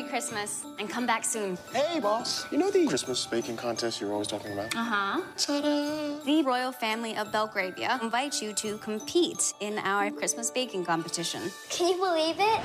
Merry 0.00 0.08
Christmas 0.08 0.64
and 0.78 0.88
come 0.88 1.04
back 1.04 1.24
soon. 1.24 1.58
Hey, 1.74 2.00
boss. 2.00 2.50
You 2.50 2.56
know 2.56 2.70
the 2.70 2.86
Christmas 2.86 3.26
baking 3.26 3.58
contest 3.58 4.00
you're 4.00 4.12
always 4.12 4.28
talking 4.28 4.52
about? 4.52 4.74
Uh 4.74 4.82
huh. 4.82 5.20
Ta-da! 5.36 6.24
The 6.24 6.42
royal 6.42 6.72
family 6.72 7.16
of 7.18 7.30
Belgravia 7.30 7.98
invites 8.02 8.40
you 8.40 8.54
to 8.54 8.78
compete 8.78 9.52
in 9.60 9.78
our 9.80 10.10
Christmas 10.10 10.50
baking 10.50 10.86
competition. 10.86 11.42
Can 11.68 11.88
you 11.88 11.98
believe 11.98 12.36
it? 12.38 12.60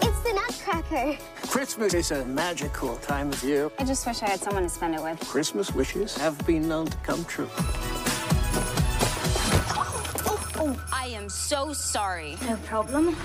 It's 0.00 0.20
the 0.22 0.32
Nutcracker. 0.32 1.18
Christmas 1.46 1.92
is 1.92 2.10
a 2.12 2.24
magical 2.24 2.96
time 2.96 3.30
of 3.30 3.42
year. 3.44 3.70
I 3.78 3.84
just 3.84 4.06
wish 4.06 4.22
I 4.22 4.30
had 4.30 4.40
someone 4.40 4.62
to 4.62 4.70
spend 4.70 4.94
it 4.94 5.02
with. 5.02 5.20
Christmas 5.28 5.74
wishes 5.74 6.16
have 6.16 6.38
been 6.46 6.66
known 6.66 6.86
to 6.86 6.96
come 6.98 7.22
true. 7.26 7.50
Oh, 10.60 10.76
I 10.92 11.06
am 11.08 11.28
so 11.28 11.72
sorry. 11.72 12.36
No 12.44 12.56
problem. 12.64 13.16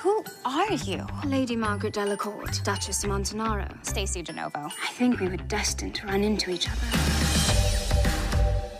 Who 0.00 0.24
are 0.44 0.72
you? 0.72 1.04
Lady 1.24 1.56
Margaret 1.56 1.94
Delacourt, 1.94 2.62
Duchess 2.62 3.02
of 3.02 3.10
Montenaro. 3.10 3.66
Stacy 3.82 4.22
DeNovo. 4.22 4.66
I 4.66 4.92
think 4.92 5.18
we 5.18 5.26
were 5.26 5.36
destined 5.36 5.96
to 5.96 6.06
run 6.06 6.22
into 6.22 6.52
each 6.52 6.68
other. 6.70 6.86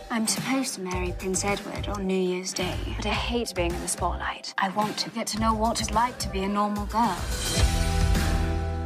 I'm 0.09 0.25
supposed 0.27 0.75
to 0.75 0.81
marry 0.81 1.13
Prince 1.19 1.43
Edward 1.43 1.89
on 1.89 2.07
New 2.07 2.13
Year's 2.13 2.53
Day, 2.53 2.77
but 2.95 3.05
I 3.05 3.09
hate 3.09 3.53
being 3.53 3.73
in 3.73 3.81
the 3.81 3.87
spotlight. 3.89 4.53
I 4.57 4.69
want 4.69 4.95
to 4.99 5.09
get 5.09 5.27
to 5.27 5.39
know 5.41 5.53
what 5.53 5.81
it's 5.81 5.91
like 5.91 6.17
to 6.19 6.29
be 6.29 6.43
a 6.43 6.47
normal 6.47 6.85
girl. 6.85 7.17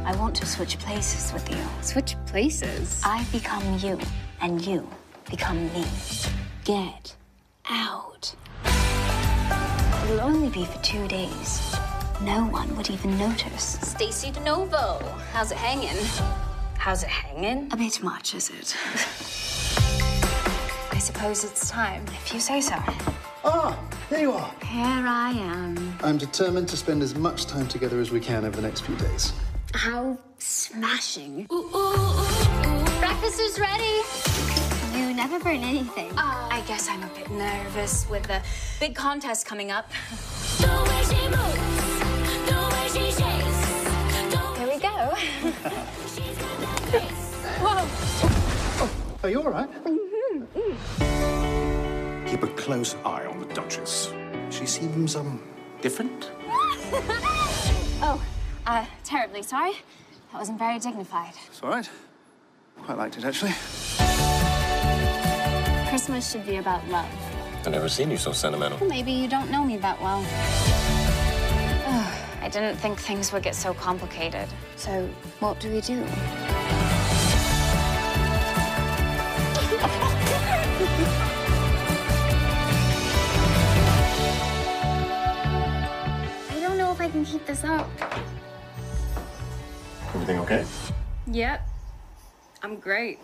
I 0.04 0.14
want 0.18 0.34
to 0.36 0.46
switch 0.46 0.76
places 0.80 1.32
with 1.32 1.48
you. 1.48 1.64
Switch 1.82 2.16
places. 2.26 3.00
I 3.04 3.24
become 3.30 3.78
you, 3.78 3.96
and 4.40 4.60
you 4.60 4.88
become 5.30 5.72
me. 5.72 5.84
Get 6.64 7.14
out. 7.68 8.34
It'll 10.04 10.20
only 10.20 10.50
be 10.50 10.64
for 10.64 10.78
two 10.82 11.06
days. 11.08 11.76
No 12.22 12.46
one 12.46 12.74
would 12.76 12.90
even 12.90 13.18
notice. 13.18 13.78
Stacy 13.82 14.30
DeNovo. 14.30 15.02
How's 15.32 15.50
it 15.50 15.58
hanging? 15.58 15.96
How's 16.78 17.02
it 17.02 17.08
hanging? 17.08 17.72
A 17.72 17.76
bit 17.76 18.02
much, 18.02 18.34
is 18.34 18.50
it? 18.50 18.76
I 20.92 20.98
suppose 20.98 21.44
it's 21.44 21.68
time, 21.68 22.04
if 22.08 22.32
you 22.32 22.40
say 22.40 22.60
so. 22.60 22.76
Ah, 23.44 23.78
there 24.10 24.20
you 24.20 24.32
are. 24.32 24.50
Here 24.64 24.84
I 24.84 25.32
am. 25.32 25.98
I'm 26.02 26.18
determined 26.18 26.68
to 26.68 26.76
spend 26.76 27.02
as 27.02 27.14
much 27.14 27.46
time 27.46 27.66
together 27.66 28.00
as 28.00 28.10
we 28.10 28.20
can 28.20 28.44
over 28.44 28.56
the 28.56 28.62
next 28.62 28.82
few 28.82 28.96
days. 28.96 29.32
How 29.74 30.18
smashing. 30.38 31.46
Breakfast 33.00 33.40
is 33.40 33.58
ready. 33.58 34.02
You 34.94 35.12
never 35.12 35.40
burn 35.40 35.64
anything. 35.64 36.12
I 36.16 36.62
guess 36.68 36.88
I'm 36.88 37.02
a 37.02 37.08
bit 37.08 37.28
nervous 37.30 38.08
with 38.08 38.22
the 38.24 38.40
Big 38.78 38.94
contest 38.94 39.44
coming 39.44 39.72
up. 39.72 39.90
There 44.56 44.68
we 44.68 44.78
go. 44.78 44.88
Whoa. 47.60 48.88
Are 49.24 49.30
you 49.30 49.42
all 49.42 49.50
right? 49.50 49.68
Keep 52.28 52.42
a 52.44 52.48
close 52.54 52.94
eye 53.04 53.26
on 53.26 53.40
the 53.40 53.46
Duchess. 53.52 54.12
She 54.50 54.64
seems, 54.64 55.16
um, 55.16 55.42
different. 55.80 56.30
Oh, 58.06 58.22
uh, 58.66 58.84
terribly 59.02 59.42
sorry. 59.42 59.72
That 60.32 60.38
wasn't 60.38 60.58
very 60.58 60.78
dignified. 60.78 61.32
It's 61.46 61.62
all 61.62 61.70
right. 61.70 61.88
Quite 62.82 62.98
liked 62.98 63.16
it, 63.16 63.24
actually. 63.24 63.54
Christmas 66.04 66.32
should 66.32 66.44
be 66.44 66.56
about 66.56 66.86
love. 66.88 67.08
I've 67.60 67.72
never 67.72 67.88
seen 67.88 68.10
you 68.10 68.18
so 68.18 68.30
sentimental. 68.30 68.86
Maybe 68.86 69.10
you 69.10 69.26
don't 69.26 69.50
know 69.50 69.64
me 69.64 69.78
that 69.78 69.98
well. 70.02 70.22
I 72.42 72.48
didn't 72.52 72.76
think 72.76 72.98
things 72.98 73.32
would 73.32 73.42
get 73.42 73.54
so 73.54 73.72
complicated. 73.72 74.46
So, 74.76 75.08
what 75.40 75.58
do 75.60 75.70
we 75.72 75.80
do? 75.80 76.04
I 86.50 86.60
don't 86.60 86.76
know 86.76 86.92
if 86.92 87.00
I 87.00 87.08
can 87.08 87.24
keep 87.24 87.46
this 87.46 87.64
up. 87.64 87.88
Everything 90.08 90.38
okay? 90.40 90.66
Yep. 91.28 91.66
I'm 92.62 92.76
great. 92.76 93.20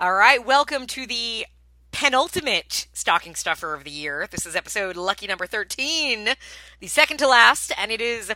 All 0.00 0.14
right, 0.14 0.46
welcome 0.46 0.86
to 0.86 1.08
the 1.08 1.44
penultimate 1.90 2.86
stocking 2.92 3.34
stuffer 3.34 3.74
of 3.74 3.82
the 3.82 3.90
year. 3.90 4.28
This 4.30 4.46
is 4.46 4.54
episode 4.54 4.96
lucky 4.96 5.26
number 5.26 5.44
13, 5.44 6.36
the 6.78 6.86
second 6.86 7.16
to 7.16 7.26
last, 7.26 7.72
and 7.76 7.90
it 7.90 8.00
is 8.00 8.32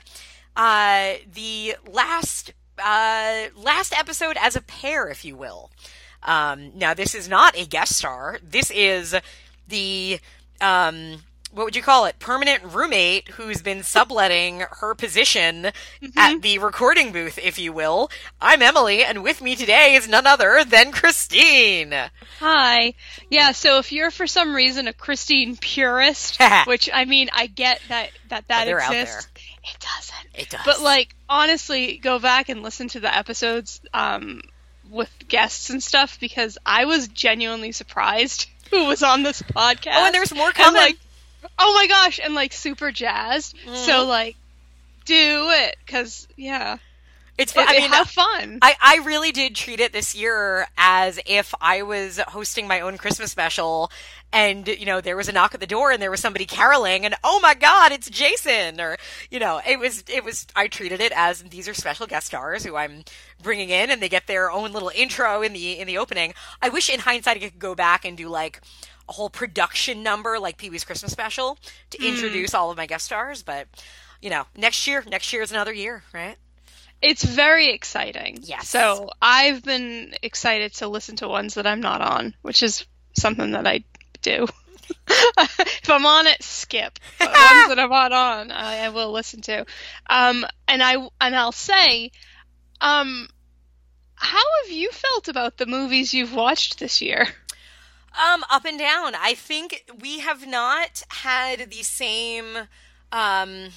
uh, 0.56 1.12
the 1.33 1.77
last 1.89 2.53
uh, 2.83 3.45
last 3.55 3.97
episode 3.97 4.37
as 4.41 4.56
a 4.56 4.61
pair, 4.61 5.06
if 5.06 5.25
you 5.25 5.37
will. 5.37 5.71
Um, 6.25 6.77
now, 6.77 6.95
this 6.95 7.15
is 7.15 7.28
not 7.28 7.56
a 7.56 7.65
guest 7.65 7.94
star. 7.94 8.41
This 8.43 8.73
is 8.73 9.15
the 9.69 10.19
um, 10.61 11.23
what 11.52 11.64
would 11.64 11.76
you 11.76 11.82
call 11.82 12.06
it? 12.06 12.18
Permanent 12.18 12.62
roommate 12.64 13.28
who's 13.28 13.60
been 13.62 13.82
subletting 13.82 14.64
her 14.80 14.94
position 14.94 15.66
at 16.16 16.40
the 16.42 16.58
recording 16.58 17.12
booth, 17.12 17.38
if 17.38 17.58
you 17.58 17.72
will. 17.72 18.10
I'm 18.40 18.62
Emily, 18.62 19.04
and 19.04 19.22
with 19.22 19.40
me 19.42 19.54
today 19.54 19.94
is 19.94 20.08
none 20.08 20.26
other 20.26 20.64
than 20.64 20.92
Christine. 20.92 21.94
Hi. 22.40 22.94
Yeah, 23.30 23.52
so 23.52 23.78
if 23.78 23.92
you're 23.92 24.10
for 24.10 24.26
some 24.26 24.54
reason 24.54 24.88
a 24.88 24.92
Christine 24.92 25.56
purist, 25.56 26.40
which 26.66 26.88
I 26.92 27.04
mean, 27.04 27.28
I 27.32 27.46
get 27.46 27.80
that 27.88 28.10
that 28.30 28.48
that 28.48 28.64
They're 28.64 28.80
out 28.80 28.92
exists. 28.94 29.28
It 29.64 29.76
doesn't. 29.78 30.28
It 30.42 30.48
does. 30.50 30.62
But 30.64 30.80
like 30.80 31.14
honestly, 31.28 31.98
go 31.98 32.19
back 32.19 32.48
and 32.48 32.62
listen 32.62 32.88
to 32.88 33.00
the 33.00 33.14
episodes 33.14 33.80
um 33.92 34.40
with 34.90 35.10
guests 35.28 35.70
and 35.70 35.82
stuff 35.82 36.19
because 36.20 36.58
I 36.66 36.84
was 36.86 37.08
genuinely 37.08 37.72
surprised 37.72 38.48
who 38.70 38.86
was 38.86 39.02
on 39.02 39.22
this 39.22 39.40
podcast. 39.42 39.92
Oh, 39.94 40.06
and 40.06 40.14
there's 40.14 40.34
more 40.34 40.46
And, 40.48 40.54
coming. 40.54 40.80
like, 40.80 40.96
oh 41.58 41.75
my 41.75 41.86
gosh, 41.86 42.20
and 42.22 42.34
like 42.34 42.53
super 42.53 42.92
jazzed. 42.92 43.56
Mm-hmm. 43.56 43.75
So 43.75 44.06
like, 44.06 44.36
do 45.04 45.48
it 45.50 45.76
because 45.84 46.28
yeah, 46.36 46.78
it's 47.38 47.53
fun. 47.53 47.64
It- 47.69 47.76
I 47.76 47.80
mean, 47.80 47.91
have 47.91 48.08
fun. 48.08 48.58
I, 48.62 48.75
I 48.80 48.97
really 49.04 49.32
did 49.32 49.54
treat 49.54 49.81
it 49.81 49.92
this 49.92 50.14
year 50.14 50.66
as 50.76 51.19
if 51.26 51.54
I 51.60 51.82
was 51.82 52.19
hosting 52.19 52.69
my 52.69 52.81
own 52.81 52.98
Christmas 52.98 53.31
special 53.32 53.91
and, 54.34 54.66
you 54.66 54.86
know, 54.86 55.02
there 55.02 55.16
was 55.16 55.28
a 55.28 55.32
knock 55.32 55.52
at 55.52 55.60
the 55.60 55.66
door 55.66 55.91
and 55.91 56.00
there 56.00 56.10
was 56.10 56.20
somebody 56.20 56.47
caroling 56.47 57.04
and, 57.04 57.14
oh 57.22 57.38
my 57.41 57.52
God, 57.54 57.92
it's 57.92 58.08
Jason. 58.08 58.81
Or, 58.81 58.97
you 59.31 59.38
know, 59.38 59.60
it 59.66 59.78
was, 59.78 60.04
it 60.08 60.25
was, 60.25 60.47
I 60.56 60.69
treated 60.69 61.00
it 61.02 61.12
as 61.14 61.42
these 61.42 61.69
are 61.69 61.75
special 61.75 62.06
guest 62.06 62.28
stars 62.28 62.64
who 62.64 62.76
I'm 62.76 63.04
bringing 63.42 63.69
in 63.69 63.91
and 63.91 64.00
they 64.00 64.08
get 64.08 64.26
their 64.26 64.50
own 64.50 64.72
little 64.72 64.91
intro 64.94 65.42
in 65.42 65.52
the, 65.52 65.78
in 65.78 65.86
the 65.86 65.98
opening. 65.98 66.32
I 66.62 66.70
wish 66.70 66.88
in 66.88 67.00
hindsight 67.00 67.36
I 67.36 67.41
could 67.41 67.58
go 67.58 67.75
back 67.75 68.06
and 68.06 68.16
do 68.16 68.28
like 68.28 68.62
a 69.08 69.12
whole 69.12 69.30
production 69.30 70.02
number 70.02 70.38
like 70.38 70.56
Pee 70.56 70.70
Wee's 70.70 70.84
Christmas 70.84 71.12
special 71.12 71.58
to 71.90 71.98
Mm. 71.98 72.08
introduce 72.08 72.54
all 72.54 72.70
of 72.70 72.76
my 72.76 72.86
guest 72.86 73.04
stars. 73.06 73.42
But, 73.42 73.68
you 74.20 74.30
know, 74.30 74.46
next 74.56 74.86
year, 74.86 75.04
next 75.06 75.32
year 75.32 75.42
is 75.42 75.50
another 75.50 75.72
year, 75.72 76.02
right? 76.12 76.36
It's 77.00 77.24
very 77.24 77.70
exciting. 77.70 78.38
Yes. 78.42 78.68
So 78.68 79.10
I've 79.20 79.64
been 79.64 80.14
excited 80.22 80.74
to 80.74 80.88
listen 80.88 81.16
to 81.16 81.28
ones 81.28 81.54
that 81.54 81.66
I'm 81.66 81.80
not 81.80 82.00
on, 82.00 82.34
which 82.42 82.62
is 82.62 82.86
something 83.14 83.50
that 83.52 83.66
I 83.66 83.82
do. 84.22 84.46
if 85.08 85.90
I'm 85.90 86.06
on 86.06 86.26
it, 86.28 86.42
skip. 86.42 86.98
But 87.19 87.28
ones 87.32 87.69
that 87.69 87.78
I'm 87.78 87.90
not 87.90 88.12
on, 88.12 88.52
I, 88.52 88.84
I 88.84 88.88
will 88.90 89.10
listen 89.10 89.40
to. 89.42 89.66
Um, 90.08 90.46
and 90.69 90.82
I 90.82 90.94
and 91.20 91.34
I'll 91.34 91.50
say, 91.52 92.12
um, 92.80 93.28
how 94.14 94.42
have 94.62 94.70
you 94.72 94.90
felt 94.92 95.26
about 95.28 95.56
the 95.56 95.66
movies 95.66 96.14
you've 96.14 96.34
watched 96.34 96.78
this 96.78 97.02
year? 97.02 97.26
Um, 98.14 98.44
up 98.50 98.64
and 98.64 98.79
down. 98.79 99.14
I 99.14 99.35
think 99.35 99.85
we 100.00 100.19
have 100.20 100.47
not 100.47 101.03
had 101.09 101.70
the 101.70 101.82
same. 101.82 102.56
Um, 103.11 103.69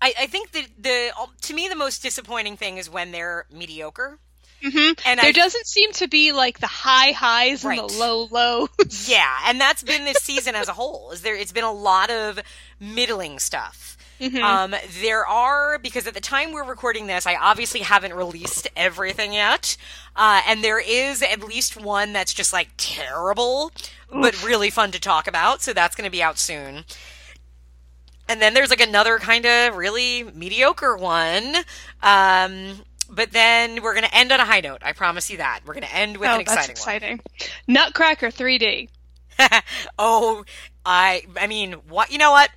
I, 0.00 0.14
I 0.20 0.26
think 0.26 0.52
that 0.52 0.66
the 0.78 1.10
to 1.42 1.54
me 1.54 1.68
the 1.68 1.76
most 1.76 2.02
disappointing 2.02 2.56
thing 2.56 2.78
is 2.78 2.88
when 2.90 3.12
they're 3.12 3.46
mediocre. 3.52 4.18
hmm 4.62 4.92
And 5.06 5.20
there 5.20 5.26
I- 5.28 5.32
doesn't 5.32 5.66
seem 5.66 5.92
to 5.92 6.08
be 6.08 6.32
like 6.32 6.58
the 6.60 6.66
high 6.66 7.12
highs 7.12 7.64
and 7.64 7.78
the 7.78 7.82
low 7.86 8.28
lows. 8.30 9.08
Yeah, 9.08 9.30
and 9.46 9.60
that's 9.60 9.82
been 9.82 10.04
this 10.04 10.18
season 10.22 10.54
as 10.54 10.68
a 10.68 10.72
whole. 10.72 11.10
Is 11.12 11.22
there? 11.22 11.36
It's 11.36 11.52
been 11.52 11.64
a 11.64 11.72
lot 11.72 12.10
of 12.10 12.40
middling 12.80 13.38
stuff. 13.38 13.96
Um, 14.22 14.74
there 15.00 15.26
are 15.26 15.78
because 15.78 16.06
at 16.06 16.14
the 16.14 16.20
time 16.20 16.52
we're 16.52 16.64
recording 16.64 17.06
this, 17.06 17.26
I 17.26 17.34
obviously 17.34 17.80
haven't 17.80 18.14
released 18.14 18.68
everything 18.76 19.32
yet, 19.32 19.76
uh, 20.14 20.42
and 20.46 20.62
there 20.62 20.80
is 20.80 21.22
at 21.22 21.42
least 21.42 21.80
one 21.80 22.12
that's 22.12 22.32
just 22.32 22.52
like 22.52 22.68
terrible, 22.76 23.72
but 24.10 24.44
really 24.44 24.70
fun 24.70 24.92
to 24.92 25.00
talk 25.00 25.26
about. 25.26 25.62
So 25.62 25.72
that's 25.72 25.96
going 25.96 26.06
to 26.06 26.10
be 26.10 26.22
out 26.22 26.38
soon. 26.38 26.84
And 28.28 28.40
then 28.40 28.54
there's 28.54 28.70
like 28.70 28.80
another 28.80 29.18
kind 29.18 29.44
of 29.44 29.76
really 29.76 30.22
mediocre 30.22 30.96
one. 30.96 31.56
Um, 32.02 32.84
but 33.10 33.32
then 33.32 33.82
we're 33.82 33.92
going 33.92 34.06
to 34.06 34.14
end 34.14 34.32
on 34.32 34.40
a 34.40 34.44
high 34.44 34.60
note. 34.60 34.78
I 34.82 34.92
promise 34.92 35.28
you 35.30 35.36
that. 35.38 35.60
We're 35.66 35.74
going 35.74 35.86
to 35.86 35.94
end 35.94 36.16
with 36.16 36.28
oh, 36.30 36.36
an 36.36 36.40
exciting, 36.40 36.68
that's 36.68 36.68
exciting. 36.70 37.20
Nutcracker 37.66 38.28
3D. 38.28 38.88
oh, 39.98 40.44
I 40.84 41.22
I 41.38 41.46
mean, 41.46 41.72
what 41.88 42.10
you 42.10 42.18
know 42.18 42.30
what? 42.32 42.50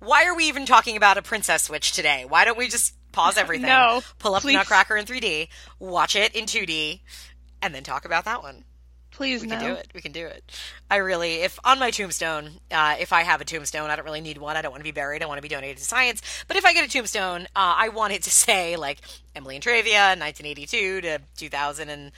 Why 0.00 0.26
are 0.26 0.34
we 0.34 0.44
even 0.48 0.66
talking 0.66 0.96
about 0.96 1.18
a 1.18 1.22
princess 1.22 1.64
switch 1.64 1.92
today? 1.92 2.24
Why 2.28 2.44
don't 2.44 2.58
we 2.58 2.68
just 2.68 2.94
pause 3.12 3.36
everything, 3.38 3.66
No, 3.66 4.02
pull 4.18 4.34
up 4.34 4.42
please. 4.42 4.54
Nutcracker 4.54 4.96
in 4.96 5.06
3D, 5.06 5.48
watch 5.78 6.16
it 6.16 6.34
in 6.34 6.44
2D, 6.44 7.00
and 7.62 7.74
then 7.74 7.82
talk 7.82 8.04
about 8.04 8.24
that 8.24 8.42
one? 8.42 8.64
Please 9.10 9.40
We 9.40 9.46
no. 9.46 9.56
can 9.56 9.64
do 9.64 9.72
it. 9.72 9.88
We 9.94 10.02
can 10.02 10.12
do 10.12 10.26
it. 10.26 10.44
I 10.90 10.96
really, 10.96 11.36
if 11.36 11.58
on 11.64 11.78
my 11.78 11.90
tombstone, 11.90 12.50
uh, 12.70 12.96
if 13.00 13.14
I 13.14 13.22
have 13.22 13.40
a 13.40 13.46
tombstone, 13.46 13.88
I 13.88 13.96
don't 13.96 14.04
really 14.04 14.20
need 14.20 14.36
one. 14.36 14.58
I 14.58 14.62
don't 14.62 14.70
want 14.72 14.80
to 14.80 14.84
be 14.84 14.90
buried. 14.90 15.22
I 15.22 15.26
want 15.26 15.38
to 15.38 15.42
be 15.42 15.48
donated 15.48 15.78
to 15.78 15.84
science. 15.84 16.20
But 16.46 16.58
if 16.58 16.66
I 16.66 16.74
get 16.74 16.86
a 16.86 16.92
tombstone, 16.92 17.44
uh, 17.56 17.74
I 17.78 17.88
want 17.88 18.12
it 18.12 18.24
to 18.24 18.30
say 18.30 18.76
like 18.76 19.00
Emily 19.34 19.54
and 19.54 19.64
Travia, 19.64 20.18
1982 20.20 21.00
to 21.00 21.18
2097. 21.38 22.12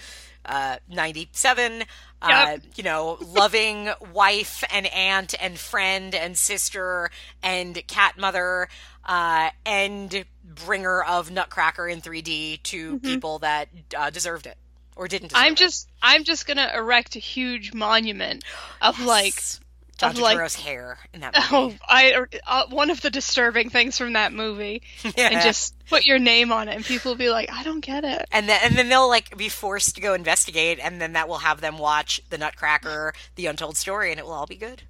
Uh, 2.21 2.27
Yep. 2.31 2.63
you 2.75 2.83
know, 2.83 3.17
loving 3.21 3.91
wife 4.13 4.65
and 4.73 4.87
aunt 4.89 5.35
and 5.41 5.57
friend 5.59 6.15
and 6.17 6.37
sister 6.37 7.11
and 7.45 7.81
cat 7.87 8.19
mother 8.19 8.69
uh, 9.05 9.51
and 9.65 10.25
bringer 10.43 11.05
of 11.05 11.31
Nutcracker 11.31 11.87
in 11.87 12.01
3D 12.01 12.63
to 12.65 12.99
people 12.99 13.39
that 13.41 13.69
uh, 13.97 14.11
deserved 14.11 14.47
it 14.47 14.57
or 14.97 15.07
didn't. 15.07 15.29
Deserve 15.29 15.39
Mm-hmm. 15.39 15.47
I'm 15.47 15.53
it. 15.53 15.59
just 15.59 15.89
I'm 16.03 16.25
just 16.25 16.47
gonna 16.47 16.73
erect 16.75 17.15
a 17.15 17.21
huge 17.21 17.73
monument 17.73 18.43
of 18.83 18.99
like 19.05 19.41
Of, 20.03 20.19
like- 20.19 20.53
hair 20.55 20.99
in 21.13 21.21
that 21.21 21.35
movie. 21.53 21.79
oh 21.81 21.87
I 21.89 22.25
uh, 22.47 22.65
one 22.71 22.91
of 22.91 23.01
the 23.01 23.11
disturbing 23.11 23.71
things 23.71 23.99
from 23.99 24.13
that 24.13 24.33
movie 24.33 24.83
and 25.05 25.43
just 25.43 25.75
put 25.89 26.07
your 26.07 26.19
name 26.19 26.53
on 26.53 26.69
it 26.69 26.77
and 26.77 26.85
people 26.85 27.13
will 27.13 27.17
be 27.19 27.31
like 27.31 27.51
I 27.53 27.63
don't 27.65 27.81
get 27.81 28.05
it. 28.05 28.27
and 28.31 28.49
then 28.49 28.61
and 28.63 28.75
then 28.77 28.89
they'll 28.89 29.09
like 29.09 29.37
be 29.37 29.49
forced 29.49 29.95
to 29.97 30.01
go 30.01 30.15
investigate, 30.15 30.79
and 30.83 31.01
then 31.01 31.15
that 31.15 31.29
will 31.29 31.39
have 31.39 31.61
them 31.61 31.79
watch 31.79 32.21
the 32.31 32.39
Nutcracker, 32.39 33.13
the 33.35 33.47
Untold 33.47 33.77
Story, 33.77 34.11
and 34.11 34.19
it 34.21 34.27
will 34.27 34.33
all 34.33 34.47
be 34.47 34.57
good. 34.57 34.83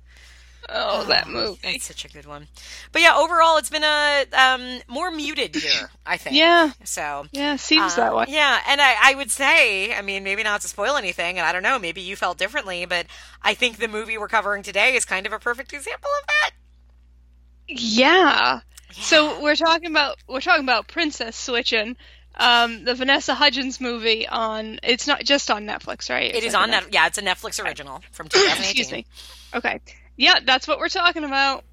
Oh, 0.71 1.05
that 1.05 1.29
movie. 1.29 1.59
It's 1.65 1.87
such 1.87 2.05
a 2.05 2.09
good 2.09 2.27
one. 2.27 2.47
But 2.93 3.01
yeah, 3.03 3.17
overall, 3.17 3.57
it's 3.57 3.71
been 3.71 3.85
a 3.85 4.25
um, 4.33 4.81
more 4.87 5.11
muted 5.11 5.57
year, 5.57 5.91
I 6.05 6.19
think. 6.19 6.37
Yeah. 6.37 6.73
So 6.85 7.27
Yeah, 7.33 7.57
seems 7.57 7.95
uh, 7.95 7.97
that 7.97 8.15
way. 8.15 8.27
Yeah, 8.29 8.61
and 8.69 8.81
I, 8.81 8.97
I 9.01 9.15
would 9.15 9.31
say, 9.31 9.95
I 9.95 10.03
mean, 10.03 10.25
maybe 10.25 10.43
not 10.43 10.61
to 10.61 10.69
spoil 10.69 10.97
anything, 10.97 11.39
and 11.39 11.47
I 11.47 11.53
don't 11.53 11.63
know, 11.63 11.79
maybe 11.79 12.03
you 12.03 12.17
felt 12.17 12.37
differently, 12.37 12.85
but 12.85 13.07
I 13.43 13.55
think 13.55 13.79
the 13.79 13.89
movie 13.89 14.19
we're 14.19 14.29
covering 14.29 14.63
today 14.63 14.95
is 14.95 15.05
kind 15.05 15.27
of 15.27 15.33
a 15.33 15.39
perfect 15.39 15.73
example 15.73 16.11
of 16.21 16.27
that. 16.27 16.51
Yeah. 17.69 18.61
So 18.93 19.41
we're 19.43 19.57
talking 19.57 19.91
about 19.91 20.17
we're 20.27 20.41
talking 20.41 20.65
about 20.65 20.89
Princess 20.89 21.37
Switching, 21.37 21.97
um, 22.37 22.85
the 22.85 22.95
Vanessa 22.95 23.35
Hudgens 23.35 23.81
movie 23.81 24.27
on. 24.27 24.81
It's 24.83 25.07
not 25.07 25.25
just 25.25 25.51
on 25.51 25.67
Netflix, 25.67 26.11
right? 26.11 26.35
It 26.35 26.45
It's 26.45 26.55
like 26.55 26.63
on 26.63 26.69
a 26.71 26.73
Net. 26.73 26.87
Yeah, 26.93 27.07
it's 27.07 27.19
a 27.19 27.23
Netflix 27.23 27.63
original 27.63 28.03
from 28.13 28.29
2018. 28.29 28.65
Excuse 28.65 28.93
me. 28.93 29.07
Okay. 29.55 29.81
Yeah, 30.19 30.41
that's 30.45 30.69
what 30.69 30.79
we're 30.79 30.89
talking 30.91 31.25
about. 31.25 31.65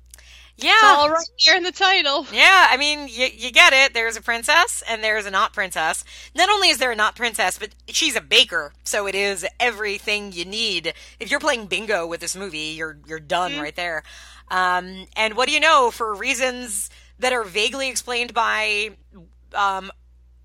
Yeah. 0.57 0.71
It's 0.71 0.83
all 0.83 1.09
right 1.09 1.27
here 1.37 1.55
in 1.57 1.63
the 1.63 1.71
title. 1.71 2.25
Yeah, 2.33 2.67
I 2.69 2.77
mean, 2.77 3.09
you, 3.09 3.27
you 3.35 3.51
get 3.51 3.73
it. 3.73 3.93
There's 3.93 4.15
a 4.15 4.21
princess 4.21 4.81
and 4.87 5.03
there's 5.03 5.25
a 5.25 5.31
not 5.31 5.51
princess. 5.53 6.05
Not 6.33 6.49
only 6.49 6.69
is 6.69 6.77
there 6.77 6.91
a 6.91 6.95
not 6.95 7.15
princess, 7.17 7.59
but 7.59 7.75
she's 7.89 8.15
a 8.15 8.21
baker, 8.21 8.71
so 8.85 9.07
it 9.07 9.15
is 9.15 9.45
everything 9.59 10.31
you 10.31 10.45
need. 10.45 10.93
If 11.19 11.29
you're 11.29 11.41
playing 11.41 11.65
bingo 11.65 12.07
with 12.07 12.21
this 12.21 12.35
movie, 12.37 12.73
you're 12.77 12.97
you're 13.05 13.19
done 13.19 13.59
right 13.59 13.75
there. 13.75 14.03
Um, 14.49 15.07
and 15.17 15.35
what 15.35 15.49
do 15.49 15.53
you 15.53 15.59
know? 15.59 15.91
For 15.91 16.13
reasons 16.15 16.89
that 17.19 17.33
are 17.33 17.43
vaguely 17.43 17.89
explained 17.89 18.33
by 18.33 18.91
um, 19.53 19.91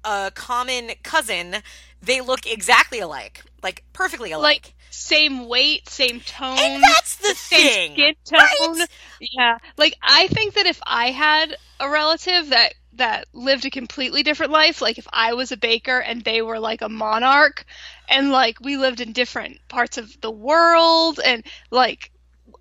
a 0.04 0.32
common 0.34 0.92
cousin, 1.02 1.56
they 2.02 2.20
look 2.20 2.46
exactly 2.46 2.98
alike, 2.98 3.44
like 3.62 3.84
perfectly 3.92 4.32
alike. 4.32 4.44
Like 4.64 4.74
same 4.90 5.48
weight, 5.48 5.88
same 5.88 6.20
tone. 6.20 6.58
and 6.58 6.82
that's 6.82 7.16
the 7.16 7.34
same 7.34 7.60
thing, 7.60 7.92
skin 7.92 8.14
tone. 8.24 8.78
right? 8.78 8.88
Yeah. 9.20 9.58
Like 9.76 9.96
I 10.02 10.28
think 10.28 10.54
that 10.54 10.66
if 10.66 10.80
I 10.86 11.10
had 11.10 11.56
a 11.78 11.88
relative 11.88 12.50
that 12.50 12.74
that 12.94 13.26
lived 13.32 13.64
a 13.64 13.70
completely 13.70 14.22
different 14.22 14.52
life, 14.52 14.82
like 14.82 14.98
if 14.98 15.06
I 15.12 15.34
was 15.34 15.52
a 15.52 15.56
baker 15.56 15.98
and 15.98 16.22
they 16.22 16.42
were 16.42 16.58
like 16.58 16.82
a 16.82 16.88
monarch 16.88 17.64
and 18.08 18.30
like 18.30 18.60
we 18.60 18.76
lived 18.76 19.00
in 19.00 19.12
different 19.12 19.58
parts 19.68 19.96
of 19.96 20.20
the 20.20 20.30
world 20.30 21.20
and 21.24 21.44
like 21.70 22.10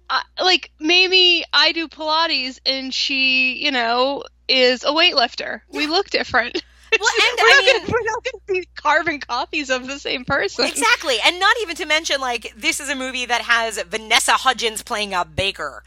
I, 0.09 0.23
like 0.41 0.71
maybe 0.79 1.43
I 1.53 1.71
do 1.71 1.87
pilates 1.87 2.59
and 2.65 2.93
she, 2.93 3.63
you 3.63 3.71
know, 3.71 4.23
is 4.47 4.83
a 4.83 4.87
weightlifter. 4.87 5.61
We 5.69 5.87
look 5.87 6.09
different. 6.09 6.63
Well, 6.97 7.09
and 7.29 7.39
we're, 7.39 7.45
I 7.47 7.51
not 7.55 7.63
mean- 7.65 7.79
gonna, 7.81 7.91
we're 7.93 8.03
not 8.05 8.23
going 8.23 8.39
to 8.47 8.53
be 8.53 8.69
carving 8.75 9.19
copies 9.19 9.69
of 9.69 9.87
the 9.87 9.99
same 9.99 10.25
person. 10.25 10.65
Exactly. 10.65 11.17
And 11.25 11.39
not 11.39 11.55
even 11.61 11.75
to 11.77 11.85
mention, 11.85 12.21
like, 12.21 12.53
this 12.55 12.79
is 12.79 12.89
a 12.89 12.95
movie 12.95 13.25
that 13.25 13.41
has 13.41 13.81
Vanessa 13.83 14.33
Hudgens 14.33 14.81
playing 14.81 15.13
a 15.13 15.25
baker. 15.25 15.83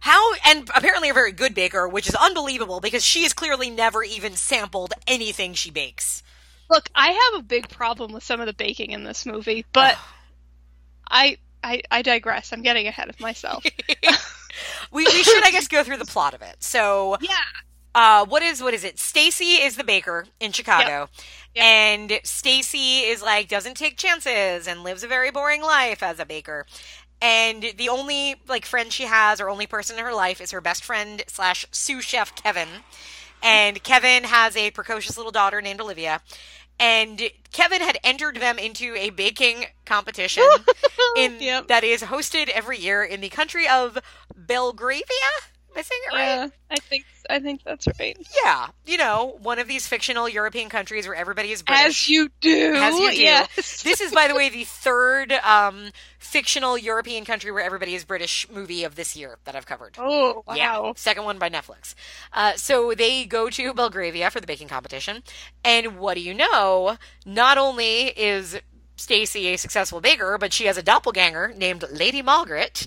How, 0.00 0.34
and 0.46 0.68
apparently 0.74 1.08
a 1.08 1.14
very 1.14 1.32
good 1.32 1.54
baker, 1.54 1.88
which 1.88 2.08
is 2.08 2.14
unbelievable 2.14 2.80
because 2.80 3.02
she 3.02 3.22
has 3.22 3.32
clearly 3.32 3.70
never 3.70 4.02
even 4.02 4.36
sampled 4.36 4.92
anything 5.06 5.54
she 5.54 5.70
bakes. 5.70 6.22
Look, 6.68 6.90
I 6.94 7.08
have 7.10 7.40
a 7.40 7.42
big 7.42 7.68
problem 7.68 8.12
with 8.12 8.22
some 8.22 8.40
of 8.40 8.46
the 8.46 8.52
baking 8.52 8.90
in 8.90 9.04
this 9.04 9.24
movie, 9.24 9.64
but 9.72 9.96
I, 11.10 11.38
I 11.62 11.82
I 11.90 12.02
digress. 12.02 12.52
I'm 12.52 12.62
getting 12.62 12.86
ahead 12.86 13.08
of 13.08 13.18
myself. 13.20 13.64
We, 14.92 15.04
we 15.04 15.22
should, 15.24 15.44
I 15.44 15.50
guess, 15.50 15.66
go 15.66 15.82
through 15.82 15.96
the 15.96 16.04
plot 16.04 16.34
of 16.34 16.42
it. 16.42 16.62
So, 16.62 17.16
yeah. 17.20 17.30
Uh, 17.94 18.24
what 18.26 18.42
is, 18.42 18.62
what 18.62 18.74
is 18.74 18.84
it? 18.84 18.98
Stacy 18.98 19.62
is 19.62 19.76
the 19.76 19.84
baker 19.84 20.26
in 20.40 20.52
Chicago. 20.52 21.08
Yep. 21.54 21.64
And 21.64 22.20
Stacy 22.24 23.00
is 23.00 23.22
like, 23.22 23.48
doesn't 23.48 23.76
take 23.76 23.96
chances 23.96 24.66
and 24.66 24.82
lives 24.82 25.04
a 25.04 25.08
very 25.08 25.30
boring 25.30 25.62
life 25.62 26.02
as 26.02 26.18
a 26.18 26.26
baker. 26.26 26.66
And 27.22 27.64
the 27.78 27.88
only 27.88 28.34
like 28.48 28.66
friend 28.66 28.92
she 28.92 29.04
has, 29.04 29.40
or 29.40 29.48
only 29.48 29.66
person 29.66 29.96
in 29.98 30.04
her 30.04 30.12
life, 30.14 30.40
is 30.40 30.50
her 30.50 30.60
best 30.60 30.84
friend 30.84 31.22
slash 31.28 31.64
sous 31.70 32.04
chef 32.04 32.34
Kevin. 32.34 32.68
And 33.42 33.82
Kevin 33.82 34.24
has 34.24 34.56
a 34.56 34.70
precocious 34.72 35.16
little 35.16 35.32
daughter 35.32 35.62
named 35.62 35.80
Olivia. 35.80 36.20
And 36.80 37.22
Kevin 37.52 37.80
had 37.80 37.98
entered 38.02 38.36
them 38.36 38.58
into 38.58 38.94
a 38.96 39.10
baking 39.10 39.66
competition 39.86 40.42
in 41.16 41.36
Yep. 41.40 41.68
that 41.68 41.84
is 41.84 42.02
hosted 42.02 42.48
every 42.48 42.78
year 42.78 43.04
in 43.04 43.20
the 43.20 43.28
country 43.28 43.68
of 43.68 43.96
Belgravia. 44.36 45.04
Am 45.74 45.80
I 45.80 45.82
saying 45.82 46.00
it 46.04 46.14
right? 46.14 46.52
I 46.70 46.76
think 46.76 47.04
I 47.28 47.40
think 47.40 47.62
that's 47.64 47.88
right. 47.98 48.16
Yeah, 48.44 48.68
you 48.86 48.96
know, 48.96 49.38
one 49.42 49.58
of 49.58 49.66
these 49.66 49.88
fictional 49.88 50.28
European 50.28 50.68
countries 50.68 51.06
where 51.06 51.16
everybody 51.16 51.50
is 51.50 51.62
British. 51.62 51.86
As 51.86 52.08
you 52.08 52.30
do. 52.40 52.74
As 52.76 52.94
you 52.94 53.10
do. 53.10 53.22
Yes. 53.22 53.82
This 53.82 54.00
is, 54.00 54.12
by 54.12 54.28
the 54.28 54.36
way, 54.36 54.50
the 54.50 54.64
third 54.64 55.32
um, 55.32 55.90
fictional 56.18 56.78
European 56.78 57.24
country 57.24 57.50
where 57.50 57.64
everybody 57.64 57.96
is 57.96 58.04
British 58.04 58.48
movie 58.50 58.84
of 58.84 58.94
this 58.94 59.16
year 59.16 59.38
that 59.44 59.56
I've 59.56 59.66
covered. 59.66 59.96
Oh 59.98 60.44
wow. 60.46 60.54
Yeah, 60.54 60.92
second 60.94 61.24
one 61.24 61.38
by 61.38 61.50
Netflix. 61.50 61.94
Uh, 62.32 62.52
so 62.54 62.94
they 62.94 63.24
go 63.24 63.50
to 63.50 63.74
Belgravia 63.74 64.30
for 64.30 64.40
the 64.40 64.46
baking 64.46 64.68
competition, 64.68 65.24
and 65.64 65.98
what 65.98 66.14
do 66.14 66.20
you 66.20 66.34
know? 66.34 66.98
Not 67.26 67.58
only 67.58 68.08
is 68.08 68.60
Stacy 68.96 69.48
a 69.48 69.56
successful 69.56 70.00
baker, 70.00 70.38
but 70.38 70.52
she 70.52 70.66
has 70.66 70.76
a 70.76 70.82
doppelganger 70.82 71.52
named 71.56 71.84
Lady 71.90 72.22
Margaret, 72.22 72.86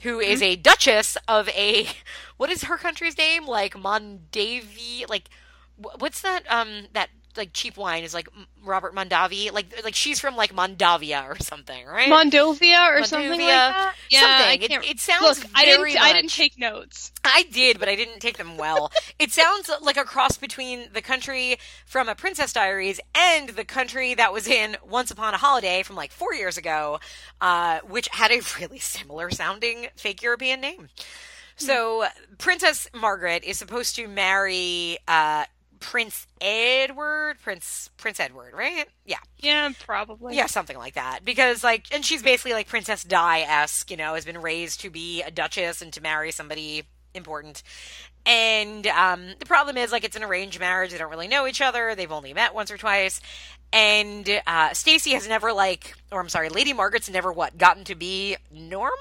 who 0.00 0.20
is 0.20 0.42
a 0.42 0.56
duchess 0.56 1.16
of 1.26 1.48
a 1.50 1.88
what 2.36 2.50
is 2.50 2.64
her 2.64 2.76
country's 2.76 3.18
name? 3.18 3.46
Like 3.46 3.74
Mondavi, 3.74 5.08
like 5.08 5.28
what's 5.76 6.20
that? 6.22 6.42
Um, 6.50 6.86
that 6.92 7.10
like 7.36 7.52
cheap 7.52 7.76
wine 7.76 8.04
is 8.04 8.14
like 8.14 8.28
Robert 8.64 8.94
Mondavi, 8.94 9.52
like 9.52 9.66
like 9.84 9.94
she's 9.94 10.20
from 10.20 10.36
like 10.36 10.54
Mondavia 10.54 11.24
or 11.28 11.36
something, 11.38 11.86
right? 11.86 12.10
Mondovia 12.10 12.98
or 12.98 13.04
something 13.04 13.30
like 13.30 13.40
that. 13.40 13.94
Yeah, 14.10 14.20
I 14.22 14.22
something. 14.22 14.62
It- 14.62 14.68
can't. 14.68 14.90
it 14.90 15.00
sounds 15.00 15.42
Look, 15.42 15.50
I 15.54 15.64
didn't. 15.64 16.00
I 16.00 16.12
didn't 16.12 16.30
take 16.30 16.58
notes. 16.58 17.12
I 17.24 17.44
did, 17.52 17.78
but 17.78 17.88
I 17.88 17.94
didn't 17.94 18.20
take 18.20 18.36
them 18.38 18.56
well. 18.56 18.90
it 19.18 19.30
sounds 19.30 19.70
like 19.82 19.96
a 19.96 20.04
cross 20.04 20.36
between 20.36 20.88
the 20.92 21.02
country 21.02 21.58
from 21.86 22.08
A 22.08 22.14
Princess 22.14 22.52
Diaries 22.52 23.00
and 23.14 23.50
the 23.50 23.64
country 23.64 24.14
that 24.14 24.32
was 24.32 24.46
in 24.46 24.76
Once 24.88 25.10
Upon 25.10 25.34
a 25.34 25.38
Holiday 25.38 25.82
from 25.82 25.96
like 25.96 26.12
four 26.12 26.34
years 26.34 26.56
ago, 26.56 27.00
uh, 27.40 27.80
which 27.86 28.08
had 28.08 28.30
a 28.30 28.40
really 28.60 28.78
similar 28.78 29.30
sounding 29.30 29.88
fake 29.96 30.22
European 30.22 30.60
name. 30.60 30.88
So, 31.60 32.06
Princess 32.38 32.88
Margaret 32.94 33.42
is 33.42 33.58
supposed 33.58 33.96
to 33.96 34.06
marry 34.06 34.96
uh, 35.08 35.44
Prince 35.80 36.26
Edward, 36.40 37.38
Prince 37.42 37.90
Prince 37.96 38.20
Edward, 38.20 38.54
right? 38.54 38.86
Yeah. 39.04 39.18
Yeah, 39.38 39.70
probably. 39.84 40.36
Yeah, 40.36 40.46
something 40.46 40.76
like 40.76 40.94
that. 40.94 41.20
Because 41.24 41.64
like, 41.64 41.86
and 41.92 42.04
she's 42.04 42.22
basically 42.22 42.52
like 42.52 42.68
Princess 42.68 43.04
Di 43.04 43.40
esque, 43.40 43.90
you 43.90 43.96
know, 43.96 44.14
has 44.14 44.24
been 44.24 44.40
raised 44.40 44.80
to 44.80 44.90
be 44.90 45.22
a 45.22 45.30
duchess 45.30 45.82
and 45.82 45.92
to 45.92 46.02
marry 46.02 46.32
somebody 46.32 46.84
important. 47.14 47.62
And 48.26 48.86
um, 48.88 49.34
the 49.38 49.46
problem 49.46 49.76
is 49.76 49.92
like 49.92 50.04
it's 50.04 50.16
an 50.16 50.24
arranged 50.24 50.60
marriage. 50.60 50.92
They 50.92 50.98
don't 50.98 51.10
really 51.10 51.28
know 51.28 51.46
each 51.46 51.60
other. 51.60 51.94
They've 51.94 52.12
only 52.12 52.34
met 52.34 52.54
once 52.54 52.70
or 52.70 52.76
twice. 52.76 53.20
And 53.72 54.28
uh, 54.46 54.72
Stacy 54.74 55.10
has 55.10 55.28
never 55.28 55.52
like, 55.52 55.94
or 56.10 56.20
I'm 56.20 56.28
sorry, 56.28 56.48
Lady 56.48 56.72
Margaret's 56.72 57.10
never 57.10 57.32
what 57.32 57.58
gotten 57.58 57.84
to 57.84 57.94
be 57.94 58.36
normal. 58.50 58.98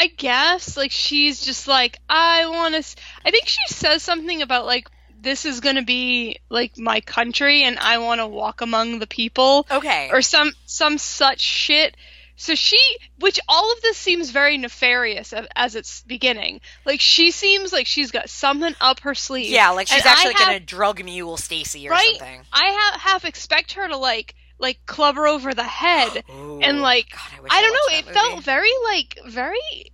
I 0.00 0.06
guess 0.06 0.78
like 0.78 0.92
she's 0.92 1.44
just 1.44 1.68
like 1.68 1.98
I 2.08 2.46
want 2.46 2.74
to. 2.74 2.96
I 3.22 3.30
think 3.30 3.46
she 3.46 3.58
says 3.68 4.02
something 4.02 4.40
about 4.40 4.64
like 4.64 4.88
this 5.22 5.44
is 5.44 5.60
going 5.60 5.76
to 5.76 5.82
be 5.82 6.38
like 6.48 6.78
my 6.78 7.00
country 7.00 7.62
and 7.64 7.78
I 7.78 7.98
want 7.98 8.20
to 8.20 8.26
walk 8.26 8.60
among 8.60 8.98
the 8.98 9.06
people. 9.06 9.66
Okay. 9.70 10.08
Or 10.12 10.22
some 10.22 10.52
some 10.66 10.98
such 10.98 11.40
shit. 11.40 11.96
So 12.36 12.54
she, 12.54 12.78
which 13.18 13.38
all 13.48 13.70
of 13.70 13.82
this 13.82 13.98
seems 13.98 14.30
very 14.30 14.56
nefarious 14.56 15.34
as, 15.34 15.46
as 15.54 15.74
it's 15.76 16.00
beginning. 16.04 16.62
Like 16.86 17.00
she 17.02 17.32
seems 17.32 17.70
like 17.70 17.86
she's 17.86 18.12
got 18.12 18.30
something 18.30 18.74
up 18.80 19.00
her 19.00 19.14
sleeve. 19.14 19.50
Yeah, 19.50 19.70
like 19.72 19.88
she's 19.88 19.98
And 19.98 20.06
actually 20.06 20.34
have- 20.34 20.46
gonna 20.46 20.60
drug 20.60 21.04
mule 21.04 21.36
Stacy 21.36 21.86
or 21.86 21.90
right? 21.90 22.16
something. 22.18 22.40
I 22.50 22.68
have 22.92 23.00
half 23.00 23.24
expect 23.26 23.74
her 23.74 23.86
to 23.86 23.96
like 23.98 24.34
like 24.58 24.84
club 24.86 25.16
her 25.16 25.26
over 25.26 25.52
the 25.52 25.62
head 25.64 26.24
Ooh, 26.30 26.60
and 26.62 26.80
like 26.80 27.10
God, 27.10 27.20
I, 27.36 27.40
wish 27.42 27.52
I 27.52 27.60
don't 27.62 27.72
know. 27.72 27.98
It 27.98 28.04
that 28.06 28.14
felt 28.14 28.42
very 28.44 28.72
like 28.84 29.18
very. 29.26 29.92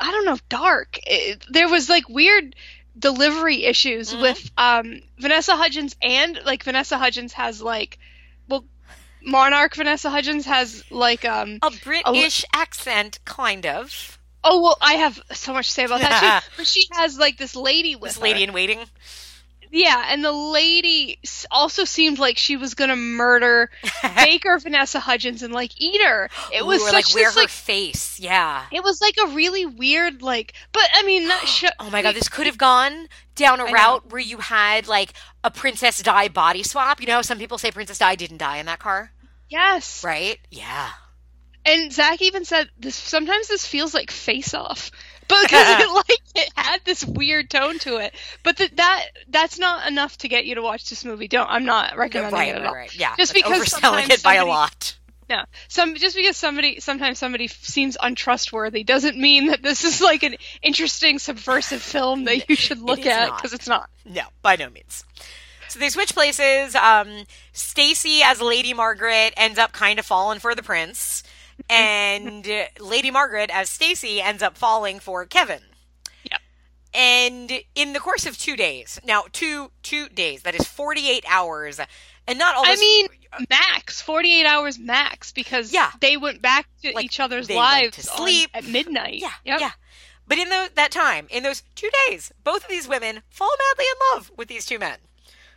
I 0.00 0.10
don't 0.12 0.24
know, 0.24 0.38
dark. 0.48 0.98
It, 1.06 1.44
there 1.50 1.68
was 1.68 1.88
like 1.88 2.08
weird 2.08 2.54
delivery 2.98 3.64
issues 3.64 4.10
Mm-hmm. 4.12 4.22
with 4.22 4.50
um, 4.56 5.00
Vanessa 5.18 5.56
Hudgens 5.56 5.94
and 6.02 6.40
like 6.44 6.64
Vanessa 6.64 6.98
Hudgens 6.98 7.32
has 7.34 7.62
like, 7.62 7.98
well, 8.48 8.64
Monarch 9.22 9.74
Vanessa 9.74 10.10
Hudgens 10.10 10.46
has 10.46 10.84
like 10.90 11.24
um. 11.24 11.58
a 11.62 11.70
British 11.84 12.44
accent, 12.54 13.18
kind 13.24 13.66
of. 13.66 14.18
Oh 14.44 14.62
well, 14.62 14.78
I 14.80 14.94
have 14.94 15.20
so 15.32 15.52
much 15.52 15.66
to 15.66 15.72
say 15.72 15.84
about 15.84 16.00
that 16.00 16.42
too. 16.42 16.50
But 16.56 16.66
she 16.66 16.86
has 16.92 17.18
like 17.18 17.36
this 17.38 17.56
lady 17.56 17.96
with 17.96 18.12
This 18.14 18.22
lady 18.22 18.40
her. 18.40 18.48
in 18.48 18.52
waiting. 18.54 18.78
Yeah, 19.70 20.06
and 20.08 20.24
the 20.24 20.32
lady 20.32 21.18
also 21.50 21.84
seemed 21.84 22.18
like 22.18 22.38
she 22.38 22.56
was 22.56 22.74
gonna 22.74 22.96
murder 22.96 23.70
Baker 24.16 24.58
Vanessa 24.58 24.98
Hudgens 25.00 25.42
and 25.42 25.52
like 25.52 25.72
eat 25.80 26.00
her. 26.02 26.30
It 26.52 26.64
was 26.64 26.82
Ooh, 26.82 26.86
such 26.86 26.94
like 26.94 27.14
wear 27.14 27.24
this 27.26 27.34
her 27.34 27.40
like 27.40 27.48
face. 27.50 28.18
Yeah. 28.18 28.64
it 28.72 28.82
was 28.82 29.00
like 29.00 29.16
a 29.22 29.28
really 29.28 29.66
weird 29.66 30.22
like. 30.22 30.54
But 30.72 30.88
I 30.94 31.02
mean, 31.02 31.28
that 31.28 31.44
sh- 31.46 31.64
Oh 31.78 31.90
my 31.90 32.02
god, 32.02 32.14
this 32.14 32.28
could 32.28 32.46
have 32.46 32.58
gone 32.58 33.08
down 33.34 33.60
a 33.60 33.64
I 33.64 33.66
know. 33.66 33.72
route 33.72 34.10
where 34.12 34.20
you 34.20 34.38
had 34.38 34.88
like 34.88 35.12
a 35.44 35.50
Princess 35.50 36.02
Di 36.02 36.28
body 36.28 36.62
swap. 36.62 37.00
You 37.00 37.06
know, 37.06 37.22
some 37.22 37.38
people 37.38 37.58
say 37.58 37.70
Princess 37.70 37.98
Di 37.98 38.14
didn't 38.16 38.38
die 38.38 38.58
in 38.58 38.66
that 38.66 38.78
car, 38.78 39.12
yes. 39.48 40.02
right? 40.04 40.38
Yeah. 40.50 40.90
And 41.64 41.92
Zach 41.92 42.22
even 42.22 42.44
said 42.46 42.70
this. 42.78 42.94
Sometimes 42.96 43.48
this 43.48 43.66
feels 43.66 43.92
like 43.92 44.10
Face 44.10 44.54
Off, 44.54 44.90
because 45.28 45.46
it 45.80 45.94
like 46.08 46.20
it 46.34 46.52
had 46.56 46.84
this 46.84 47.04
weird 47.04 47.50
tone 47.50 47.78
to 47.80 47.98
it. 47.98 48.14
But 48.42 48.56
that 48.56 48.76
that 48.76 49.06
that's 49.28 49.58
not 49.58 49.86
enough 49.86 50.16
to 50.18 50.28
get 50.28 50.46
you 50.46 50.54
to 50.56 50.62
watch 50.62 50.88
this 50.88 51.04
movie. 51.04 51.28
Don't. 51.28 51.48
I'm 51.48 51.64
not 51.64 51.96
recommending 51.96 52.38
right, 52.38 52.48
it 52.48 52.56
at 52.56 52.66
all. 52.66 52.74
right. 52.74 52.94
Yeah. 52.94 53.14
Just 53.16 53.34
because 53.34 53.60
overselling 53.60 54.10
it 54.10 54.22
by 54.22 54.34
a 54.34 54.46
lot. 54.46 54.96
No, 55.28 55.44
some 55.68 55.94
just 55.96 56.16
because 56.16 56.38
somebody 56.38 56.80
sometimes 56.80 57.18
somebody 57.18 57.44
f- 57.44 57.62
seems 57.62 57.98
untrustworthy 58.00 58.82
doesn't 58.82 59.18
mean 59.18 59.48
that 59.48 59.62
this 59.62 59.84
is 59.84 60.00
like 60.00 60.22
an 60.22 60.36
interesting 60.62 61.18
subversive 61.18 61.82
film 61.82 62.24
that 62.24 62.48
you 62.48 62.56
should 62.56 62.80
look 62.80 63.04
at 63.04 63.36
because 63.36 63.52
it's 63.52 63.68
not. 63.68 63.90
No, 64.06 64.22
by 64.40 64.56
no 64.56 64.70
means. 64.70 65.04
So 65.68 65.78
they 65.78 65.90
switch 65.90 66.14
places. 66.14 66.74
Um, 66.74 67.24
Stacy 67.52 68.22
as 68.24 68.40
Lady 68.40 68.72
Margaret 68.72 69.34
ends 69.36 69.58
up 69.58 69.72
kind 69.72 69.98
of 69.98 70.06
falling 70.06 70.38
for 70.38 70.54
the 70.54 70.62
prince, 70.62 71.22
and 71.68 72.46
Lady 72.80 73.10
Margaret 73.10 73.50
as 73.52 73.68
Stacy 73.70 74.20
ends 74.20 74.42
up 74.42 74.56
falling 74.56 75.00
for 75.00 75.24
Kevin. 75.26 75.60
Yep. 76.30 76.40
And 76.94 77.52
in 77.74 77.92
the 77.92 78.00
course 78.00 78.26
of 78.26 78.38
two 78.38 78.56
days, 78.56 78.98
now 79.04 79.24
two 79.32 79.70
two 79.82 80.08
days, 80.08 80.42
that 80.42 80.54
is 80.54 80.66
forty 80.66 81.08
eight 81.08 81.24
hours, 81.28 81.80
and 82.26 82.38
not 82.38 82.54
all. 82.56 82.64
I 82.66 82.76
mean, 82.76 83.08
max 83.50 84.00
forty 84.00 84.40
eight 84.40 84.46
hours 84.46 84.78
max 84.78 85.32
because 85.32 85.72
Yeah. 85.72 85.90
they 86.00 86.16
went 86.16 86.40
back 86.42 86.66
to 86.82 86.92
Like, 86.92 87.04
each 87.04 87.20
other's 87.20 87.50
lives 87.50 87.96
to 88.04 88.10
on- 88.12 88.16
sleep. 88.18 88.50
at 88.54 88.64
midnight. 88.64 89.14
Yeah, 89.20 89.32
Yep. 89.44 89.60
yeah. 89.60 89.70
But 90.26 90.38
in 90.38 90.48
tho- 90.50 90.68
that 90.74 90.90
time, 90.90 91.26
in 91.30 91.42
those 91.42 91.62
two 91.74 91.90
days, 92.06 92.32
both 92.44 92.64
of 92.64 92.68
these 92.70 92.86
women 92.88 93.22
fall 93.30 93.50
madly 93.70 93.86
in 93.86 94.16
love 94.16 94.30
with 94.36 94.48
these 94.48 94.66
two 94.66 94.78
men, 94.78 94.98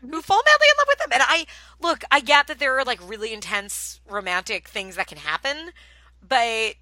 who 0.01 0.22
fall 0.22 0.41
madly 0.46 0.67
in 0.70 0.77
love 0.77 0.88
with 0.88 1.00
them. 1.00 1.10
And 1.13 1.24
I 1.25 1.46
look, 1.79 2.03
I 2.12 2.20
get 2.20 2.48
that 2.48 2.60
there 2.60 2.77
are 2.79 2.84
like 2.84 3.00
really 3.08 3.34
intense 3.34 4.00
romantic 4.10 4.67
things 4.67 4.96
that 4.96 5.08
can 5.08 5.17
happen, 5.20 5.72
but 6.27 6.75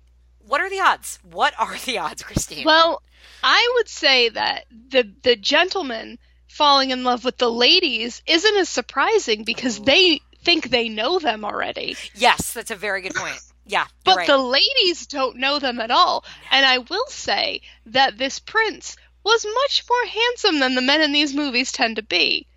what 0.47 0.61
are 0.61 0.69
the 0.69 0.79
odds? 0.79 1.19
What 1.29 1.53
are 1.59 1.77
the 1.85 1.97
odds, 1.99 2.23
Christine? 2.23 2.65
Well, 2.65 3.01
I 3.43 3.71
would 3.75 3.87
say 3.87 4.29
that 4.29 4.65
the 4.89 5.11
the 5.23 5.35
gentleman 5.35 6.17
falling 6.47 6.89
in 6.91 7.03
love 7.03 7.23
with 7.23 7.37
the 7.37 7.51
ladies 7.51 8.21
isn't 8.25 8.55
as 8.57 8.69
surprising 8.69 9.43
because 9.43 9.79
they 9.79 10.19
think 10.43 10.69
they 10.69 10.89
know 10.89 11.19
them 11.19 11.45
already. 11.45 11.95
yes, 12.15 12.53
that's 12.53 12.71
a 12.71 12.75
very 12.75 13.01
good 13.01 13.13
point. 13.15 13.39
Yeah, 13.65 13.85
But 14.03 14.17
right. 14.17 14.27
the 14.27 14.37
ladies 14.37 15.05
don't 15.05 15.37
know 15.37 15.59
them 15.59 15.79
at 15.79 15.91
all. 15.91 16.25
And 16.49 16.65
I 16.65 16.79
will 16.79 17.05
say 17.07 17.61
that 17.85 18.17
this 18.17 18.39
prince 18.39 18.95
was 19.23 19.45
much 19.45 19.83
more 19.87 20.05
handsome 20.07 20.59
than 20.59 20.73
the 20.73 20.81
men 20.81 21.01
in 21.01 21.11
these 21.11 21.35
movies 21.35 21.71
tend 21.71 21.97
to 21.97 22.01
be. 22.01 22.47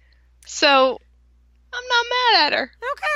So 0.47 0.99
I'm 1.73 1.85
not 1.89 2.07
mad 2.11 2.53
at 2.53 2.59
her. 2.59 2.71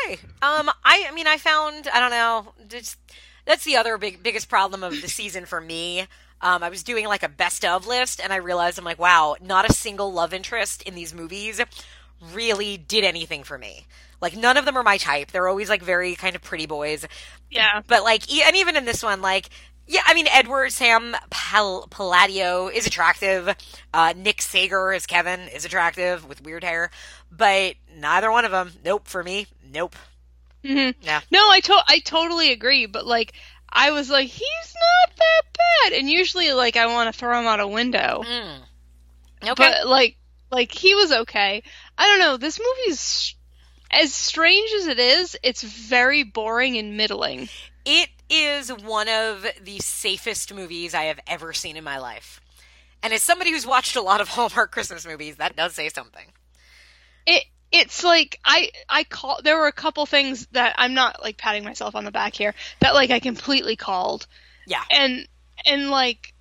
Okay. 0.07 0.21
Um, 0.43 0.71
I, 0.85 1.07
I 1.09 1.13
mean, 1.15 1.27
I 1.27 1.37
found, 1.37 1.89
I 1.93 2.01
don't 2.01 2.11
know, 2.11 2.53
just, 2.69 2.99
that's 3.45 3.65
the 3.65 3.77
other 3.77 3.99
big, 3.99 4.23
biggest 4.23 4.49
problem 4.49 4.83
of 4.83 4.93
the 5.01 5.09
season 5.09 5.45
for 5.47 5.61
me. 5.61 6.07
Um, 6.41 6.63
I 6.63 6.69
was 6.69 6.83
doing 6.83 7.07
like 7.07 7.23
a 7.23 7.29
best 7.29 7.65
of 7.65 7.87
list 7.87 8.21
and 8.21 8.33
I 8.33 8.37
realized 8.37 8.79
I'm 8.79 8.85
like, 8.85 8.99
wow, 8.99 9.37
not 9.41 9.69
a 9.69 9.73
single 9.73 10.13
love 10.13 10.35
interest 10.35 10.83
in 10.83 10.95
these 10.95 11.15
movies 11.15 11.61
really 12.33 12.77
did 12.77 13.05
anything 13.05 13.43
for 13.43 13.59
me. 13.59 13.87
Like 14.21 14.37
none 14.37 14.57
of 14.57 14.65
them 14.65 14.77
are 14.77 14.83
my 14.83 14.97
type. 14.97 15.31
They're 15.31 15.49
always 15.49 15.69
like 15.69 15.83
very 15.83 16.15
kind 16.15 16.35
of 16.35 16.43
pretty 16.43 16.67
boys. 16.67 17.07
Yeah. 17.51 17.83
But 17.87 18.03
like, 18.03 18.33
e- 18.33 18.43
and 18.45 18.57
even 18.57 18.77
in 18.77 18.85
this 18.85 19.03
one, 19.03 19.21
like, 19.21 19.51
yeah, 19.87 20.01
I 20.07 20.15
mean, 20.15 20.27
Edward 20.29 20.73
Sam 20.73 21.15
Pal- 21.31 21.87
Palladino 21.89 22.69
is 22.69 22.87
attractive. 22.87 23.49
Uh, 23.95 24.13
Nick 24.17 24.43
Sagar 24.43 24.93
as 24.93 25.07
Kevin 25.07 25.41
is 25.55 25.65
attractive 25.65 26.27
with 26.29 26.43
weird 26.43 26.65
hair, 26.65 26.91
but 27.31 27.75
neither 27.97 28.31
one 28.31 28.45
of 28.45 28.51
them. 28.51 28.73
Nope 28.85 29.07
for 29.09 29.23
me. 29.23 29.47
Nope. 29.73 29.97
hmm 30.65 30.91
Yeah. 31.03 31.21
No, 31.31 31.49
I 31.51 31.61
to- 31.61 31.85
I 31.89 32.01
totally 32.01 32.53
agree, 32.53 32.87
but 32.87 33.07
like 33.07 33.33
I 33.73 33.91
was 33.91 34.09
like 34.11 34.29
he's 34.29 34.75
not 34.75 35.17
that 35.17 35.43
bad 35.91 35.99
and 35.99 36.09
usually 36.11 36.53
like 36.53 36.77
I 36.77 36.87
want 36.87 37.13
to 37.13 37.19
throw 37.19 37.39
him 37.39 37.47
out 37.47 37.61
a 37.61 37.69
window. 37.69 38.23
Mm. 38.27 38.59
Okay. 39.43 39.55
But 39.57 39.87
like 39.87 40.17
like 40.51 40.73
he 40.73 40.95
was 40.95 41.13
okay. 41.13 41.63
I 41.99 42.07
don't 42.07 42.21
know, 42.21 42.37
this 42.37 42.59
movie's 42.61 43.35
as 43.91 44.13
strange 44.13 44.71
as 44.73 44.87
it 44.89 44.99
is, 44.99 45.37
it's 45.43 45.63
very 45.63 46.23
boring 46.25 46.77
and 46.77 46.97
middling. 46.97 47.49
It 47.87 48.11
is 48.29 48.71
one 48.71 49.09
of 49.09 49.47
the 49.63 49.79
safest 49.79 50.53
movies 50.53 50.93
I 50.93 51.05
have 51.05 51.21
ever 51.29 51.53
seen 51.53 51.77
in 51.77 51.85
my 51.85 51.99
life. 51.99 52.41
And 53.01 53.13
as 53.13 53.23
somebody 53.23 53.53
who's 53.53 53.65
watched 53.65 53.95
a 53.95 54.03
lot 54.03 54.21
of 54.21 54.29
Hallmark 54.31 54.73
Christmas 54.73 55.07
movies, 55.07 55.37
that 55.37 55.55
does 55.55 55.75
say 55.75 55.89
something. 55.89 56.27
It 57.27 57.45
it's 57.73 58.03
like 58.03 58.41
I 58.45 58.71
I 58.89 59.05
call 59.05 59.41
there 59.43 59.57
were 59.57 59.69
a 59.69 59.73
couple 59.73 60.05
things 60.07 60.47
that 60.53 60.75
I'm 60.79 60.95
not 60.95 61.23
like 61.23 61.37
patting 61.37 61.65
myself 61.65 61.95
on 61.95 62.05
the 62.05 62.11
back 62.11 62.35
here 62.35 62.55
that 62.81 62.95
like 62.95 63.11
I 63.11 63.21
completely 63.21 63.77
called. 63.77 64.27
Yeah. 64.67 64.83
And 64.91 65.29
and 65.65 65.91
like 65.91 66.35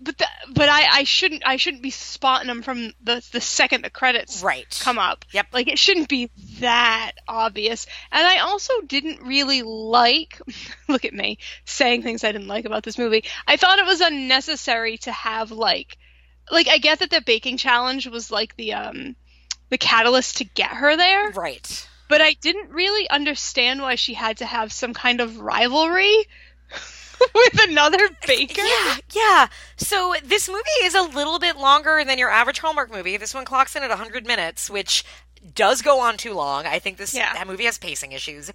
but 0.00 0.16
the, 0.18 0.26
but 0.54 0.68
I, 0.68 0.86
I 1.00 1.04
shouldn't 1.04 1.42
I 1.44 1.56
shouldn't 1.56 1.82
be 1.82 1.90
spotting 1.90 2.46
them 2.48 2.62
from 2.62 2.92
the 3.02 3.26
the 3.32 3.40
second 3.40 3.84
the 3.84 3.90
credits 3.90 4.42
Right. 4.42 4.78
come 4.82 4.98
up. 4.98 5.24
Yep. 5.32 5.48
Like 5.52 5.68
it 5.68 5.78
shouldn't 5.78 6.08
be 6.08 6.30
that 6.60 7.12
obvious. 7.28 7.86
And 8.10 8.26
I 8.26 8.38
also 8.38 8.72
didn't 8.86 9.22
really 9.22 9.62
like 9.62 10.40
look 10.88 11.04
at 11.04 11.12
me 11.14 11.38
saying 11.64 12.02
things 12.02 12.24
I 12.24 12.32
didn't 12.32 12.48
like 12.48 12.64
about 12.64 12.82
this 12.82 12.98
movie. 12.98 13.24
I 13.46 13.56
thought 13.56 13.78
it 13.78 13.86
was 13.86 14.00
unnecessary 14.00 14.96
to 14.98 15.12
have 15.12 15.50
like 15.50 15.96
like 16.50 16.68
I 16.68 16.78
get 16.78 17.00
that 17.00 17.10
the 17.10 17.20
baking 17.24 17.58
challenge 17.58 18.06
was 18.08 18.30
like 18.30 18.56
the 18.56 18.72
um 18.74 19.16
the 19.68 19.78
catalyst 19.78 20.38
to 20.38 20.44
get 20.44 20.70
her 20.70 20.96
there, 20.96 21.30
Right. 21.30 21.88
but 22.08 22.20
I 22.20 22.32
didn't 22.40 22.70
really 22.70 23.08
understand 23.08 23.80
why 23.80 23.94
she 23.94 24.14
had 24.14 24.38
to 24.38 24.46
have 24.46 24.72
some 24.72 24.94
kind 24.94 25.20
of 25.20 25.38
rivalry 25.38 26.26
with 27.34 27.68
another 27.68 28.08
baker. 28.26 28.62
Yeah, 28.62 28.96
yeah. 29.12 29.46
So 29.76 30.14
this 30.24 30.48
movie 30.48 30.60
is 30.84 30.94
a 30.94 31.02
little 31.02 31.38
bit 31.38 31.56
longer 31.56 32.02
than 32.04 32.18
your 32.18 32.30
average 32.30 32.58
Hallmark 32.60 32.90
movie. 32.90 33.16
This 33.16 33.34
one 33.34 33.44
clocks 33.44 33.76
in 33.76 33.82
at 33.82 33.90
100 33.90 34.26
minutes, 34.26 34.70
which 34.70 35.04
does 35.54 35.82
go 35.82 36.00
on 36.00 36.16
too 36.16 36.34
long. 36.34 36.66
I 36.66 36.78
think 36.78 36.96
this 36.98 37.14
Yeah. 37.14 37.32
that 37.34 37.46
movie 37.46 37.64
has 37.64 37.78
pacing 37.78 38.12
issues. 38.12 38.50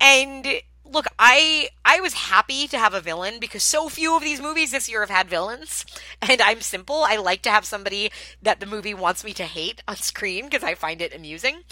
And 0.00 0.46
look, 0.84 1.06
I 1.18 1.68
I 1.84 2.00
was 2.00 2.14
happy 2.14 2.66
to 2.68 2.78
have 2.78 2.94
a 2.94 3.00
villain 3.00 3.38
because 3.40 3.62
so 3.62 3.88
few 3.88 4.16
of 4.16 4.22
these 4.22 4.40
movies 4.40 4.70
this 4.70 4.88
year 4.88 5.00
have 5.00 5.10
had 5.10 5.28
villains. 5.28 5.84
And 6.22 6.40
I'm 6.42 6.60
simple. 6.60 7.02
I 7.04 7.16
like 7.16 7.42
to 7.42 7.50
have 7.50 7.64
somebody 7.64 8.10
that 8.42 8.60
the 8.60 8.66
movie 8.66 8.94
wants 8.94 9.24
me 9.24 9.32
to 9.34 9.44
hate 9.44 9.82
on 9.88 9.96
screen 9.96 10.44
because 10.46 10.62
I 10.62 10.74
find 10.74 11.00
it 11.00 11.14
amusing. 11.14 11.62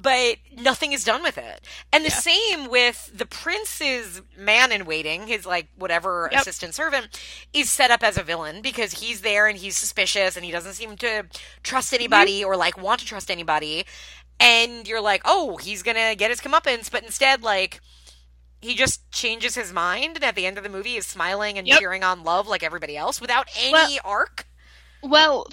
But 0.00 0.36
nothing 0.56 0.92
is 0.92 1.02
done 1.02 1.24
with 1.24 1.36
it. 1.36 1.60
And 1.92 2.04
the 2.04 2.10
same 2.10 2.68
with 2.68 3.10
the 3.12 3.26
prince's 3.26 4.22
man 4.36 4.70
in 4.70 4.84
waiting, 4.84 5.26
his 5.26 5.44
like 5.44 5.66
whatever 5.76 6.28
Yep. 6.30 6.40
assistant 6.42 6.74
servant, 6.74 7.20
is 7.52 7.68
set 7.68 7.90
up 7.90 8.04
as 8.04 8.16
a 8.16 8.22
villain 8.22 8.62
because 8.62 9.00
he's 9.00 9.22
there 9.22 9.48
and 9.48 9.58
he's 9.58 9.76
suspicious 9.76 10.36
and 10.36 10.44
he 10.44 10.52
doesn't 10.52 10.74
seem 10.74 10.96
to 10.98 11.24
trust 11.64 11.88
mm-hmm. 11.88 11.96
anybody 11.96 12.44
or 12.44 12.56
like 12.56 12.78
want 12.80 13.00
to 13.00 13.06
trust 13.06 13.28
anybody. 13.28 13.84
And 14.38 14.86
you're 14.86 15.00
like, 15.00 15.22
oh, 15.24 15.56
he's 15.56 15.82
gonna 15.82 16.14
get 16.14 16.30
his 16.30 16.40
comeuppance, 16.40 16.88
but 16.90 17.02
instead, 17.02 17.42
like, 17.42 17.80
he 18.60 18.76
just 18.76 19.10
changes 19.10 19.56
his 19.56 19.72
mind 19.72 20.14
and 20.16 20.24
at 20.24 20.36
the 20.36 20.46
end 20.46 20.58
of 20.58 20.64
the 20.64 20.70
movie 20.70 20.94
is 20.96 21.06
smiling 21.06 21.58
and 21.58 21.66
Yep. 21.66 21.80
cheering 21.80 22.04
on 22.04 22.22
love 22.22 22.46
like 22.46 22.62
everybody 22.62 22.96
else 22.96 23.20
without 23.20 23.48
any 23.56 23.72
Well- 23.72 23.98
arc. 24.04 24.46
Well, 25.02 25.46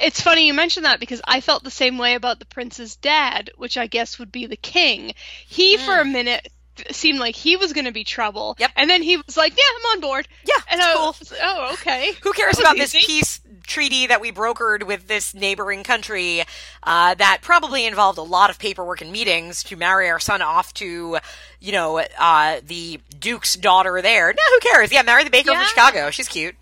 it's 0.00 0.20
funny 0.20 0.46
you 0.46 0.54
mentioned 0.54 0.86
that 0.86 1.00
because 1.00 1.20
I 1.24 1.40
felt 1.40 1.64
the 1.64 1.70
same 1.70 1.98
way 1.98 2.14
about 2.14 2.38
the 2.38 2.44
prince's 2.46 2.96
dad, 2.96 3.50
which 3.56 3.76
I 3.78 3.86
guess 3.86 4.18
would 4.18 4.30
be 4.32 4.46
the 4.46 4.56
king. 4.56 5.14
He, 5.46 5.76
for 5.76 5.98
a 5.98 6.04
minute, 6.04 6.48
seemed 6.90 7.18
like 7.18 7.34
he 7.34 7.56
was 7.56 7.72
going 7.72 7.84
to 7.84 7.92
be 7.92 8.04
trouble. 8.04 8.56
Yep. 8.58 8.70
And 8.76 8.88
then 8.90 9.02
he 9.02 9.16
was 9.18 9.36
like, 9.36 9.56
"Yeah, 9.56 9.64
I'm 9.78 9.96
on 9.96 10.00
board." 10.00 10.28
Yeah, 10.46 10.54
And 10.70 10.80
it's 10.80 10.88
I 10.88 10.94
cool. 10.94 11.06
was, 11.06 11.32
oh, 11.42 11.70
okay. 11.74 12.12
Who 12.22 12.32
cares 12.32 12.58
about 12.58 12.76
this 12.76 12.92
peace 12.92 13.40
treaty 13.66 14.08
that 14.08 14.20
we 14.20 14.32
brokered 14.32 14.84
with 14.86 15.06
this 15.06 15.34
neighboring 15.34 15.84
country 15.84 16.42
uh, 16.82 17.14
that 17.14 17.38
probably 17.42 17.86
involved 17.86 18.18
a 18.18 18.22
lot 18.22 18.50
of 18.50 18.58
paperwork 18.58 19.00
and 19.00 19.12
meetings 19.12 19.62
to 19.62 19.76
marry 19.76 20.10
our 20.10 20.18
son 20.18 20.42
off 20.42 20.74
to, 20.74 21.18
you 21.60 21.72
know, 21.72 22.02
uh, 22.18 22.60
the 22.66 23.00
Duke's 23.20 23.54
daughter 23.54 24.02
there? 24.02 24.32
No, 24.32 24.42
who 24.50 24.60
cares? 24.60 24.90
Yeah, 24.92 25.02
marry 25.02 25.22
the 25.24 25.30
baker 25.30 25.52
Yeah. 25.52 25.58
from 25.60 25.68
Chicago. 25.68 26.10
She's 26.10 26.28
cute. 26.28 26.56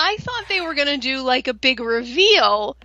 I 0.00 0.16
thought 0.20 0.44
they 0.48 0.60
were 0.60 0.74
going 0.74 0.88
to 0.88 0.96
do 0.96 1.22
like 1.22 1.48
a 1.48 1.54
big 1.54 1.80
reveal. 1.80 2.76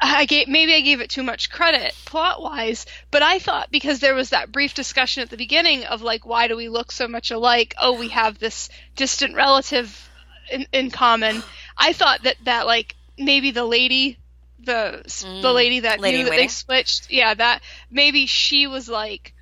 I 0.00 0.26
gave 0.26 0.46
maybe 0.48 0.74
I 0.74 0.80
gave 0.80 1.00
it 1.00 1.10
too 1.10 1.22
much 1.24 1.50
credit 1.50 1.92
plot 2.04 2.40
wise, 2.40 2.86
but 3.10 3.22
I 3.22 3.38
thought 3.40 3.70
because 3.70 3.98
there 3.98 4.14
was 4.14 4.30
that 4.30 4.52
brief 4.52 4.72
discussion 4.74 5.22
at 5.22 5.30
the 5.30 5.36
beginning 5.36 5.84
of 5.84 6.02
like 6.02 6.24
why 6.24 6.46
do 6.48 6.56
we 6.56 6.68
look 6.68 6.92
so 6.92 7.08
much 7.08 7.30
alike? 7.32 7.74
Oh, 7.80 7.98
we 7.98 8.08
have 8.08 8.38
this 8.38 8.68
distant 8.94 9.34
relative 9.34 10.08
in, 10.50 10.66
in 10.72 10.90
common. 10.90 11.42
I 11.76 11.92
thought 11.92 12.22
that 12.22 12.36
that 12.44 12.66
like 12.66 12.94
maybe 13.18 13.50
the 13.50 13.64
lady 13.64 14.18
the 14.64 15.02
the 15.42 15.52
lady 15.52 15.80
that 15.80 15.98
Mm. 15.98 16.02
Lady 16.02 16.18
knew 16.18 16.24
that 16.24 16.36
they 16.36 16.48
switched, 16.48 17.10
yeah, 17.10 17.34
that 17.34 17.62
maybe 17.90 18.26
she 18.26 18.68
was 18.68 18.88
like 18.88 19.34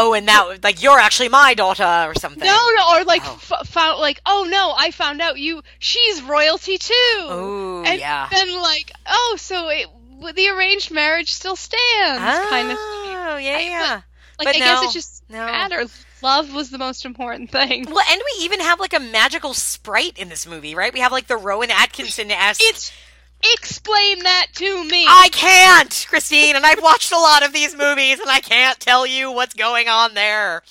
Oh, 0.00 0.14
and 0.14 0.28
that, 0.28 0.62
like, 0.62 0.80
you're 0.82 0.98
actually 0.98 1.28
my 1.28 1.54
daughter 1.54 1.82
or 2.08 2.14
something. 2.14 2.44
no, 2.44 2.70
no, 2.76 2.96
or 3.00 3.04
like 3.04 3.22
Oh. 3.24 3.38
f- 3.50 3.66
found 3.68 3.98
like, 3.98 4.20
oh 4.24 4.46
no, 4.48 4.72
I 4.76 4.92
found 4.92 5.20
out 5.20 5.38
you, 5.38 5.62
she's 5.80 6.22
royalty 6.22 6.78
too. 6.78 7.82
And 7.84 7.98
yeah. 7.98 8.28
then 8.30 8.62
like, 8.62 8.92
oh, 9.06 9.34
so 9.38 9.68
it, 9.70 9.86
the 10.34 10.48
arranged 10.50 10.90
marriage 10.92 11.32
still 11.32 11.56
stands, 11.56 12.48
kind 12.48 12.70
of. 12.70 12.76
Oh, 12.80 13.38
yeah, 13.42 13.58
yeah. 13.58 14.00
Like 14.38 14.46
but 14.46 14.54
I 14.54 14.58
guess 14.58 14.82
no, 14.82 14.88
it 14.88 14.92
just 14.92 15.24
no. 15.28 15.44
mattered. 15.46 15.90
Love 16.22 16.52
was 16.54 16.70
the 16.70 16.78
most 16.78 17.04
important 17.04 17.50
thing. 17.50 17.84
Well, 17.90 18.04
and 18.10 18.20
we 18.38 18.44
even 18.44 18.60
have 18.60 18.80
like 18.80 18.92
a 18.92 19.00
magical 19.00 19.52
sprite 19.54 20.16
in 20.18 20.28
this 20.28 20.46
movie, 20.46 20.74
right? 20.74 20.92
We 20.92 21.00
have 21.00 21.12
like 21.12 21.26
the 21.28 21.36
Rowan 21.36 21.70
Atkinson 21.70 22.30
esque. 22.30 22.60
It's 22.62 22.92
explain 23.42 24.22
that 24.24 24.46
to 24.54 24.84
me. 24.84 25.06
I 25.08 25.28
can't, 25.32 26.06
Christine, 26.08 26.56
and 26.56 26.64
I've 26.64 26.82
watched 26.82 27.12
a 27.12 27.18
lot 27.18 27.44
of 27.44 27.52
these 27.52 27.76
movies, 27.76 28.18
and 28.20 28.30
I 28.30 28.40
can't 28.40 28.78
tell 28.80 29.06
you 29.06 29.32
what's 29.32 29.54
going 29.54 29.88
on 29.88 30.14
there. 30.14 30.62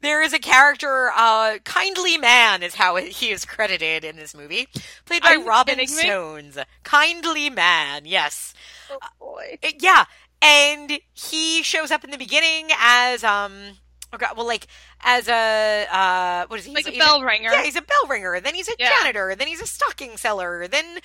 There 0.00 0.22
is 0.22 0.34
a 0.34 0.38
character, 0.38 1.10
uh, 1.16 1.58
Kindly 1.64 2.18
Man 2.18 2.62
is 2.62 2.74
how 2.74 2.96
he 2.96 3.30
is 3.30 3.46
credited 3.46 4.04
in 4.04 4.16
this 4.16 4.34
movie, 4.34 4.68
played 5.06 5.22
by 5.22 5.32
you 5.32 5.46
Robin? 5.46 5.78
Soans. 5.78 6.62
Kindly 6.82 7.48
Man, 7.48 8.02
yes. 8.04 8.52
oh 8.90 8.98
boy. 9.18 9.58
Uh, 9.62 9.68
yeah, 9.80 10.04
and 10.42 11.00
he 11.14 11.62
shows 11.62 11.90
up 11.90 12.04
in 12.04 12.10
the 12.10 12.18
beginning 12.18 12.68
as 12.78 13.24
um, 13.24 13.78
oh 14.14 14.18
god, 14.18 14.36
well, 14.36 14.46
like 14.46 14.66
as 15.02 15.28
a 15.28 15.86
uh, 15.90 16.46
what 16.46 16.58
is 16.60 16.66
he? 16.66 16.72
Like 16.74 16.86
He's 16.86 16.94
a 16.94 16.98
bell 16.98 17.22
ringer. 17.22 17.50
Yeah, 17.50 17.62
he's 17.62 17.76
a 17.76 17.82
bell 17.82 18.08
ringer. 18.08 18.40
Then 18.40 18.54
he's 18.54 18.68
a 18.68 18.72
Yeah. 18.78 18.90
janitor. 19.00 19.34
Then 19.36 19.48
he's 19.48 19.60
a 19.60 19.66
stocking 19.66 20.16
seller. 20.16 20.66
Then, 20.68 21.00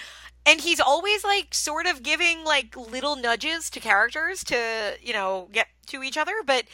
and 0.45 0.61
he's 0.61 0.79
always 0.79 1.23
like 1.23 1.53
sort 1.53 1.85
of 1.85 2.03
giving 2.03 2.43
like 2.43 2.75
little 2.77 3.15
nudges 3.15 3.69
to 3.71 3.79
characters 3.79 4.43
to 4.45 4.93
you 5.01 5.13
know 5.13 5.49
get 5.51 5.67
to 5.87 6.03
each 6.03 6.17
other, 6.17 6.33
but. 6.45 6.65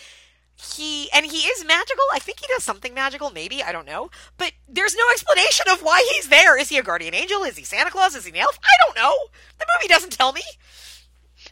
He 0.58 1.12
and 1.12 1.26
he 1.26 1.40
is 1.40 1.66
magical. 1.66 2.06
I 2.14 2.20
think 2.20 2.40
he 2.40 2.48
does 2.48 2.64
something 2.64 2.94
magical, 2.94 3.30
maybe 3.30 3.62
I 3.62 3.74
don't 3.74 3.86
know. 3.86 4.10
But 4.38 4.54
there's 4.70 4.96
no 4.96 5.04
explanation 5.12 5.66
of 5.70 5.82
why 5.82 6.10
he's 6.14 6.30
there. 6.30 6.58
Is 6.58 6.70
he 6.70 6.78
a 6.78 6.82
guardian 6.82 7.14
angel? 7.14 7.44
Is 7.44 7.58
he 7.58 7.66
Santa 7.66 7.92
Claus? 7.92 8.16
Is 8.16 8.24
he 8.24 8.32
an 8.32 8.38
elf? 8.38 8.58
I 8.64 8.72
don't 8.86 8.96
know. 8.96 9.14
The 9.60 9.66
movie 9.78 9.90
doesn't 9.90 10.14
tell 10.14 10.32
me. 10.32 10.44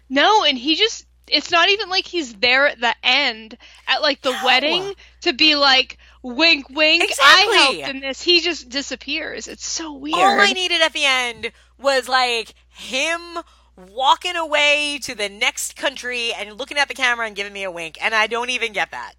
No, 0.09 0.45
and 0.45 0.57
he 0.57 0.75
just 0.77 1.05
it's 1.27 1.51
not 1.51 1.69
even 1.69 1.89
like 1.89 2.05
he's 2.05 2.33
there 2.35 2.67
at 2.67 2.79
the 2.79 2.93
end 3.03 3.57
at 3.87 4.01
like 4.01 4.21
the 4.21 4.31
No. 4.31 4.45
wedding 4.45 4.93
to 5.21 5.33
be 5.33 5.55
like 5.55 5.97
wink 6.21 6.69
wink 6.69 7.03
Exactly. 7.03 7.23
I 7.57 7.73
helped 7.81 7.95
in 7.95 8.01
this. 8.01 8.21
He 8.21 8.41
just 8.41 8.69
disappears. 8.69 9.47
It's 9.47 9.65
so 9.65 9.93
weird. 9.93 10.15
All 10.15 10.39
I 10.39 10.51
needed 10.53 10.81
at 10.81 10.93
the 10.93 11.05
end 11.05 11.51
was 11.77 12.07
like 12.07 12.53
him 12.69 13.39
walking 13.75 14.35
away 14.35 14.99
to 15.03 15.15
the 15.15 15.29
next 15.29 15.75
country 15.75 16.31
and 16.33 16.57
looking 16.59 16.77
at 16.77 16.87
the 16.87 16.93
camera 16.93 17.25
and 17.25 17.35
giving 17.35 17.53
me 17.53 17.63
a 17.63 17.71
wink, 17.71 17.97
and 18.01 18.13
I 18.13 18.27
don't 18.27 18.49
even 18.51 18.71
get 18.73 18.91
that. 18.91 19.13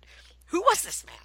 Who 0.47 0.61
was 0.61 0.83
this 0.83 1.05
man? 1.05 1.17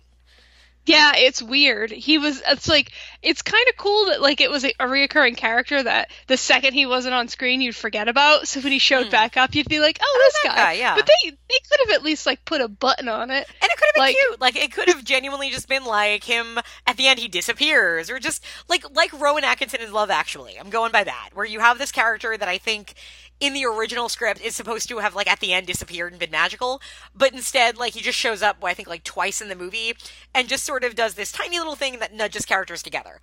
Yeah, 0.86 1.12
it's 1.16 1.40
weird. 1.42 1.92
He 1.92 2.18
was. 2.18 2.42
It's 2.48 2.68
like 2.68 2.92
it's 3.22 3.44
kind 3.44 3.64
of 3.70 3.78
cool 3.78 4.06
that 4.08 4.22
like 4.22 4.42
it 4.42 4.50
was 4.50 4.64
a, 4.66 4.70
a 4.80 4.86
reoccurring 4.88 5.38
character 5.38 5.84
that 5.84 6.10
the 6.26 6.36
second 6.38 6.74
he 6.74 6.88
wasn't 6.88 7.14
on 7.14 7.28
screen 7.28 7.62
you'd 7.62 7.76
forget 7.76 8.08
about. 8.08 8.48
So 8.48 8.60
when 8.62 8.72
he 8.72 8.80
showed 8.80 9.12
back 9.12 9.38
up, 9.38 9.54
you'd 9.54 9.70
be 9.70 9.80
like, 9.82 10.00
"Oh, 10.02 10.22
this 10.26 10.42
Hmm. 10.42 10.48
that 10.48 10.56
guy." 10.56 10.64
guy, 10.64 10.80
yeah. 10.80 10.96
But 10.96 11.06
they 11.06 11.30
they 11.30 11.60
could 11.70 11.80
have 11.86 11.96
at 11.96 12.04
least 12.04 12.26
like 12.26 12.44
put 12.44 12.62
a 12.62 12.68
button 12.68 13.08
on 13.08 13.30
it. 13.30 13.48
And 13.62 13.70
it 13.70 13.78
could 13.78 13.86
have 13.88 13.96
been 13.96 14.02
Like- 14.04 14.16
cute. 14.16 14.42
Like 14.42 14.56
it 14.56 14.72
could 14.72 14.88
have 14.88 15.04
genuinely 15.04 15.52
just 15.52 15.68
been 15.68 15.86
like 15.86 16.24
him 16.24 16.58
at 16.88 16.98
the 16.98 17.08
end 17.08 17.20
he 17.20 17.28
disappears 17.28 18.10
or 18.10 18.18
just 18.18 18.44
like 18.68 18.84
like 18.96 19.14
Rowan 19.14 19.44
Atkinson 19.44 19.82
in 19.82 19.92
Love 19.94 20.10
Actually. 20.10 20.56
I'm 20.60 20.72
going 20.72 20.92
by 20.92 21.04
that. 21.04 21.30
Where 21.36 21.46
you 21.46 21.60
have 21.60 21.78
this 21.78 21.92
character 21.92 22.36
that 22.36 22.48
I 22.48 22.58
think 22.58 22.96
in 23.40 23.54
the 23.54 23.66
original 23.66 24.10
script 24.10 24.42
is 24.42 24.56
supposed 24.56 24.90
to 24.90 24.98
have 24.98 25.16
like 25.16 25.28
at 25.32 25.40
the 25.40 25.54
end 25.54 25.68
disappeared 25.68 26.12
and 26.12 26.20
been 26.20 26.32
magical, 26.32 26.82
but 27.16 27.34
instead 27.34 27.78
like 27.78 27.94
he 27.94 28.02
just 28.02 28.18
shows 28.18 28.42
up 28.42 28.58
I 28.64 28.74
think 28.74 28.88
like 28.88 29.04
twice 29.04 29.42
in 29.42 29.50
the 29.50 29.56
movie 29.56 29.94
and 30.36 30.48
just 30.50 30.66
sort 30.66 30.84
of 30.84 30.96
does 30.96 31.14
this 31.16 31.32
tiny 31.32 31.58
little 31.58 31.76
thing 31.76 32.00
that 32.00 32.14
nudges 32.14 32.46
characters 32.46 32.84
together. 32.84 33.20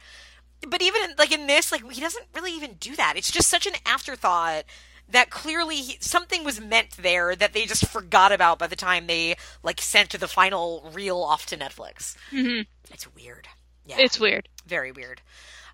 But 0.66 0.80
even 0.82 1.02
in, 1.02 1.10
like 1.18 1.32
in 1.32 1.46
this 1.46 1.70
like 1.70 1.88
he 1.90 2.00
doesn't 2.00 2.26
really 2.34 2.52
even 2.52 2.74
do 2.80 2.96
that. 2.96 3.14
It's 3.16 3.30
just 3.30 3.48
such 3.48 3.66
an 3.66 3.74
afterthought 3.84 4.64
that 5.08 5.30
clearly 5.30 5.76
he- 5.76 5.98
something 6.00 6.42
was 6.44 6.60
meant 6.60 6.96
there 6.96 7.36
that 7.36 7.52
they 7.52 7.64
just 7.66 7.86
forgot 7.86 8.32
about 8.32 8.58
by 8.58 8.66
the 8.66 8.74
time 8.74 9.06
they 9.06 9.36
like 9.62 9.80
sent 9.80 10.10
the 10.18 10.26
final 10.28 10.90
reel 10.92 11.18
off 11.22 11.46
to 11.46 11.56
Netflix. 11.56 12.16
hmm 12.30 12.62
It's 12.90 13.06
weird. 13.14 13.48
Yeah, 13.84 13.96
It's 14.00 14.18
weird. 14.18 14.48
very 14.66 14.90
weird. 14.90 15.20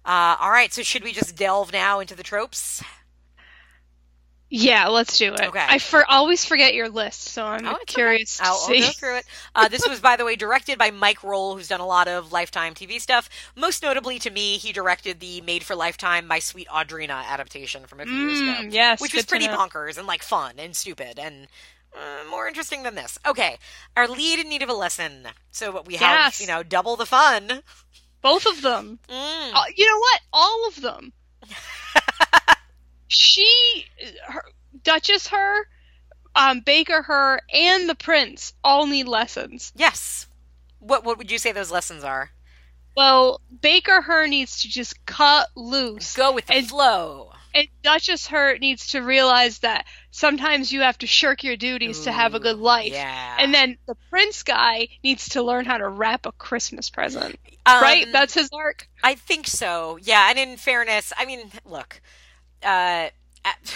Uh, 0.05 0.37
all 0.41 0.51
right, 0.51 0.73
so 0.73 0.83
should 0.83 1.05
we 1.05 1.13
just 1.13 1.37
delve 1.37 1.73
now 1.73 2.01
into 2.01 2.15
the 2.15 2.23
tropes? 2.25 2.83
Yeah, 4.55 4.89
let's 4.89 5.17
do 5.17 5.33
it. 5.33 5.41
Okay. 5.41 5.65
I 5.67 5.79
for 5.79 6.05
always 6.07 6.45
forget 6.45 6.75
your 6.75 6.91
list, 6.91 7.23
so 7.23 7.43
I'm 7.43 7.67
Oh, 7.67 7.79
curious 7.87 8.39
okay. 8.39 8.47
I'll, 8.51 8.59
to 8.59 8.61
I'll 8.61 8.69
see. 8.69 8.81
go 8.81 8.87
through 8.91 9.17
it. 9.17 9.25
Uh, 9.55 9.69
this 9.69 9.89
was, 9.89 10.01
by 10.01 10.17
the 10.17 10.27
way, 10.27 10.37
directed 10.37 10.77
by 10.79 10.91
Mike 10.91 11.21
Rohl, 11.21 11.55
who's 11.57 11.69
done 11.69 11.81
a 11.81 11.87
lot 11.87 12.07
of 12.07 12.33
Lifetime 12.33 12.75
TV 12.75 13.01
stuff. 13.01 13.31
Most 13.57 13.83
notably 13.83 14.19
to 14.19 14.31
me, 14.31 14.59
he 14.59 14.71
directed 14.73 15.21
the 15.21 15.41
Made 15.41 15.65
for 15.65 15.75
Lifetime 15.75 16.27
My 16.27 16.39
Sweet 16.39 16.69
Audrina 16.69 17.25
adaptation 17.25 17.87
from 17.87 18.01
a 18.01 18.05
few 18.05 18.13
years 18.13 18.41
ago. 18.43 18.55
Mm, 18.69 18.75
yes, 18.75 19.01
which 19.01 19.15
was 19.15 19.25
pretty 19.25 19.47
bonkers 19.49 19.97
and 19.97 20.07
like 20.07 20.23
fun 20.23 20.57
and 20.59 20.77
stupid 20.77 21.19
and 21.19 21.47
uh, 21.97 22.29
more 22.31 22.47
interesting 22.47 22.83
than 22.83 22.95
this. 22.95 23.19
Okay, 23.27 23.57
our 23.97 24.07
lead 24.07 24.39
in 24.39 24.51
need 24.51 24.63
of 24.63 24.69
a 24.69 24.75
lesson. 24.75 25.29
So 25.51 25.73
what 25.73 25.87
we 25.87 25.95
have, 25.95 26.03
Yes. 26.27 26.41
you 26.43 26.47
know, 26.47 26.63
double 26.63 26.97
the 26.97 27.07
fun. 27.07 27.63
Both 28.21 28.45
of 28.47 28.61
them. 28.61 28.99
Mm. 29.09 29.51
Uh, 29.55 29.63
you 29.75 29.87
know 29.87 29.99
what? 29.99 30.21
All 30.31 30.69
of 30.69 30.81
them. 30.83 31.13
she, 33.13 33.87
her, 34.27 34.43
Duchess, 34.83 35.29
her, 35.29 35.67
um, 36.35 36.61
Baker, 36.61 37.03
her, 37.03 37.41
and 37.53 37.89
the 37.89 37.95
Prince 37.95 38.53
all 38.65 38.87
need 38.87 39.07
lessons. 39.09 39.73
Yes. 39.77 40.27
What 40.79 41.05
what 41.05 41.19
would 41.19 41.31
you 41.31 41.39
say 41.39 41.53
those 41.53 41.71
lessons 41.71 42.03
are? 42.05 42.31
Well, 42.97 43.41
Baker, 43.61 44.03
her 44.03 44.27
needs 44.27 44.63
to 44.63 44.69
just 44.69 45.05
cut 45.07 45.49
loose. 45.55 46.17
Go 46.17 46.33
with 46.33 46.47
the 46.47 46.55
And- 46.55 46.69
flow. 46.69 47.33
And 47.55 47.69
Duchess, 47.83 48.29
her 48.29 48.57
needs 48.57 48.89
to 48.89 49.01
realize 49.01 49.59
that 49.59 49.85
sometimes 50.11 50.73
you 50.73 50.81
have 50.81 50.97
to 50.99 51.07
shirk 51.07 51.45
your 51.45 51.55
duties 51.57 52.05
to 52.05 52.13
have 52.13 52.35
a 52.35 52.41
good 52.41 52.57
life. 52.57 52.93
Yeah. 52.93 53.37
And 53.39 53.53
then 53.53 53.77
the 53.87 53.95
Prince 54.09 54.43
guy 54.43 54.89
needs 55.05 55.29
to 55.31 55.43
learn 55.43 55.67
how 55.67 55.77
to 55.77 55.87
wrap 55.87 56.25
a 56.25 56.33
Christmas 56.33 56.89
present. 56.89 57.39
Um, 57.67 57.83
right? 57.83 58.07
That's 58.11 58.33
his 58.33 58.49
arc. 58.55 58.89
I 59.05 59.17
think 59.17 59.47
so. 59.47 59.99
Yeah, 60.01 60.31
and 60.31 60.39
in 60.39 60.57
fairness, 60.57 61.13
I 61.15 61.27
mean, 61.27 61.51
look, 61.67 62.01
uh, 62.65 63.11
at, 63.45 63.59
did 63.65 63.75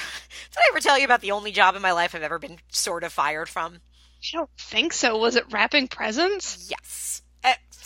I 0.58 0.68
ever 0.70 0.80
tell 0.80 0.98
you 0.98 1.04
about 1.04 1.20
the 1.20 1.32
only 1.32 1.52
job 1.52 1.76
in 1.76 1.82
my 1.82 1.92
life 1.92 2.14
I've 2.14 2.22
ever 2.22 2.38
been 2.38 2.58
sort 2.68 3.04
of 3.04 3.12
fired 3.12 3.48
from? 3.48 3.74
I 3.74 4.36
don't 4.36 4.50
think 4.58 4.92
so. 4.92 5.16
Was 5.18 5.36
it 5.36 5.52
wrapping 5.52 5.88
presents? 5.88 6.70
Yes, 6.70 7.22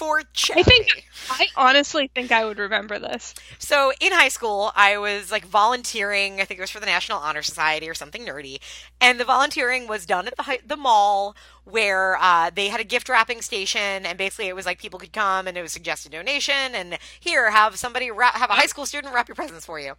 for 0.00 0.22
I 0.54 0.62
think 0.62 1.06
I 1.28 1.48
honestly 1.56 2.10
think 2.14 2.32
I 2.32 2.46
would 2.46 2.58
remember 2.58 2.98
this. 2.98 3.34
So 3.58 3.92
in 4.00 4.12
high 4.12 4.30
school, 4.30 4.72
I 4.74 4.96
was 4.96 5.30
like 5.30 5.44
volunteering. 5.44 6.40
I 6.40 6.46
think 6.46 6.58
it 6.58 6.62
was 6.62 6.70
for 6.70 6.80
the 6.80 6.86
National 6.86 7.18
Honor 7.18 7.42
Society 7.42 7.86
or 7.86 7.92
something 7.92 8.24
nerdy, 8.24 8.60
and 8.98 9.20
the 9.20 9.26
volunteering 9.26 9.86
was 9.86 10.06
done 10.06 10.26
at 10.26 10.38
the 10.38 10.58
the 10.66 10.76
mall 10.78 11.36
where 11.64 12.16
uh, 12.16 12.50
they 12.52 12.68
had 12.68 12.80
a 12.80 12.84
gift 12.84 13.10
wrapping 13.10 13.42
station, 13.42 14.06
and 14.06 14.16
basically 14.16 14.46
it 14.46 14.56
was 14.56 14.64
like 14.64 14.78
people 14.78 14.98
could 14.98 15.12
come 15.12 15.46
and 15.46 15.58
it 15.58 15.62
was 15.62 15.70
suggested 15.70 16.12
donation, 16.12 16.74
and 16.74 16.98
here 17.20 17.50
have 17.50 17.76
somebody 17.76 18.10
wrap, 18.10 18.34
have 18.34 18.48
a 18.48 18.54
high 18.54 18.66
school 18.66 18.86
student 18.86 19.12
wrap 19.12 19.28
your 19.28 19.34
presents 19.34 19.66
for 19.66 19.78
you, 19.78 19.92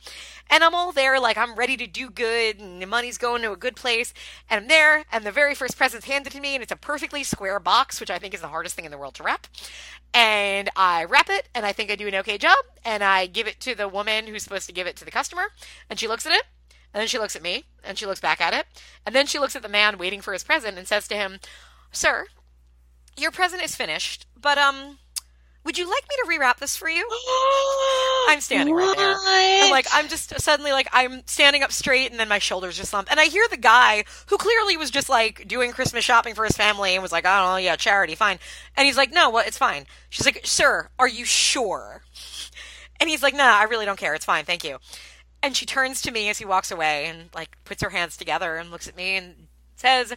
and 0.50 0.64
I'm 0.64 0.74
all 0.74 0.92
there 0.92 1.20
like 1.20 1.38
I'm 1.38 1.54
ready 1.54 1.78
to 1.78 1.86
do 1.86 2.10
good, 2.10 2.60
and 2.60 2.82
the 2.82 2.88
money's 2.88 3.20
going 3.20 3.44
to 3.44 3.52
a 3.52 3.56
good 3.56 3.76
place, 3.76 4.16
and 4.50 4.62
I'm 4.62 4.68
there, 4.68 5.06
and 5.12 5.24
the 5.24 5.32
very 5.32 5.54
first 5.54 5.78
present's 5.78 6.08
handed 6.08 6.34
to 6.34 6.42
me, 6.42 6.56
and 6.56 6.64
it's 6.64 6.72
a 6.72 6.76
perfectly 6.76 7.24
square 7.24 7.60
box, 7.60 8.00
which 8.00 8.10
I 8.10 8.18
think 8.18 8.34
is 8.34 8.42
the 8.42 8.48
hardest 8.48 8.76
thing 8.76 8.86
in 8.86 8.92
the 8.92 8.98
world 8.98 9.14
to 9.16 9.24
wrap 9.24 9.41
and 10.14 10.70
I 10.76 11.06
wrap 11.06 11.30
it, 11.30 11.48
and 11.56 11.66
I 11.66 11.72
think 11.72 11.90
I 11.90 11.96
do 11.96 12.08
an 12.08 12.16
okay 12.16 12.38
job, 12.38 12.58
and 12.84 13.04
I 13.04 13.28
give 13.28 13.48
it 13.48 13.60
to 13.62 13.76
the 13.76 13.88
woman 13.88 14.28
who's 14.28 14.44
supposed 14.44 14.68
to 14.68 14.74
give 14.74 14.88
it 14.88 14.96
to 14.98 15.06
the 15.06 15.12
customer, 15.12 15.52
and 15.90 16.00
she 16.00 16.08
looks 16.08 16.26
at 16.26 16.34
it, 16.34 16.44
And 16.94 17.00
then 17.00 17.08
she 17.08 17.18
looks 17.18 17.36
at 17.36 17.42
me 17.42 17.66
and 17.84 17.98
she 17.98 18.06
looks 18.06 18.20
back 18.20 18.42
at 18.42 18.54
it. 18.54 18.66
And 19.06 19.16
then 19.16 19.26
she 19.26 19.40
looks 19.40 19.56
at 19.56 19.62
the 19.62 19.70
man 19.70 19.98
waiting 19.98 20.22
for 20.22 20.34
his 20.34 20.44
present 20.44 20.78
and 20.78 20.88
says 20.88 21.08
to 21.08 21.16
him, 21.16 21.40
Sir, 21.92 22.28
your 23.18 23.32
present 23.32 23.64
is 23.64 23.76
finished, 23.76 24.28
but 24.40 24.58
um 24.58 24.98
would 25.64 25.78
you 25.78 25.86
like 25.86 26.04
me 26.10 26.16
to 26.24 26.40
rewrap 26.40 26.58
this 26.58 26.76
for 26.76 26.90
you? 26.90 27.08
I'm 28.30 28.42
standing 28.42 28.74
right 28.74 28.96
there. 28.98 29.16
I'm 29.66 29.72
like, 29.72 29.88
I'm 29.94 30.08
just 30.08 30.40
suddenly 30.40 30.72
like, 30.72 30.88
I'm 30.92 31.22
standing 31.28 31.62
up 31.62 31.72
straight 31.72 32.10
and 32.10 32.20
then 32.20 32.28
my 32.28 32.40
shoulders 32.40 32.78
just 32.78 32.90
slump. 32.90 33.10
And 33.12 33.20
I 33.20 33.26
hear 33.26 33.46
the 33.50 33.58
guy 33.58 34.04
who 34.28 34.38
clearly 34.38 34.76
was 34.78 34.90
just 34.90 35.10
like 35.10 35.48
doing 35.48 35.72
Christmas 35.72 36.04
shopping 36.04 36.34
for 36.34 36.46
his 36.46 36.58
family 36.58 36.94
and 36.94 37.04
was 37.04 37.12
like, 37.12 37.26
I 37.26 37.40
don't 37.40 37.52
know, 37.52 37.58
yeah, 37.58 37.76
charity, 37.76 38.16
fine. 38.16 38.40
And 38.76 38.86
he's 38.86 38.98
like, 38.98 39.12
no, 39.14 39.30
well, 39.30 39.44
it's 39.46 39.58
fine. 39.58 39.86
She's 40.10 40.26
like, 40.26 40.42
sir, 40.46 40.90
are 40.98 41.08
you 41.08 41.26
sure? 41.26 42.02
And 43.00 43.10
he's 43.10 43.24
like, 43.24 43.36
nah, 43.36 43.58
I 43.58 43.64
really 43.64 43.86
don't 43.86 44.00
care. 44.00 44.16
It's 44.16 44.26
fine. 44.26 44.46
Thank 44.46 44.64
you. 44.64 44.78
And 45.44 45.56
she 45.56 45.66
turns 45.66 46.02
to 46.04 46.12
me 46.12 46.30
as 46.30 46.38
he 46.38 46.46
walks 46.46 46.72
away 46.72 47.06
and 47.06 47.30
like 47.34 47.58
puts 47.66 47.82
her 47.84 47.90
hands 47.90 48.18
together 48.18 48.58
and 48.58 48.72
looks 48.72 48.88
at 48.88 48.96
me 48.96 49.16
and 49.18 49.48
says, 49.76 50.14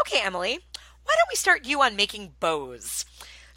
okay, 0.00 0.20
Emily, 0.22 0.58
why 1.04 1.14
don't 1.16 1.30
we 1.30 1.36
start 1.36 1.66
you 1.66 1.80
on 1.82 1.96
making 1.96 2.34
bows? 2.40 3.04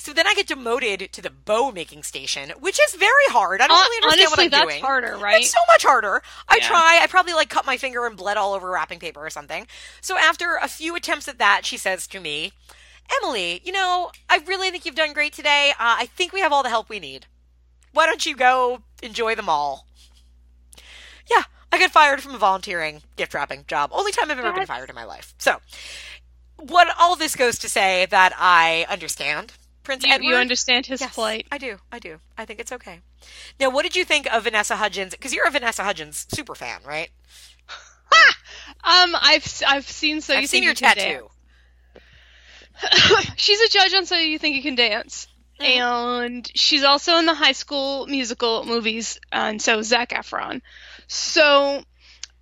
So 0.01 0.13
then 0.13 0.25
I 0.25 0.33
get 0.33 0.47
demoted 0.47 1.11
to 1.11 1.21
the 1.21 1.29
bow 1.29 1.71
making 1.71 2.01
station, 2.01 2.49
which 2.59 2.79
is 2.87 2.95
very 2.95 3.11
hard. 3.27 3.61
I 3.61 3.67
don't 3.67 3.77
really 3.79 4.03
understand 4.03 4.27
Honestly, 4.29 4.45
what 4.45 4.45
I'm 4.45 4.49
that's 4.49 4.71
doing. 4.73 4.83
harder, 4.83 5.17
right? 5.17 5.41
It's 5.41 5.51
so 5.51 5.59
much 5.67 5.83
harder. 5.83 6.23
I 6.49 6.57
Yeah. 6.57 6.67
try. 6.67 6.99
I 7.03 7.05
probably 7.05 7.33
like 7.33 7.49
cut 7.49 7.67
my 7.67 7.77
finger 7.77 8.07
and 8.07 8.17
bled 8.17 8.35
all 8.35 8.53
over 8.55 8.71
wrapping 8.71 8.97
paper 8.97 9.23
or 9.23 9.29
something. 9.29 9.67
So 10.01 10.17
after 10.17 10.55
a 10.55 10.67
few 10.67 10.95
attempts 10.95 11.27
at 11.27 11.37
that, 11.37 11.67
she 11.67 11.77
says 11.77 12.07
to 12.07 12.19
me, 12.19 12.51
Emily, 13.21 13.61
you 13.63 13.71
know, 13.71 14.11
I 14.27 14.37
really 14.37 14.71
think 14.71 14.85
you've 14.87 14.95
done 14.95 15.13
great 15.13 15.33
today. 15.33 15.69
Uh, 15.73 15.97
I 15.99 16.07
think 16.07 16.33
we 16.33 16.41
have 16.41 16.51
all 16.51 16.63
the 16.63 16.69
help 16.69 16.89
we 16.89 16.99
need. 16.99 17.27
Why 17.93 18.07
don't 18.07 18.25
you 18.25 18.35
go 18.35 18.81
enjoy 19.03 19.35
them 19.35 19.49
all? 19.49 19.85
Yeah, 21.29 21.43
I 21.71 21.77
got 21.77 21.91
fired 21.91 22.23
from 22.23 22.33
a 22.33 22.39
volunteering 22.39 23.03
gift 23.17 23.35
wrapping 23.35 23.65
job. 23.67 23.91
Only 23.93 24.11
time 24.11 24.31
I've 24.31 24.39
ever 24.39 24.51
been 24.51 24.65
fired 24.65 24.89
in 24.89 24.95
my 24.95 25.03
life. 25.03 25.35
So, 25.37 25.61
what 26.57 26.87
all 26.99 27.15
this 27.15 27.35
goes 27.35 27.59
to 27.59 27.69
say 27.69 28.07
that 28.07 28.33
I 28.35 28.87
understand 28.89 29.53
Prince 29.91 30.05
You, 30.05 30.13
Edward. 30.13 30.27
you 30.29 30.35
understand 30.35 30.85
his 30.85 31.01
Yes, 31.01 31.13
plight. 31.13 31.47
I 31.51 31.57
do. 31.57 31.77
I 31.91 31.99
do. 31.99 32.19
I 32.37 32.45
think 32.45 32.59
it's 32.59 32.71
okay. 32.71 32.99
Now, 33.59 33.69
what 33.69 33.83
did 33.83 33.95
you 33.95 34.05
think 34.05 34.31
of 34.33 34.43
Vanessa 34.43 34.75
Hudgens? 34.75 35.11
Because 35.11 35.33
you're 35.33 35.47
a 35.47 35.51
Vanessa 35.51 35.83
Hudgens 35.83 36.25
super 36.33 36.55
fan, 36.55 36.79
right? 36.85 37.09
Um, 38.83 39.15
I've 39.21 39.61
I've 39.67 39.87
seen 39.87 40.21
so 40.21 40.33
you 40.33 40.39
I've 40.39 40.49
seen 40.49 40.63
think 40.63 40.81
your 40.81 40.89
you 40.89 40.95
tattoo. 40.95 41.27
she's 43.35 43.59
a 43.61 43.69
judge 43.69 43.93
on 43.93 44.05
So 44.05 44.15
You 44.15 44.39
Think 44.39 44.55
You 44.55 44.63
Can 44.63 44.75
Dance, 44.75 45.27
Mm-hmm. 45.59 45.79
and 45.81 46.51
she's 46.55 46.83
also 46.83 47.17
in 47.17 47.25
the 47.27 47.35
High 47.35 47.51
School 47.51 48.07
Musical 48.07 48.65
movies, 48.65 49.19
and 49.31 49.61
so 49.61 49.79
is 49.79 49.87
Zac 49.89 50.09
Efron. 50.09 50.61
So 51.07 51.83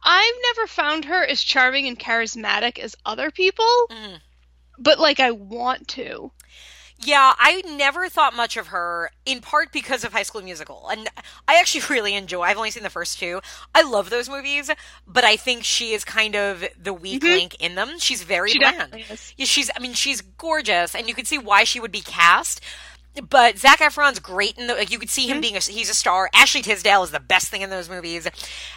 I've 0.03 0.33
never 0.55 0.67
found 0.67 1.05
her 1.05 1.25
as 1.25 1.41
charming 1.41 1.87
and 1.87 1.99
charismatic 1.99 2.79
as 2.79 2.95
other 3.05 3.29
people, 3.31 3.65
Mm. 3.91 4.19
but 4.77 4.99
like 4.99 5.19
I 5.19 5.31
want 5.31 5.89
to. 5.89 6.31
Yeah, 7.01 7.33
I 7.39 7.61
never 7.77 8.09
thought 8.09 8.35
much 8.35 8.57
of 8.57 8.67
her, 8.67 9.09
in 9.25 9.39
part 9.39 9.71
because 9.71 10.03
of 10.03 10.11
High 10.11 10.23
School 10.23 10.41
Musical. 10.41 10.89
And 10.91 11.07
I 11.47 11.57
actually 11.59 11.81
really 11.89 12.13
enjoy, 12.13 12.41
I've 12.41 12.57
only 12.57 12.71
seen 12.71 12.83
the 12.83 12.89
first 12.89 13.19
two. 13.19 13.39
I 13.73 13.83
love 13.83 14.09
those 14.09 14.27
movies, 14.29 14.69
but 15.07 15.23
I 15.23 15.37
think 15.37 15.63
she 15.63 15.93
is 15.93 16.03
kind 16.03 16.35
of 16.35 16.63
the 16.77 16.93
weak 16.93 17.23
link 17.23 17.55
in 17.59 17.75
them. 17.75 17.99
She's 17.99 18.23
very 18.23 18.51
Mm-hmm. 18.51 18.51
She 18.91 19.03
bland. 19.03 19.05
Yeah, 19.37 19.45
she's, 19.45 19.71
I 19.75 19.79
mean, 19.79 19.93
she's 19.93 20.21
gorgeous, 20.21 20.93
and 20.93 21.07
you 21.07 21.13
can 21.15 21.23
see 21.25 21.37
why 21.37 21.63
she 21.63 21.79
would 21.79 21.91
be 21.91 22.01
cast. 22.01 22.61
But 23.27 23.57
Zac 23.57 23.79
Efron's 23.79 24.19
great 24.19 24.57
in 24.57 24.67
the, 24.67 24.73
like, 24.75 24.91
you 24.91 24.99
could 24.99 25.09
see 25.09 25.23
him 25.27 25.35
Mm-hmm. 25.37 25.41
being 25.41 25.55
a, 25.55 25.59
he's 25.59 25.89
a 25.89 25.93
star. 25.95 26.29
Ashley 26.33 26.61
Tisdale 26.61 27.03
is 27.03 27.11
the 27.11 27.19
best 27.19 27.47
thing 27.47 27.61
in 27.61 27.69
those 27.69 27.89
movies. 27.89 28.27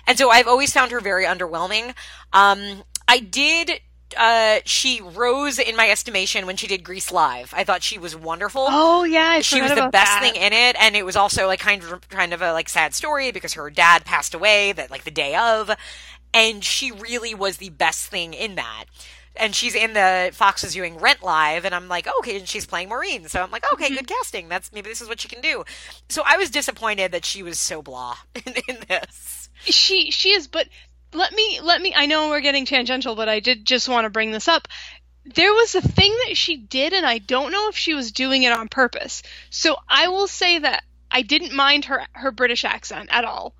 And 0.06 0.16
so 0.16 0.30
I've 0.30 0.46
always 0.48 0.72
found 0.72 0.90
her 0.92 1.00
very 1.00 1.24
underwhelming. 1.24 1.94
Um, 2.32 2.84
I 3.08 3.18
did, 3.18 3.80
uh, 4.18 4.60
she 4.64 5.00
rose 5.00 5.58
in 5.58 5.76
my 5.76 5.88
estimation 5.90 6.46
when 6.46 6.56
she 6.56 6.66
did 6.66 6.84
Grease 6.84 7.10
Live. 7.12 7.52
I 7.56 7.64
thought 7.64 7.82
she 7.82 7.98
was 7.98 8.14
wonderful 8.16 8.66
Oh 8.68 9.04
yeah, 9.04 9.28
I 9.28 9.40
she 9.40 9.60
was 9.60 9.70
the 9.70 9.88
best 9.88 9.92
that. 9.92 10.20
thing 10.22 10.34
in 10.40 10.52
it 10.52 10.76
and 10.80 10.94
it 10.96 11.04
was 11.04 11.16
also 11.16 11.46
like 11.46 11.60
kind 11.60 11.82
of 11.82 12.08
kind 12.08 12.32
of 12.32 12.42
a 12.42 12.52
like 12.52 12.68
sad 12.68 12.94
story 12.94 13.30
because 13.32 13.54
her 13.54 13.70
dad 13.70 14.04
passed 14.04 14.34
away 14.34 14.72
that 14.72 14.90
like 14.90 15.04
the 15.04 15.10
day 15.10 15.34
of 15.34 15.70
and 16.34 16.64
she 16.64 16.90
really 16.92 17.34
was 17.34 17.58
the 17.58 17.70
best 17.70 18.06
thing 18.06 18.34
in 18.34 18.54
that 18.56 18.84
and 19.34 19.54
she's 19.54 19.74
in 19.74 19.94
the 19.94 20.30
Fox 20.34 20.62
is 20.62 20.74
doing 20.74 20.98
Rent 20.98 21.22
Live, 21.22 21.64
and 21.64 21.74
I'm 21.74 21.88
like, 21.88 22.06
okay, 22.18 22.36
and 22.36 22.46
she's 22.46 22.66
playing 22.66 22.90
Maureen, 22.90 23.28
so 23.28 23.42
I'm 23.42 23.50
like, 23.50 23.64
okay, 23.72 23.86
Mm-hmm. 23.86 23.94
good 23.94 24.06
casting. 24.06 24.48
That's 24.50 24.70
maybe 24.74 24.90
this 24.90 25.00
is 25.00 25.08
what 25.08 25.20
she 25.20 25.28
can 25.28 25.40
do. 25.40 25.64
So 26.10 26.22
I 26.26 26.36
was 26.36 26.50
disappointed 26.50 27.12
that 27.12 27.24
she 27.24 27.42
was 27.42 27.58
so 27.58 27.80
blah 27.80 28.16
in, 28.34 28.52
in 28.68 28.76
this. 28.90 29.48
she 29.64 30.10
she 30.10 30.32
is 30.34 30.48
but 30.48 30.68
let 31.14 31.32
me 31.32 31.60
let 31.62 31.80
me 31.80 31.92
i 31.96 32.06
know 32.06 32.28
we're 32.28 32.40
getting 32.40 32.64
tangential 32.64 33.14
but 33.14 33.28
i 33.28 33.40
did 33.40 33.64
just 33.64 33.88
want 33.88 34.04
to 34.04 34.10
bring 34.10 34.30
this 34.32 34.48
up 34.48 34.68
there 35.24 35.52
was 35.52 35.74
a 35.74 35.80
thing 35.82 36.14
that 36.26 36.36
she 36.36 36.56
did 36.56 36.92
and 36.92 37.06
i 37.06 37.18
don't 37.18 37.52
know 37.52 37.68
if 37.68 37.76
she 37.76 37.94
was 37.94 38.12
doing 38.12 38.42
it 38.42 38.52
on 38.52 38.68
purpose 38.68 39.22
so 39.50 39.76
i 39.88 40.08
will 40.08 40.26
say 40.26 40.58
that 40.58 40.82
i 41.10 41.22
didn't 41.22 41.54
mind 41.54 41.84
her 41.86 42.02
her 42.12 42.30
british 42.32 42.64
accent 42.64 43.08
at 43.12 43.24
all 43.24 43.54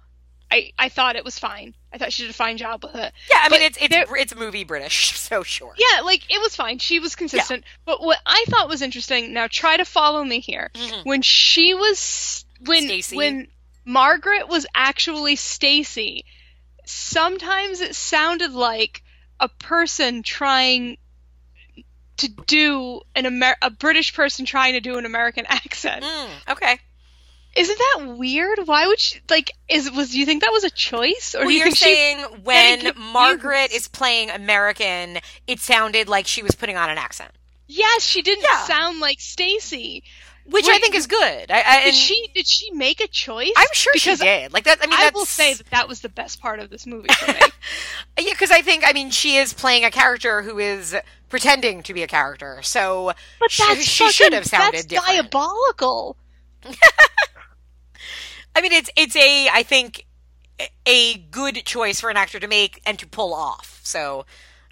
i 0.51 0.73
i 0.79 0.88
thought 0.88 1.15
it 1.17 1.25
was 1.25 1.38
fine 1.38 1.75
i 1.93 1.99
thought 1.99 2.12
she 2.12 2.23
did 2.23 2.31
a 2.31 2.35
fine 2.35 2.57
job 2.57 2.83
with 2.83 2.95
it 2.97 3.12
Yeah, 3.31 3.38
I 3.41 3.49
mean 3.49 3.61
But 3.61 3.61
it's 3.62 3.79
it's 3.81 3.88
there- 3.95 4.17
it's 4.17 4.35
movie 4.35 4.65
British, 4.65 5.17
so 5.19 5.43
sure. 5.43 5.75
yeah, 5.77 6.01
like 6.01 6.23
it 6.35 6.41
was 6.41 6.57
fine. 6.57 6.79
She 6.79 6.99
was 7.01 7.15
consistent. 7.15 7.65
But 7.85 8.01
what 8.03 8.19
I 8.27 8.45
thought 8.49 8.69
was 8.69 8.81
interesting, 8.83 9.33
now 9.35 9.47
try 9.47 9.77
to 9.77 9.85
follow 9.85 10.25
me 10.25 10.41
here. 10.41 10.71
Mm-hmm. 10.75 11.07
When 11.09 11.21
she 11.23 11.75
was 11.75 12.45
when 12.65 12.85
Stacy. 12.85 13.17
when 13.17 13.49
Margaret 13.85 14.49
was 14.49 14.67
actually 14.75 15.37
Stacy, 15.37 16.25
sometimes 16.85 17.81
it 17.81 17.95
sounded 17.95 18.53
like 18.53 19.03
a 19.40 19.49
person 19.49 20.23
trying 20.23 20.99
to 22.18 22.29
do 22.47 23.01
an 23.16 23.27
Amer- 23.27 23.57
a 23.62 23.71
British 23.71 24.14
person 24.14 24.45
trying 24.47 24.75
to 24.75 24.81
do 24.81 24.99
an 24.99 25.07
American 25.07 25.47
accent. 25.49 26.05
Mm, 26.05 26.29
okay. 26.53 26.79
Isn't 27.55 27.79
that 27.79 28.16
weird? 28.16 28.61
Why 28.64 28.87
would 28.87 28.99
she 28.99 29.21
like 29.29 29.51
is 29.68 29.90
was 29.90 30.11
do 30.11 30.18
you 30.18 30.25
think 30.25 30.42
that 30.42 30.53
was 30.53 30.64
a 30.64 30.71
choice 30.71 31.35
or 31.35 31.40
Well, 31.40 31.49
do 31.49 31.55
you 31.55 31.71
she 31.71 31.77
saying 31.85 32.18
when. 32.45 32.92
Margaret 32.97 33.73
is 33.73 33.88
playing 33.88 34.31
American, 34.31 35.18
it 35.47 35.61
sounded 35.61 36.09
like 36.09 36.27
she 36.27 36.42
was 36.42 36.53
putting 36.55 36.77
on 36.79 36.88
an 36.88 36.97
accent, 36.99 37.31
Yes, 37.66 38.05
she 38.05 38.23
didn't 38.23 38.45
Yeah. 38.51 38.64
sound 38.64 39.01
like 39.01 39.21
Stacy. 39.21 40.03
Which 40.50 40.66
I 40.68 40.78
think 40.78 40.94
is 40.94 41.07
good. 41.07 41.50
I, 41.50 41.62
I, 41.66 41.85
Did 41.85 41.94
she 41.94 42.28
did 42.35 42.46
she 42.46 42.70
make 42.72 43.00
a 43.00 43.07
choice? 43.09 43.52
I'm 43.57 43.68
sure 43.72 43.92
because 43.94 44.18
she 44.18 44.24
did. 44.24 44.52
Like 44.52 44.64
that. 44.64 44.78
I 44.83 44.87
mean, 44.87 44.98
I 44.98 45.11
will 45.14 45.24
say 45.24 45.55
that 45.55 45.66
that 45.70 45.88
was 45.88 46.00
the 46.00 46.09
best 46.09 46.40
part 46.40 46.59
of 46.59 46.68
this 46.70 46.87
movie 46.87 47.09
for 47.12 47.33
me. 47.33 47.38
yeah, 48.18 48.33
because 48.33 48.50
I 48.50 48.61
think 48.62 48.83
I 48.87 48.92
mean 48.92 49.11
she 49.11 49.37
is 49.37 49.52
playing 49.52 49.85
a 49.85 49.90
character 49.90 50.42
who 50.42 50.59
is 50.59 50.96
pretending 51.28 51.83
to 51.85 51.94
be 51.94 52.02
a 52.02 52.07
character, 52.07 52.61
so 52.62 53.12
But 53.40 53.50
she, 53.50 53.62
that's 53.66 53.83
she 53.85 54.05
fucking, 54.05 54.12
should 54.12 54.33
have 54.33 54.44
sounded 54.46 54.74
that's 54.74 54.87
different. 54.87 55.31
diabolical. 55.31 56.16
I 58.55 58.61
mean, 58.61 58.72
it's 58.72 58.90
it's 58.96 59.16
a 59.16 59.48
I 59.48 59.62
think 59.62 60.07
a- 60.61 60.68
a 60.87 61.16
good 61.18 61.64
choice 61.64 62.00
for 62.00 62.11
an 62.11 62.16
actor 62.16 62.38
to 62.38 62.48
make 62.48 62.83
and 62.85 62.98
to 62.98 63.07
pull 63.07 63.33
off. 63.33 63.81
So 63.83 64.26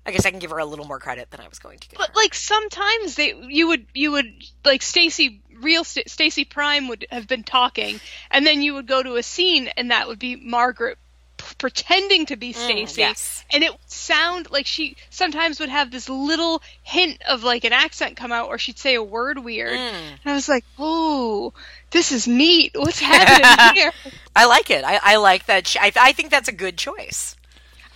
I 0.05 0.13
guess 0.13 0.27
I 0.27 0.31
can 0.31 0.39
give 0.39 0.51
her 0.51 0.59
a 0.59 0.65
little 0.65 0.85
more 0.87 0.99
credit 0.99 1.31
than 1.31 1.41
I 1.41 1.49
was 1.49 1.59
going 1.59 1.79
to 1.79 1.89
give 1.89 1.99
But 1.99 2.09
her. 2.09 2.15
like 2.15 2.35
sometimes 2.35 3.15
they 3.15 3.35
you 3.49 3.69
would 3.69 3.87
you 3.95 4.13
would 4.13 4.31
like 4.65 4.83
Stacy 4.83 5.43
real 5.63 5.85
St- 5.85 6.09
Stacy 6.09 6.45
Prime 6.45 6.89
would 6.89 7.07
have 7.11 7.27
been 7.27 7.43
talking 7.45 8.01
and 8.31 8.47
then 8.47 8.63
you 8.63 8.75
would 8.75 8.87
go 8.87 9.03
to 9.03 9.17
a 9.17 9.23
scene 9.23 9.69
and 9.77 9.91
that 9.91 10.09
would 10.09 10.19
be 10.19 10.37
Margaret 10.37 10.99
p- 11.37 11.55
pretending 11.59 12.27
to 12.27 12.37
be 12.37 12.53
Stacy 12.53 13.01
Mm, 13.03 13.09
yes. 13.09 13.45
and 13.53 13.63
it 13.65 13.71
would 13.73 13.91
sound 13.91 14.51
like 14.51 14.67
she 14.67 14.97
sometimes 15.11 15.61
would 15.61 15.69
have 15.69 15.91
this 15.91 16.09
little 16.09 16.63
hint 16.83 17.21
of 17.29 17.43
like 17.45 17.65
an 17.65 17.73
accent 17.73 18.17
come 18.17 18.33
out 18.33 18.49
or 18.49 18.59
she'd 18.59 18.79
say 18.79 18.95
a 18.95 19.03
word 19.03 19.39
weird 19.39 19.79
Mm. 19.79 19.93
and 19.93 20.21
I 20.27 20.33
was 20.35 20.49
like 20.49 20.65
oh 20.79 21.53
this 21.91 22.13
is 22.13 22.27
neat 22.29 22.73
what's 22.75 23.01
happening 23.15 23.75
here 23.83 23.93
I 24.37 24.47
like 24.47 24.71
it. 24.71 24.85
I, 24.85 25.01
I 25.03 25.17
like 25.17 25.47
that. 25.47 25.67
She, 25.67 25.79
I, 25.79 25.91
I 25.97 26.13
think 26.13 26.31
that's 26.31 26.49
a 26.49 26.53
good 26.53 26.77
choice. 26.79 27.37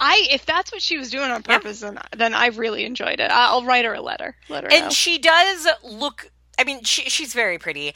I 0.01 0.27
if 0.33 0.45
that's 0.45 0.73
what 0.73 0.83
she 0.83 0.99
was 0.99 1.09
doing 1.11 1.31
on 1.31 1.43
purpose 1.45 1.81
then 1.81 1.99
then 2.17 2.35
I 2.35 2.47
really 2.49 2.85
enjoyed 2.85 3.21
it 3.21 3.31
I'll 3.31 3.65
write 3.65 3.85
her 3.85 3.95
a 3.95 4.01
letter 4.03 4.35
let 4.49 4.65
her 4.65 4.71
And 4.73 4.85
know. 4.87 4.91
she 4.91 5.19
does 5.19 5.69
look. 5.85 6.31
I 6.59 6.65
mean, 6.65 6.83
she, 6.85 7.09
she's 7.09 7.33
very 7.35 7.59
pretty. 7.59 7.95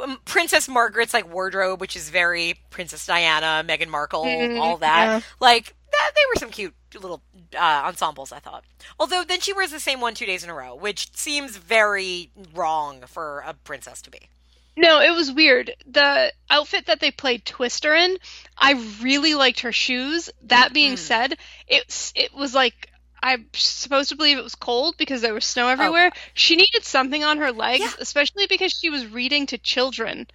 Um, 0.00 0.18
Princess 0.24 0.68
Margaret's 0.68 1.12
like 1.12 1.32
wardrobe, 1.32 1.80
which 1.80 1.96
is 1.96 2.08
very 2.10 2.54
Princess 2.70 3.04
Diana, 3.06 3.64
Meghan 3.66 3.88
Markle, 3.88 4.24
all 4.60 4.76
that. 4.78 5.04
yeah. 5.06 5.20
Like 5.40 5.74
that, 5.90 6.10
they 6.14 6.20
were 6.32 6.38
some 6.38 6.50
cute 6.50 6.74
little 6.94 7.22
uh, 7.56 7.82
ensembles. 7.86 8.32
I 8.32 8.38
thought. 8.38 8.64
Although 9.00 9.24
then 9.24 9.40
she 9.40 9.52
wears 9.52 9.70
the 9.72 9.80
same 9.80 10.00
one 10.00 10.14
two 10.14 10.26
days 10.26 10.44
in 10.44 10.50
a 10.50 10.54
row, 10.54 10.74
which 10.74 11.14
seems 11.16 11.56
very 11.56 12.30
wrong 12.54 13.02
for 13.06 13.42
a 13.46 13.54
princess 13.54 14.02
to 14.02 14.10
be. 14.10 14.28
No, 14.76 15.00
it 15.00 15.10
was 15.10 15.30
weird. 15.30 15.74
The 15.86 16.32
outfit 16.48 16.86
that 16.86 17.00
they 17.00 17.10
played 17.10 17.44
Twister 17.44 17.94
in, 17.94 18.16
I 18.56 18.72
really 19.02 19.34
liked 19.34 19.60
her 19.60 19.72
shoes. 19.72 20.30
That 20.44 20.72
being 20.72 20.96
said, 20.96 21.36
it's 21.68 22.12
it 22.16 22.32
was 22.32 22.54
like 22.54 22.88
I'm 23.22 23.46
supposed 23.54 24.08
to 24.08 24.16
believe 24.16 24.36
it 24.38 24.42
was 24.44 24.54
cold 24.56 24.96
because 24.96 25.20
there 25.20 25.32
was 25.34 25.44
snow 25.44 25.68
everywhere. 25.68 26.10
Oh. 26.14 26.18
She 26.34 26.56
needed 26.56 26.84
something 26.84 27.22
on 27.22 27.38
her 27.38 27.52
legs, 27.52 27.80
Yeah. 27.84 27.92
especially 28.00 28.46
because 28.46 28.72
she 28.72 28.90
was 28.90 29.06
reading 29.06 29.46
to 29.46 29.58
children. 29.58 30.26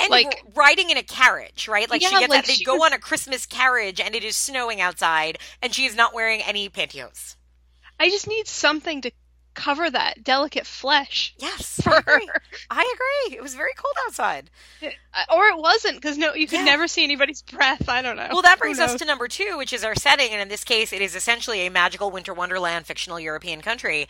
And 0.00 0.10
Like- 0.10 0.42
riding 0.54 0.90
in 0.90 0.96
a 0.96 1.02
carriage, 1.04 1.68
right? 1.68 1.88
Like 1.88 2.02
she 2.02 2.08
gets 2.10 2.20
like 2.28 2.30
that 2.30 2.46
they 2.46 2.64
go 2.64 2.74
was- 2.76 2.86
on 2.86 2.92
a 2.94 2.98
Christmas 2.98 3.46
carriage 3.46 4.00
and 4.00 4.14
it 4.16 4.24
is 4.24 4.36
snowing 4.36 4.80
outside 4.80 5.38
and 5.60 5.72
she 5.72 5.84
is 5.84 5.94
not 5.94 6.12
wearing 6.14 6.42
any 6.42 6.68
pantyhose. 6.68 7.36
I 8.00 8.08
just 8.10 8.26
need 8.26 8.48
something 8.48 9.00
to 9.02 9.12
cover 9.54 9.90
that 9.90 10.24
delicate 10.24 10.66
flesh. 10.66 11.34
Yes, 11.38 11.80
For 11.82 11.92
I 11.92 11.98
agree. 11.98 12.26
her. 12.26 12.42
I 12.70 12.94
agree. 13.26 13.36
It 13.36 13.42
was 13.42 13.54
very 13.54 13.72
cold 13.76 13.94
outside. 14.06 14.50
Uh, 15.14 15.24
Or 15.36 15.44
it 15.48 15.58
wasn't, 15.58 15.96
because 15.96 16.16
no, 16.16 16.32
you 16.32 16.46
could 16.46 16.60
Yeah. 16.60 16.64
never 16.64 16.88
see 16.88 17.04
anybody's 17.04 17.42
breath. 17.42 17.86
I 17.86 18.00
don't 18.00 18.16
know. 18.16 18.28
Well, 18.32 18.40
that 18.40 18.58
brings 18.58 18.78
us 18.78 18.94
to 18.94 19.04
number 19.04 19.28
two, 19.28 19.58
which 19.58 19.74
is 19.74 19.84
our 19.84 19.94
setting, 19.94 20.30
and 20.32 20.40
in 20.40 20.48
this 20.48 20.64
case, 20.64 20.90
it 20.90 21.02
is 21.02 21.14
essentially 21.14 21.66
a 21.66 21.70
magical 21.70 22.10
winter 22.10 22.32
wonderland, 22.32 22.86
fictional 22.86 23.20
European 23.20 23.60
country. 23.60 24.08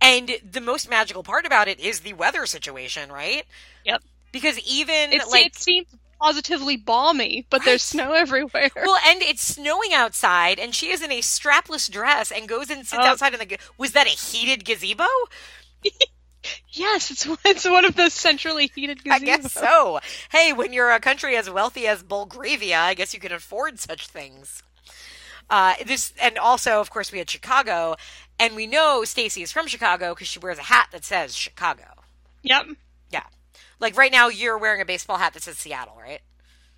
And 0.00 0.30
the 0.48 0.60
most 0.60 0.88
magical 0.88 1.24
part 1.24 1.44
about 1.44 1.66
it 1.66 1.80
is 1.80 2.00
the 2.00 2.12
weather 2.12 2.46
situation, 2.46 3.10
right? 3.10 3.44
Yep. 3.84 4.02
Because 4.30 4.60
even 4.60 5.12
It's, 5.12 5.28
like 5.28 5.46
it 5.46 5.56
seems 5.56 5.88
positively 6.20 6.76
balmy, 6.76 7.46
but 7.50 7.64
there's 7.64 7.82
Right. 7.94 8.04
snow 8.06 8.12
everywhere. 8.12 8.70
Well, 8.76 8.98
and 9.06 9.22
it's 9.22 9.42
snowing 9.42 9.92
outside, 9.92 10.58
and 10.58 10.74
she 10.74 10.90
is 10.90 11.02
in 11.02 11.10
a 11.12 11.20
strapless 11.20 11.90
dress 11.90 12.30
and 12.32 12.48
goes 12.48 12.70
and 12.70 12.86
sits 12.86 13.02
Oh. 13.02 13.06
outside 13.06 13.34
in 13.34 13.40
the. 13.40 13.58
Was 13.78 13.92
that 13.92 14.06
a 14.06 14.10
heated 14.10 14.64
gazebo? 14.64 15.06
yes, 16.68 17.10
it's 17.10 17.26
it's 17.44 17.64
one 17.68 17.84
of 17.84 17.94
those 17.96 18.12
centrally 18.12 18.70
heated 18.74 19.00
I 19.10 19.18
guess 19.18 19.52
so. 19.52 20.00
Hey, 20.30 20.52
when 20.52 20.72
you're 20.72 20.92
a 20.92 21.00
country 21.00 21.36
as 21.36 21.48
wealthy 21.50 21.86
as 21.86 22.02
Bulgaria, 22.02 22.78
I 22.80 22.94
guess 22.94 23.14
you 23.14 23.20
can 23.20 23.32
afford 23.32 23.78
such 23.80 24.08
things. 24.08 24.62
Uh, 25.50 25.74
this, 25.84 26.14
and 26.20 26.38
also, 26.38 26.80
of 26.80 26.88
course, 26.90 27.12
we 27.12 27.18
had 27.18 27.28
Chicago, 27.28 27.96
and 28.38 28.56
we 28.56 28.66
know 28.66 29.04
Stacy 29.04 29.42
is 29.42 29.52
from 29.52 29.66
Chicago 29.66 30.14
because 30.14 30.26
she 30.28 30.38
wears 30.38 30.58
a 30.58 30.62
hat 30.62 30.88
that 30.92 31.04
says 31.04 31.36
Chicago. 31.36 31.84
Yep. 32.42 32.66
Yeah, 33.10 33.24
like 33.84 33.96
right 33.96 34.10
now, 34.10 34.28
you're 34.28 34.58
wearing 34.58 34.80
a 34.80 34.84
baseball 34.84 35.18
hat 35.18 35.34
that 35.34 35.42
says 35.44 35.58
Seattle, 35.58 35.96
right? 36.00 36.20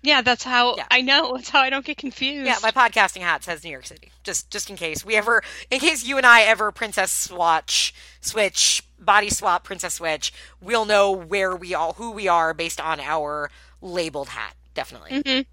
Yeah, 0.03 0.21
that's 0.21 0.43
how 0.43 0.75
Yeah. 0.77 0.85
I 0.91 1.01
know. 1.01 1.35
That's 1.37 1.49
how 1.49 1.61
I 1.61 1.71
don't 1.71 1.83
get 1.83 1.97
confused. 1.97 2.45
Yeah, 2.45 2.57
my 2.61 2.69
podcasting 2.69 3.21
hat 3.21 3.43
says 3.43 3.63
New 3.63 3.71
York 3.71 3.87
City. 3.87 4.11
Just 4.23 4.51
just 4.51 4.69
in 4.69 4.75
case 4.75 5.03
we 5.03 5.15
ever 5.15 5.41
in 5.71 5.79
case 5.79 6.03
you 6.05 6.17
and 6.17 6.25
I 6.25 6.41
ever 6.43 6.71
princess 6.71 7.11
swatch 7.11 7.95
switch 8.21 8.83
body 8.99 9.29
swap 9.31 9.63
princess 9.63 9.95
switch, 9.95 10.31
we'll 10.61 10.85
know 10.85 11.11
where 11.11 11.55
we 11.55 11.73
all 11.73 11.93
who 11.93 12.11
we 12.11 12.27
are 12.27 12.53
based 12.53 12.79
on 12.79 12.99
our 12.99 13.49
labeled 13.81 14.29
hat. 14.29 14.53
Definitely. 14.75 15.23
Mhm. 15.23 15.45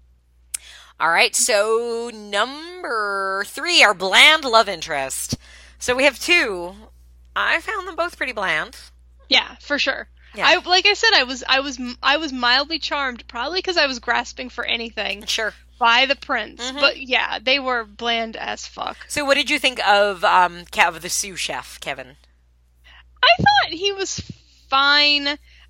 All 0.99 1.09
right, 1.09 1.35
so 1.35 2.09
number 2.13 3.43
3 3.47 3.83
our 3.83 3.93
bland 3.93 4.45
love 4.45 4.69
interest. 4.69 5.35
So 5.79 5.95
we 5.95 6.03
have 6.05 6.19
two. 6.19 6.75
I 7.35 7.59
found 7.61 7.87
them 7.87 7.95
both 7.95 8.15
pretty 8.15 8.31
bland. 8.31 8.77
Yeah, 9.27 9.55
for 9.59 9.77
sure. 9.79 10.07
Yeah. 10.37 10.47
I 10.47 10.57
like 10.67 10.85
I 10.85 10.93
said, 10.93 11.11
I 11.15 11.23
was 11.23 11.43
I 11.47 11.59
was 11.61 11.79
I 12.03 12.17
was 12.17 12.31
mildly 12.33 12.79
charmed, 12.79 13.27
probably 13.27 13.59
because 13.59 13.77
I 13.77 13.87
was 13.87 13.99
grasping 13.99 14.49
for 14.49 14.65
anything 14.65 15.25
Sure. 15.25 15.53
by 15.79 16.05
the 16.05 16.15
prince. 16.15 16.61
Mm-hmm. 16.63 16.79
But 16.79 17.01
yeah, 17.01 17.39
they 17.41 17.59
were 17.59 17.83
bland 17.85 18.35
as 18.35 18.65
fuck. 18.67 18.97
So 19.07 19.23
what 19.25 19.35
did 19.35 19.49
you 19.49 19.59
think 19.59 19.85
of 19.87 20.23
um 20.23 20.65
Kev 20.65 20.99
the 21.01 21.09
sous 21.09 21.39
chef, 21.39 21.79
Kevin? 21.79 22.15
I 23.23 23.29
thought 23.37 23.71
he 23.71 23.91
was 23.91 24.19
fine. 24.69 25.27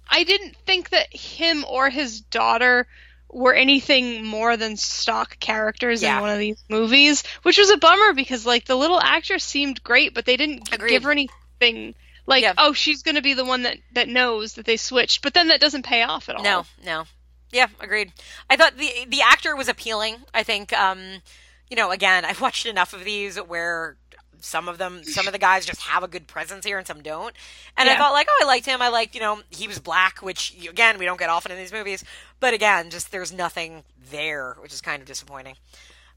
I 0.10 0.23
didn't 0.23 0.56
think 0.65 0.89
that 0.89 1.13
him 1.15 1.65
or 1.67 1.89
his 1.89 2.21
daughter 2.21 2.86
were 3.30 3.54
anything 3.54 4.23
more 4.25 4.56
than 4.56 4.78
stock 4.78 5.39
characters 5.39 6.01
Yeah. 6.01 6.17
in 6.17 6.21
one 6.21 6.30
of 6.30 6.39
these 6.39 6.63
movies, 6.69 7.23
which 7.43 7.58
was 7.58 7.69
a 7.69 7.78
bummer 7.78 8.13
because 8.13 8.45
like 8.45 8.65
the 8.65 8.75
little 8.75 8.99
actress 9.01 9.43
seemed 9.43 9.84
great, 9.84 10.13
but 10.13 10.25
they 10.25 10.38
didn't 10.38 10.71
Agreed. 10.73 10.89
give 10.91 11.04
her 11.04 11.12
anything 11.12 11.95
like 12.25 12.43
Yeah. 12.43 12.53
oh 12.57 12.73
she's 12.73 13.03
going 13.03 13.15
to 13.15 13.21
be 13.21 13.33
the 13.33 13.45
one 13.45 13.63
that 13.63 13.77
that 13.93 14.07
knows 14.07 14.53
that 14.53 14.65
they 14.65 14.77
switched, 14.77 15.21
but 15.21 15.33
then 15.33 15.47
that 15.49 15.59
doesn't 15.61 15.83
pay 15.85 16.03
off 16.03 16.29
at 16.29 16.35
all. 16.35 16.43
No, 16.43 16.65
no. 16.83 17.03
Yeah, 17.51 17.67
agreed. 17.79 18.11
I 18.49 18.55
thought 18.57 18.77
the 18.77 19.05
the 19.07 19.21
actor 19.21 19.55
was 19.55 19.67
appealing. 19.69 20.17
I 20.33 20.43
think 20.43 20.73
um 20.73 21.21
you 21.69 21.75
know, 21.75 21.91
again, 21.91 22.25
I've 22.25 22.41
watched 22.41 22.65
enough 22.65 22.93
of 22.93 23.03
these 23.05 23.38
where 23.38 23.97
some 24.41 24.67
of 24.67 24.77
them 24.77 25.03
some 25.03 25.25
of 25.27 25.33
the 25.33 25.39
guys 25.39 25.65
just 25.65 25.81
have 25.81 26.03
a 26.03 26.07
good 26.07 26.27
presence 26.27 26.65
here 26.65 26.77
and 26.77 26.85
some 26.85 27.01
don't. 27.01 27.33
And 27.77 27.89
I 27.89 27.93
Yeah. 27.93 27.97
thought 27.99 28.11
like, 28.13 28.27
oh, 28.29 28.39
I 28.43 28.45
liked 28.45 28.65
him. 28.65 28.81
I 28.81 28.89
liked, 28.89 29.15
you 29.15 29.21
know, 29.21 29.41
he 29.49 29.67
was 29.67 29.79
black, 29.79 30.21
which 30.21 30.53
again, 30.69 30.99
we 30.99 31.05
don't 31.05 31.17
get 31.17 31.29
often 31.29 31.51
in 31.51 31.57
these 31.57 31.71
movies. 31.71 32.03
But 32.39 32.53
again, 32.53 32.89
just 32.89 33.11
there's 33.11 33.31
nothing 33.31 33.83
there, 34.11 34.55
which 34.59 34.73
is 34.73 34.81
kind 34.81 35.01
of 35.01 35.07
disappointing. 35.07 35.55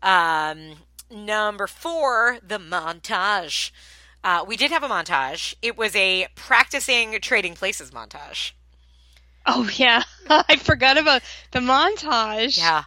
Um 0.02 0.76
number 1.10 1.66
4, 1.66 2.38
the 2.46 2.58
montage. 2.58 3.70
Uh, 4.24 4.44
we 4.46 4.56
did 4.56 4.70
have 4.70 4.82
a 4.82 4.88
montage. 4.88 5.54
It 5.62 5.76
was 5.76 5.94
a 5.94 6.28
practicing 6.34 7.18
trading 7.20 7.54
places 7.54 7.90
montage. 7.90 8.52
Oh 9.46 9.68
yeah, 9.74 10.02
I 10.30 10.56
forgot 10.56 10.98
about 10.98 11.22
the 11.52 11.60
montage. 11.60 12.58
Yeah, 12.58 12.84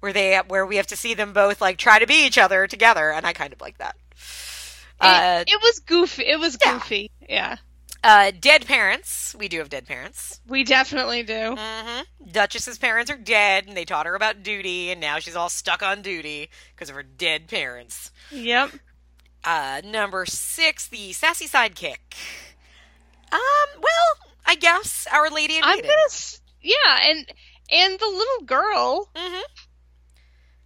where 0.00 0.12
they 0.12 0.36
where 0.48 0.66
we 0.66 0.76
have 0.76 0.86
to 0.88 0.96
see 0.96 1.14
them 1.14 1.32
both 1.32 1.60
like 1.60 1.78
try 1.78 1.98
to 1.98 2.06
be 2.06 2.26
each 2.26 2.38
other 2.38 2.66
together, 2.66 3.10
and 3.10 3.26
I 3.26 3.32
kind 3.32 3.52
of 3.52 3.60
like 3.60 3.78
that. 3.78 3.96
Uh, 5.00 5.44
it, 5.46 5.54
it 5.54 5.60
was 5.62 5.78
goofy. 5.80 6.24
It 6.26 6.38
was 6.38 6.58
yeah. 6.64 6.74
goofy. 6.74 7.10
Yeah, 7.28 7.56
uh, 8.02 8.32
dead 8.38 8.66
parents. 8.66 9.34
We 9.38 9.48
do 9.48 9.58
have 9.58 9.70
dead 9.70 9.86
parents. 9.86 10.40
we 10.46 10.62
definitely 10.62 11.22
do. 11.22 11.56
hmm 11.58 12.00
Duchess's 12.30 12.78
parents 12.78 13.10
are 13.10 13.16
dead, 13.16 13.66
and 13.66 13.76
they 13.76 13.84
taught 13.86 14.06
her 14.06 14.14
about 14.14 14.42
duty, 14.42 14.90
and 14.90 15.00
now 15.00 15.18
she's 15.20 15.36
all 15.36 15.48
stuck 15.48 15.82
on 15.82 16.02
duty 16.02 16.50
because 16.74 16.90
of 16.90 16.96
her 16.96 17.02
dead 17.02 17.48
parents. 17.48 18.10
Yep. 18.30 18.72
Uh, 19.44 19.80
number 19.84 20.24
six, 20.26 20.88
the 20.88 21.12
sassy 21.12 21.46
sidekick. 21.46 21.98
Um, 23.32 23.40
well, 23.76 24.32
I 24.46 24.54
guess 24.54 25.06
Our 25.12 25.28
Lady 25.30 25.58
I'm 25.62 25.80
gonna. 25.80 25.92
Yeah, 26.62 26.98
and 27.02 27.26
and 27.70 27.98
the 27.98 28.06
little 28.06 28.46
girl. 28.46 29.10
Mm-hmm. 29.14 29.42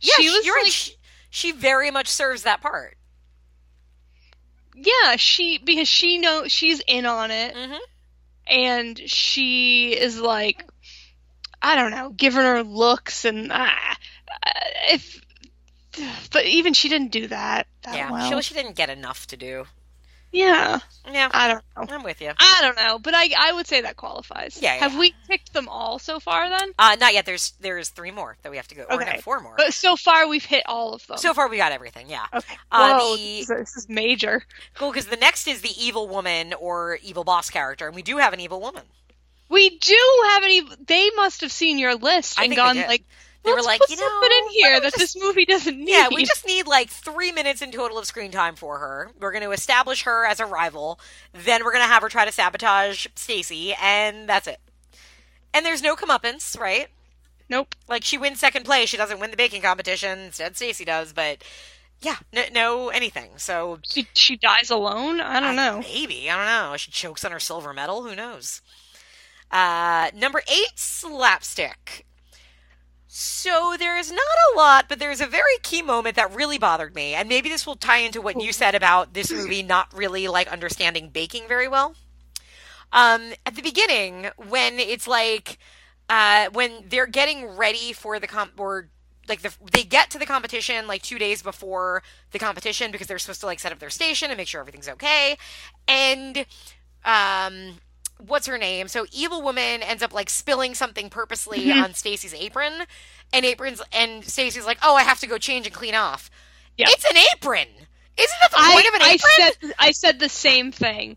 Yeah, 0.00 0.12
she 0.16 0.28
was 0.30 0.46
you're 0.46 0.54
right. 0.54 0.66
She, 0.70 0.94
she 1.30 1.52
very 1.52 1.90
much 1.90 2.06
serves 2.08 2.44
that 2.44 2.60
part. 2.60 2.96
yeah, 4.76 5.16
she 5.16 5.58
because 5.58 5.88
she 5.88 6.18
knows 6.18 6.52
she's 6.52 6.80
in 6.86 7.04
on 7.06 7.30
it, 7.32 7.54
Mhm. 7.56 7.78
and 8.46 8.98
she 9.10 9.90
is 9.98 10.20
like, 10.20 10.64
I 11.60 11.74
don't 11.74 11.90
know, 11.90 12.10
giving 12.10 12.42
her 12.42 12.62
looks 12.62 13.24
and 13.24 13.50
ah, 13.52 13.96
uh, 14.46 14.50
if. 14.92 15.20
But 16.32 16.44
even 16.46 16.74
she 16.74 16.88
didn't 16.88 17.12
do 17.12 17.26
that 17.28 17.66
that 17.82 17.94
Yeah, 17.96 18.10
well. 18.10 18.40
she, 18.40 18.48
she 18.48 18.54
didn't 18.54 18.76
get 18.76 18.90
enough 18.90 19.26
to 19.28 19.36
do. 19.36 19.64
yeah, 20.30 20.78
Yeah, 21.10 21.28
I 21.32 21.48
don't 21.48 21.62
know. 21.88 21.94
I'm 21.96 22.02
with 22.02 22.20
you. 22.20 22.32
I 22.38 22.58
don't 22.60 22.76
know, 22.76 22.98
but 22.98 23.14
I 23.14 23.30
I 23.38 23.52
would 23.52 23.66
say 23.66 23.80
that 23.80 23.96
qualifies. 23.96 24.58
Yeah, 24.60 24.74
Have 24.74 24.96
we 24.98 25.14
picked 25.26 25.54
them 25.54 25.68
all 25.68 25.98
so 25.98 26.20
far 26.20 26.48
then? 26.50 26.72
Uh, 26.78 26.96
not 27.00 27.14
yet. 27.14 27.24
There's 27.24 27.52
there's 27.60 27.88
three 27.88 28.10
more 28.10 28.36
that 28.42 28.50
we 28.50 28.56
have 28.58 28.68
to 28.68 28.74
go. 28.74 28.82
Or 28.90 28.96
no, 29.00 29.06
Okay. 29.06 29.20
four 29.22 29.40
more. 29.40 29.54
But 29.56 29.72
so 29.72 29.96
far 29.96 30.28
we've 30.28 30.44
hit 30.44 30.64
all 30.66 30.92
of 30.92 31.06
them. 31.06 31.16
so 31.18 31.32
far 31.32 31.48
we 31.48 31.56
got 31.56 31.72
everything. 31.72 32.10
Yeah. 32.10 32.26
okay. 32.34 32.56
Uh, 32.70 32.98
Whoa, 32.98 33.16
the- 33.16 33.44
this, 33.48 33.76
is, 33.76 33.88
major. 33.88 34.42
Cool. 34.74 34.90
Because 34.92 35.06
the 35.06 35.16
next 35.16 35.46
is 35.48 35.62
the 35.62 35.72
evil 35.82 36.06
woman 36.08 36.52
or 36.52 36.98
evil 37.02 37.24
boss 37.24 37.48
character, 37.48 37.86
and 37.86 37.94
we 37.96 38.02
do 38.02 38.18
have 38.18 38.32
an 38.34 38.40
evil 38.40 38.60
woman. 38.60 38.82
We 39.48 39.78
do 39.78 40.22
have 40.32 40.42
any. 40.44 40.60
They 40.86 41.08
must 41.16 41.40
have 41.40 41.50
seen 41.52 41.78
your 41.78 41.94
list 41.94 42.38
and 42.38 42.54
gone 42.54 42.76
like. 42.76 43.04
They 43.44 43.52
were 43.52 43.62
like, 43.62 43.80
you 43.88 43.96
know, 43.96 44.20
put 44.20 44.32
in 44.32 44.48
here 44.50 44.80
that 44.80 44.92
just- 44.94 44.98
this 45.14 45.16
movie 45.22 45.44
doesn't 45.46 45.76
need. 45.78 45.88
Yeah, 45.92 46.08
we 46.14 46.24
just 46.24 46.46
need 46.46 46.66
like 46.66 46.90
three 46.90 47.32
minutes 47.32 47.62
in 47.62 47.70
total 47.72 47.96
of 47.98 48.04
screen 48.06 48.30
time 48.30 48.56
for 48.56 48.78
her. 48.78 49.10
We're 49.20 49.30
going 49.32 49.44
to 49.44 49.52
establish 49.52 50.02
her 50.02 50.26
as 50.26 50.40
a 50.40 50.46
rival. 50.46 51.00
Then 51.32 51.64
we're 51.64 51.72
going 51.72 51.84
to 51.84 51.88
have 51.90 52.02
her 52.02 52.08
try 52.08 52.24
to 52.24 52.32
sabotage 52.32 53.06
Stacy, 53.14 53.74
and 53.80 54.28
that's 54.28 54.46
it. 54.46 54.58
And 55.54 55.64
there's 55.64 55.82
no 55.82 55.96
comeuppance, 55.96 56.58
right? 56.58 56.88
Nope. 57.48 57.74
Like 57.88 58.04
she 58.04 58.18
wins 58.18 58.38
second 58.40 58.64
place, 58.64 58.90
she 58.90 58.96
doesn't 58.98 59.20
win 59.20 59.30
the 59.30 59.36
baking 59.36 59.62
competition. 59.62 60.18
Instead, 60.18 60.56
Stacy 60.56 60.84
does. 60.84 61.14
But 61.14 61.42
yeah, 62.00 62.16
no, 62.32 62.42
no 62.52 62.88
anything. 62.90 63.30
So 63.38 63.78
She 63.88 64.06
she 64.14 64.36
dies 64.36 64.68
alone. 64.70 65.20
I 65.20 65.40
don't 65.40 65.56
know. 65.56 65.78
Maybe 65.78 66.28
I 66.28 66.36
don't 66.36 66.70
know. 66.72 66.76
She 66.76 66.90
chokes 66.90 67.24
on 67.24 67.32
her 67.32 67.40
silver 67.40 67.72
medal. 67.72 68.02
Who 68.02 68.14
knows? 68.14 68.60
Uh, 69.50 70.10
number 70.14 70.42
eight, 70.52 70.72
slapstick. 70.78 72.04
So 73.20 73.74
there 73.76 73.98
is 73.98 74.12
not 74.12 74.20
a 74.20 74.56
lot, 74.56 74.88
but 74.88 75.00
there's 75.00 75.20
a 75.20 75.26
very 75.26 75.58
key 75.64 75.82
moment 75.82 76.14
that 76.14 76.32
really 76.32 76.56
bothered 76.56 76.94
me, 76.94 77.14
and 77.14 77.28
maybe 77.28 77.48
this 77.48 77.66
will 77.66 77.74
tie 77.74 77.98
into 77.98 78.22
what 78.22 78.40
you 78.40 78.52
said 78.52 78.76
about 78.76 79.12
this 79.12 79.32
movie 79.32 79.60
not 79.64 79.92
really 79.92 80.28
like 80.28 80.46
understanding 80.46 81.08
baking 81.08 81.48
very 81.48 81.66
well. 81.66 81.96
Um, 82.92 83.32
at 83.44 83.56
the 83.56 83.60
beginning, 83.62 84.28
when 84.36 84.78
it's 84.78 85.08
like, 85.08 85.58
uh, 86.08 86.50
when 86.52 86.84
they're 86.86 87.08
getting 87.08 87.56
ready 87.56 87.92
for 87.92 88.20
the 88.20 88.28
comp 88.28 88.52
or 88.56 88.88
like 89.28 89.42
the, 89.42 89.52
they 89.72 89.82
get 89.82 90.10
to 90.10 90.18
the 90.20 90.24
competition 90.24 90.86
like 90.86 91.02
two 91.02 91.18
days 91.18 91.42
before 91.42 92.04
the 92.30 92.38
competition 92.38 92.92
because 92.92 93.08
they're 93.08 93.18
supposed 93.18 93.40
to 93.40 93.46
like 93.46 93.58
set 93.58 93.72
up 93.72 93.80
their 93.80 93.90
station 93.90 94.30
and 94.30 94.38
make 94.38 94.46
sure 94.46 94.60
everything's 94.60 94.88
okay, 94.88 95.36
and 95.88 96.46
um, 97.04 97.80
what's 98.26 98.46
her 98.46 98.58
name? 98.58 98.88
So 98.88 99.06
evil 99.12 99.42
woman 99.42 99.82
ends 99.82 100.02
up 100.02 100.12
like 100.12 100.30
spilling 100.30 100.74
something 100.74 101.10
purposely 101.10 101.66
mm-hmm. 101.66 101.82
on 101.82 101.94
Stacy's 101.94 102.34
apron, 102.34 102.72
and 103.32 103.44
aprons 103.44 103.82
and 103.92 104.24
Stacy's 104.24 104.66
like, 104.66 104.78
"Oh, 104.82 104.94
I 104.94 105.02
have 105.02 105.20
to 105.20 105.26
go 105.26 105.38
change 105.38 105.66
and 105.66 105.74
clean 105.74 105.94
off." 105.94 106.30
Yeah. 106.76 106.86
It's 106.90 107.04
an 107.04 107.16
apron. 107.34 107.68
Isn't 108.16 108.38
that 108.40 108.50
the 108.50 108.56
point 108.56 108.84
I, 108.84 108.88
of 108.88 108.94
an 108.94 109.02
I 109.02 109.12
apron? 109.14 109.52
said 109.60 109.74
I 109.78 109.92
said 109.92 110.18
the 110.18 110.28
same 110.28 110.72
thing. 110.72 111.16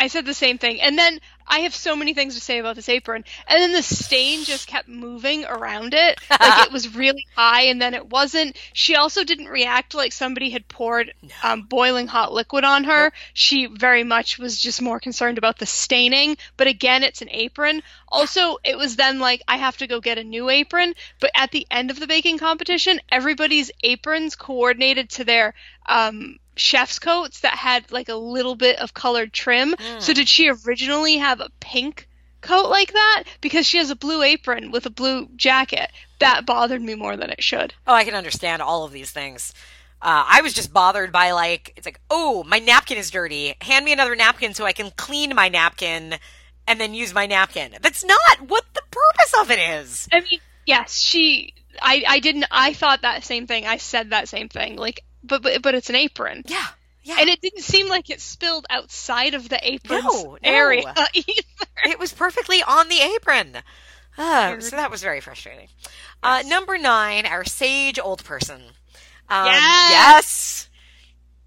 I 0.00 0.06
said 0.06 0.24
the 0.24 0.32
same 0.32 0.56
thing, 0.56 0.80
and 0.80 0.98
then 0.98 1.20
I 1.46 1.60
have 1.60 1.74
so 1.74 1.94
many 1.94 2.14
things 2.14 2.34
to 2.34 2.40
say 2.40 2.58
about 2.58 2.74
this 2.74 2.88
apron, 2.88 3.22
and 3.46 3.58
then 3.60 3.72
the 3.72 3.82
stain 3.82 4.44
just 4.44 4.66
kept 4.66 4.88
moving 4.88 5.44
around 5.44 5.92
it, 5.92 6.18
like 6.30 6.66
it 6.66 6.72
was 6.72 6.94
really 6.96 7.26
high, 7.36 7.64
and 7.64 7.82
then 7.82 7.92
it 7.92 8.08
wasn't. 8.08 8.56
She 8.72 8.96
also 8.96 9.24
didn't 9.24 9.48
react 9.48 9.92
like 9.92 10.12
somebody 10.12 10.48
had 10.48 10.68
poured 10.68 11.12
um, 11.42 11.62
boiling 11.62 12.06
hot 12.06 12.32
liquid 12.32 12.64
on 12.64 12.84
her. 12.84 13.12
She 13.34 13.66
very 13.66 14.02
much 14.02 14.38
was 14.38 14.58
just 14.58 14.80
more 14.80 15.00
concerned 15.00 15.36
about 15.36 15.58
the 15.58 15.66
staining. 15.66 16.38
But 16.56 16.66
again, 16.66 17.02
it's 17.02 17.20
an 17.20 17.28
apron. 17.30 17.82
Also, 18.08 18.56
it 18.64 18.78
was 18.78 18.96
then 18.96 19.18
like 19.18 19.42
I 19.46 19.58
have 19.58 19.76
to 19.78 19.86
go 19.86 20.00
get 20.00 20.16
a 20.16 20.24
new 20.24 20.48
apron. 20.48 20.94
But 21.20 21.32
at 21.34 21.50
the 21.50 21.66
end 21.70 21.90
of 21.90 22.00
the 22.00 22.06
baking 22.06 22.38
competition, 22.38 23.00
everybody's 23.12 23.70
aprons 23.82 24.34
coordinated 24.34 25.10
to 25.10 25.24
their 25.24 25.52
um, 25.84 26.38
chef's 26.60 26.98
coats 26.98 27.40
that 27.40 27.54
had 27.54 27.90
like 27.90 28.08
a 28.08 28.14
little 28.14 28.54
bit 28.54 28.78
of 28.78 28.94
colored 28.94 29.32
trim. 29.32 29.74
So 29.98 30.12
did 30.12 30.28
she 30.28 30.50
originally 30.50 31.16
have 31.16 31.40
a 31.40 31.50
pink 31.60 32.08
coat 32.40 32.68
like 32.68 32.92
that? 32.92 33.24
Because 33.40 33.66
she 33.66 33.78
has 33.78 33.90
a 33.90 33.96
blue 33.96 34.22
apron 34.22 34.70
with 34.70 34.86
a 34.86 34.90
blue 34.90 35.28
jacket. 35.36 35.90
That 36.18 36.46
bothered 36.46 36.82
me 36.82 36.94
more 36.94 37.16
than 37.16 37.30
it 37.30 37.42
should. 37.42 37.74
Oh, 37.86 37.94
I 37.94 38.04
can 38.04 38.14
understand 38.14 38.62
all 38.62 38.84
of 38.84 38.92
these 38.92 39.10
things. 39.10 39.54
Uh, 40.02 40.24
I 40.26 40.40
was 40.40 40.54
just 40.54 40.72
bothered 40.72 41.12
by 41.12 41.32
like 41.32 41.72
it's 41.76 41.86
like, 41.86 42.00
oh, 42.10 42.44
my 42.44 42.58
napkin 42.58 42.96
is 42.96 43.10
dirty. 43.10 43.54
Hand 43.60 43.84
me 43.84 43.92
another 43.92 44.16
napkin 44.16 44.54
so 44.54 44.64
I 44.64 44.72
can 44.72 44.90
clean 44.96 45.34
my 45.34 45.48
napkin 45.48 46.16
and 46.66 46.80
then 46.80 46.94
use 46.94 47.12
my 47.12 47.26
napkin. 47.26 47.76
That's 47.80 48.04
not 48.04 48.48
what 48.48 48.64
the 48.74 48.82
purpose 48.90 49.34
of 49.40 49.50
it 49.50 49.58
is. 49.58 50.08
I 50.12 50.20
mean, 50.20 50.40
yes, 50.66 51.00
she. 51.00 51.54
I 51.82 52.02
I 52.08 52.20
didn't. 52.20 52.46
I 52.50 52.72
thought 52.72 53.02
that 53.02 53.24
same 53.24 53.46
thing. 53.46 53.66
I 53.66 53.76
said 53.76 54.10
that 54.10 54.28
same 54.28 54.48
thing. 54.48 54.76
Like, 54.76 55.04
but 55.22 55.42
but 55.42 55.62
but 55.62 55.74
it's 55.74 55.88
an 55.90 55.96
apron. 55.96 56.42
Yeah, 56.46 56.64
yeah. 57.02 57.16
And 57.20 57.28
it 57.28 57.40
didn't 57.40 57.62
seem 57.62 57.88
like 57.88 58.10
it 58.10 58.20
spilled 58.20 58.66
outside 58.70 59.34
of 59.34 59.48
the 59.48 59.58
apron 59.62 60.02
No, 60.04 60.22
no. 60.32 60.38
area 60.42 60.82
either. 61.14 61.68
it 61.84 61.98
was 61.98 62.12
perfectly 62.12 62.62
on 62.62 62.88
the 62.88 63.00
apron. 63.16 63.56
Uh, 64.18 64.60
so 64.60 64.76
that 64.76 64.90
was 64.90 65.02
very 65.02 65.20
frustrating. 65.20 65.68
Uh, 66.22 66.42
number 66.46 66.76
nine, 66.76 67.24
our 67.26 67.44
sage 67.44 67.98
old 67.98 68.22
person. 68.24 68.60
Um, 69.28 69.46
Yes! 69.46 69.88
yes. 69.92 70.68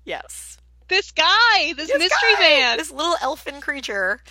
Yes. 0.06 0.58
This 0.88 1.12
guy, 1.12 1.74
this, 1.76 1.88
This 1.88 1.98
mystery 2.00 2.34
guy, 2.34 2.40
man. 2.40 2.78
This 2.78 2.92
little 2.92 3.16
elfin 3.22 3.62
creature 3.62 4.22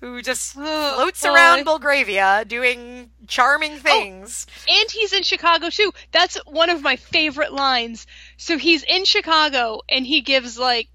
who 0.00 0.22
just 0.22 0.54
Oh, 0.56 0.94
floats 0.96 1.22
boy. 1.22 1.32
around 1.32 1.64
Belgravia 1.64 2.44
doing 2.46 3.10
charming 3.26 3.74
Oh. 3.74 3.78
things. 3.78 4.46
And 4.68 4.90
he's 4.90 5.12
in 5.12 5.22
Chicago 5.22 5.70
too. 5.70 5.92
That's 6.12 6.36
one 6.46 6.70
of 6.70 6.82
my 6.82 6.96
favorite 6.96 7.52
lines. 7.52 8.06
So 8.36 8.58
he's 8.58 8.82
in 8.84 9.04
Chicago 9.04 9.80
and 9.88 10.06
he 10.06 10.20
gives 10.20 10.58
like 10.58 10.88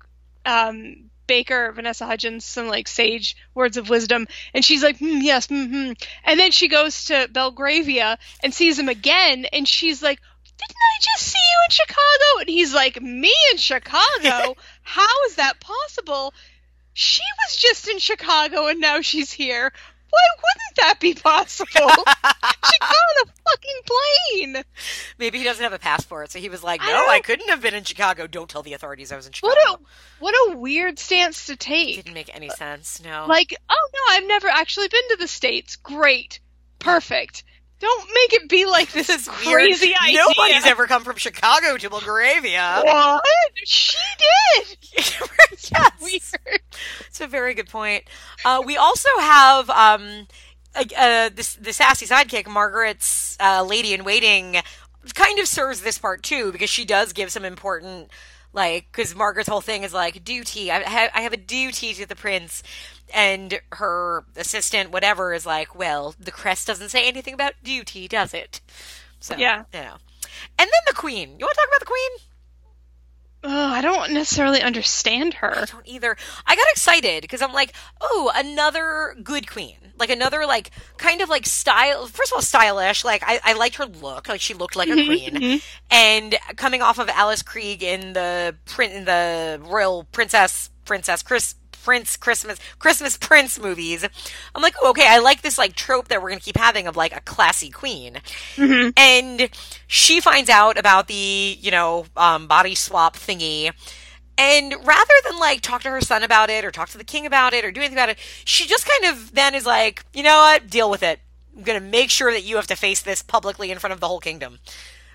um 0.45 1.09
Baker, 1.25 1.71
Vanessa 1.71 2.05
Hudgens, 2.05 2.43
some 2.43 2.67
like 2.67 2.87
sage 2.87 3.37
words 3.55 3.77
of 3.77 3.87
wisdom, 3.89 4.27
and 4.53 4.63
she's 4.63 4.83
like, 4.83 4.97
hmm, 4.99 5.21
"Yes, 5.21 5.47
hmm." 5.47 5.93
And 6.25 6.39
then 6.39 6.51
she 6.51 6.67
goes 6.67 7.05
to 7.05 7.29
Belgravia 7.31 8.19
and 8.43 8.53
sees 8.53 8.77
him 8.77 8.89
again, 8.89 9.45
and 9.53 9.65
she's 9.65 10.03
like, 10.03 10.19
"Didn't 10.19 10.75
I 10.75 10.99
just 11.01 11.31
see 11.31 11.37
you 11.39 11.59
in 11.65 11.71
Chicago?" 11.71 12.39
And 12.41 12.49
he's 12.49 12.73
like, 12.73 13.01
"Me 13.01 13.33
in 13.51 13.57
Chicago? 13.57 14.55
How 14.81 15.23
is 15.27 15.35
that 15.35 15.61
possible? 15.61 16.33
She 16.93 17.23
was 17.45 17.55
just 17.55 17.87
in 17.87 17.99
Chicago 17.99 18.67
and 18.67 18.79
now 18.79 19.01
she's 19.01 19.31
here. 19.31 19.71
Why 20.09 20.19
wouldn't 20.37 20.75
that 20.77 20.99
be 20.99 21.15
possible? 21.15 21.71
she 21.81 22.77
got 22.79 22.93
on 22.93 23.27
a 23.27 23.31
fucking 23.49 24.53
plane. 24.53 24.63
Maybe 25.17 25.39
he 25.39 25.43
doesn't 25.43 25.63
have 25.63 25.73
a 25.73 25.79
passport, 25.79 26.29
so 26.31 26.37
he 26.37 26.49
was 26.49 26.63
like, 26.63 26.81
"No, 26.81 26.87
don't- 26.87 27.09
I 27.09 27.19
couldn't 27.19 27.49
have 27.49 27.63
been 27.63 27.73
in 27.73 27.83
Chicago. 27.83 28.27
Don't 28.27 28.47
tell 28.47 28.61
the 28.61 28.73
authorities 28.73 29.11
I 29.11 29.15
was 29.15 29.25
in 29.25 29.33
Chicago." 29.33 29.55
What 29.55 29.79
a 29.79 29.83
what 30.19 30.35
a 30.51 30.57
weird 30.57 30.99
stance 30.99 31.47
to 31.47 31.55
take. 31.55 31.95
Didn't 31.95 32.13
make 32.13 32.29
any 32.35 32.49
sense. 32.49 33.01
No. 33.03 33.25
Like, 33.27 33.55
oh 33.69 33.89
no, 33.93 33.99
I've 34.15 34.27
never 34.27 34.47
actually 34.49 34.87
been 34.89 35.07
to 35.09 35.15
the 35.15 35.27
states. 35.27 35.77
Great, 35.77 36.39
perfect. 36.77 37.43
Don't 37.83 38.07
make 38.13 38.33
it 38.41 38.47
be 38.47 38.65
like 38.65 38.93
this, 38.93 39.07
This 39.07 39.27
is 39.27 39.45
weird. 39.45 39.59
crazy 39.59 39.93
idea. 40.01 40.21
Nobody's 40.25 40.65
ever 40.65 40.87
come 40.87 41.03
from 41.03 41.17
Chicago 41.17 41.75
to 41.75 41.89
Belgravia. 41.89 42.81
What? 42.81 43.23
She 43.65 43.97
did. 44.55 44.77
yes. 44.95 45.91
Weird. 46.01 46.61
It's 47.07 47.19
a 47.19 47.27
very 47.27 47.53
good 47.53 47.67
point. 47.67 48.05
Uh, 48.45 48.63
we 48.65 48.77
also 48.77 49.09
have 49.19 49.69
um, 49.69 50.27
uh, 50.75 51.29
this 51.35 51.55
the 51.55 51.73
sassy 51.73 52.05
sidekick, 52.05 52.47
Margaret's 52.47 53.35
uh, 53.41 53.63
lady 53.67 53.93
in 53.93 54.05
waiting, 54.05 54.61
kind 55.13 55.37
of 55.39 55.47
serves 55.49 55.81
this 55.81 55.97
part 55.97 56.23
too 56.23 56.53
because 56.53 56.69
she 56.69 56.85
does 56.85 57.11
give 57.11 57.31
some 57.33 57.43
important. 57.43 58.09
Like, 58.55 58.85
because 58.91 59.15
Margaret's 59.15 59.49
whole 59.49 59.61
thing 59.61 59.81
is 59.83 59.93
like 59.93 60.23
duty. 60.23 60.71
I 60.71 60.87
have, 60.87 61.11
I 61.15 61.21
have 61.21 61.33
a 61.33 61.37
duty 61.37 61.91
to 61.95 62.05
the 62.07 62.15
prince, 62.15 62.61
and 63.13 63.61
her 63.73 64.25
assistant, 64.35 64.91
whatever, 64.91 65.33
is 65.33 65.45
like, 65.45 65.75
well, 65.75 66.15
the 66.19 66.31
crest 66.31 66.67
doesn't 66.67 66.89
say 66.89 67.07
anything 67.07 67.33
about 67.33 67.53
duty, 67.63 68.07
does 68.07 68.33
it? 68.33 68.59
So, 69.19 69.35
Yeah. 69.37 69.65
you 69.73 69.79
know. 69.79 69.95
And 70.57 70.67
then 70.67 70.81
the 70.87 70.93
queen. 70.93 71.35
You 71.39 71.45
want 71.45 71.53
to 71.53 71.61
talk 71.61 71.67
about 71.67 71.79
the 71.79 71.85
queen? 71.85 72.11
Oh, 73.45 73.67
I 73.73 73.81
don't 73.81 74.13
necessarily 74.13 74.61
understand 74.61 75.35
her. 75.35 75.51
I 75.55 75.65
don't 75.65 75.87
either. 75.87 76.15
I 76.45 76.55
got 76.55 76.65
excited 76.71 77.21
because 77.21 77.41
I'm 77.41 77.51
like, 77.51 77.73
oh, 77.99 78.31
another 78.33 79.15
good 79.21 79.49
queen. 79.49 79.77
Like 79.97 80.09
another 80.09 80.45
like 80.45 80.71
kind 80.97 81.21
of 81.21 81.29
like 81.29 81.45
style. 81.45 82.07
First 82.07 82.31
of 82.31 82.37
all, 82.37 82.41
stylish. 82.41 83.03
Like 83.03 83.21
I, 83.25 83.39
I 83.43 83.53
liked 83.53 83.75
her 83.75 83.85
look. 83.85 84.27
Like 84.29 84.41
she 84.41 84.53
looked 84.53 84.75
like 84.75 84.87
a 84.87 84.93
mm-hmm, 84.93 85.05
queen. 85.05 85.33
Mm-hmm. 85.35 85.57
And 85.91 86.35
coming 86.55 86.81
off 86.81 86.99
of 86.99 87.09
Alice 87.09 87.43
Krige 87.43 87.83
in 87.83 88.13
the 88.13 88.55
print 88.65 88.93
in 88.93 89.05
the 89.05 89.61
Royal 89.63 90.05
Princess 90.05 90.69
Princess 90.85 91.21
Chris 91.21 91.55
Prince 91.83 92.17
Christmas 92.17 92.59
Christmas 92.79 93.17
Prince 93.17 93.59
movies, 93.59 94.05
I'm 94.55 94.61
like, 94.61 94.75
oh, 94.81 94.89
okay, 94.91 95.07
I 95.07 95.19
like 95.19 95.41
this 95.41 95.57
like 95.57 95.75
trope 95.75 96.07
that 96.07 96.21
we're 96.21 96.29
gonna 96.29 96.41
keep 96.41 96.57
having 96.57 96.87
of 96.87 96.95
like 96.95 97.15
a 97.15 97.21
classy 97.21 97.69
queen. 97.69 98.21
And 98.97 99.49
she 99.87 100.21
finds 100.21 100.49
out 100.49 100.77
about 100.77 101.07
the 101.07 101.57
you 101.59 101.71
know 101.71 102.05
um, 102.15 102.47
body 102.47 102.75
swap 102.75 103.15
thingy. 103.15 103.71
And 104.37 104.73
rather 104.83 105.13
than 105.29 105.39
like 105.39 105.61
talk 105.61 105.83
to 105.83 105.89
her 105.89 106.01
son 106.01 106.23
about 106.23 106.49
it 106.49 106.65
or 106.65 106.71
talk 106.71 106.89
to 106.89 106.97
the 106.97 107.03
king 107.03 107.25
about 107.25 107.53
it 107.53 107.63
or 107.63 107.71
do 107.71 107.81
anything 107.81 107.97
about 107.97 108.09
it, 108.09 108.17
she 108.45 108.65
just 108.65 108.87
kind 108.87 109.13
of 109.13 109.33
then 109.35 109.53
is 109.53 109.65
like, 109.65 110.03
you 110.13 110.23
know 110.23 110.37
what, 110.37 110.69
deal 110.69 110.89
with 110.89 111.03
it. 111.03 111.19
I'm 111.55 111.63
going 111.63 111.79
to 111.79 111.85
make 111.85 112.09
sure 112.09 112.31
that 112.31 112.43
you 112.43 112.55
have 112.55 112.65
to 112.67 112.75
face 112.75 113.01
this 113.01 113.21
publicly 113.21 113.69
in 113.69 113.77
front 113.77 113.93
of 113.93 113.99
the 113.99 114.07
whole 114.07 114.19
kingdom. 114.19 114.57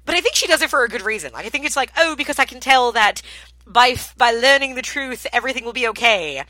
But 0.04 0.14
I 0.14 0.20
think 0.20 0.36
she 0.36 0.46
does 0.46 0.62
it 0.62 0.70
for 0.70 0.84
a 0.84 0.88
good 0.88 1.02
reason. 1.02 1.32
Like 1.32 1.46
I 1.46 1.48
think 1.48 1.66
it's 1.66 1.76
like, 1.76 1.92
oh, 1.96 2.14
because 2.16 2.38
I 2.38 2.44
can 2.44 2.60
tell 2.60 2.92
that 2.92 3.20
by 3.68 3.96
by 4.16 4.30
learning 4.32 4.74
the 4.74 4.82
truth, 4.82 5.26
everything 5.32 5.64
will 5.64 5.72
be 5.72 5.88
okay. 5.88 6.42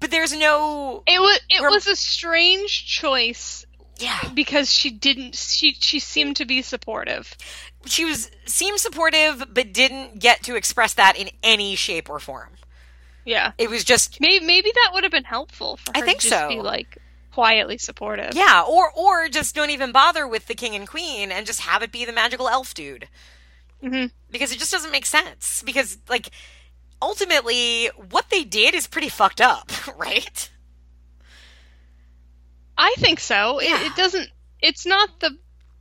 But 0.00 0.10
there's 0.10 0.32
no 0.36 1.02
It 1.06 1.18
was 1.20 1.40
it 1.50 1.62
Rem- 1.62 1.72
was 1.72 1.86
a 1.86 1.96
strange 1.96 2.86
choice 2.86 3.66
yeah. 3.98 4.20
because 4.34 4.70
she 4.72 4.90
didn't 4.90 5.34
she 5.34 5.74
she 5.80 5.98
seemed 5.98 6.36
to 6.36 6.44
be 6.44 6.62
supportive. 6.62 7.34
She 7.86 8.04
was 8.04 8.30
seemed 8.46 8.78
supportive, 8.80 9.44
but 9.52 9.72
didn't 9.72 10.20
get 10.20 10.42
to 10.44 10.56
express 10.56 10.94
that 10.94 11.16
in 11.18 11.30
any 11.42 11.74
shape 11.74 12.08
or 12.10 12.18
form. 12.20 12.50
Yeah. 13.24 13.52
It 13.58 13.68
was 13.70 13.84
just 13.84 14.20
Maybe 14.20 14.44
maybe 14.44 14.70
that 14.74 14.90
would 14.94 15.04
have 15.04 15.12
been 15.12 15.24
helpful 15.24 15.76
for 15.78 15.96
I 15.96 16.00
think 16.02 16.20
to 16.20 16.28
just 16.28 16.40
so. 16.40 16.48
be 16.48 16.60
like 16.60 16.98
quietly 17.32 17.78
supportive. 17.78 18.34
Yeah, 18.34 18.62
or 18.68 18.90
or 18.94 19.28
just 19.28 19.54
don't 19.54 19.70
even 19.70 19.92
bother 19.92 20.26
with 20.26 20.46
the 20.46 20.54
king 20.54 20.74
and 20.74 20.86
queen 20.88 21.30
and 21.30 21.46
just 21.46 21.60
have 21.60 21.82
it 21.82 21.92
be 21.92 22.04
the 22.04 22.12
magical 22.12 22.48
elf 22.48 22.74
dude. 22.74 23.08
hmm 23.82 24.06
Because 24.30 24.52
it 24.52 24.58
just 24.58 24.72
doesn't 24.72 24.90
make 24.92 25.06
sense. 25.06 25.62
Because 25.64 25.98
like 26.08 26.30
ultimately 27.00 27.90
what 28.10 28.30
they 28.30 28.44
did 28.44 28.74
is 28.74 28.86
pretty 28.86 29.08
fucked 29.08 29.40
up, 29.40 29.70
right? 29.96 30.50
I 32.76 32.94
think 32.98 33.20
so. 33.20 33.60
Yeah. 33.60 33.80
It, 33.80 33.86
it 33.86 33.96
doesn't. 33.96 34.28
It's 34.60 34.86
not 34.86 35.20
the 35.20 35.36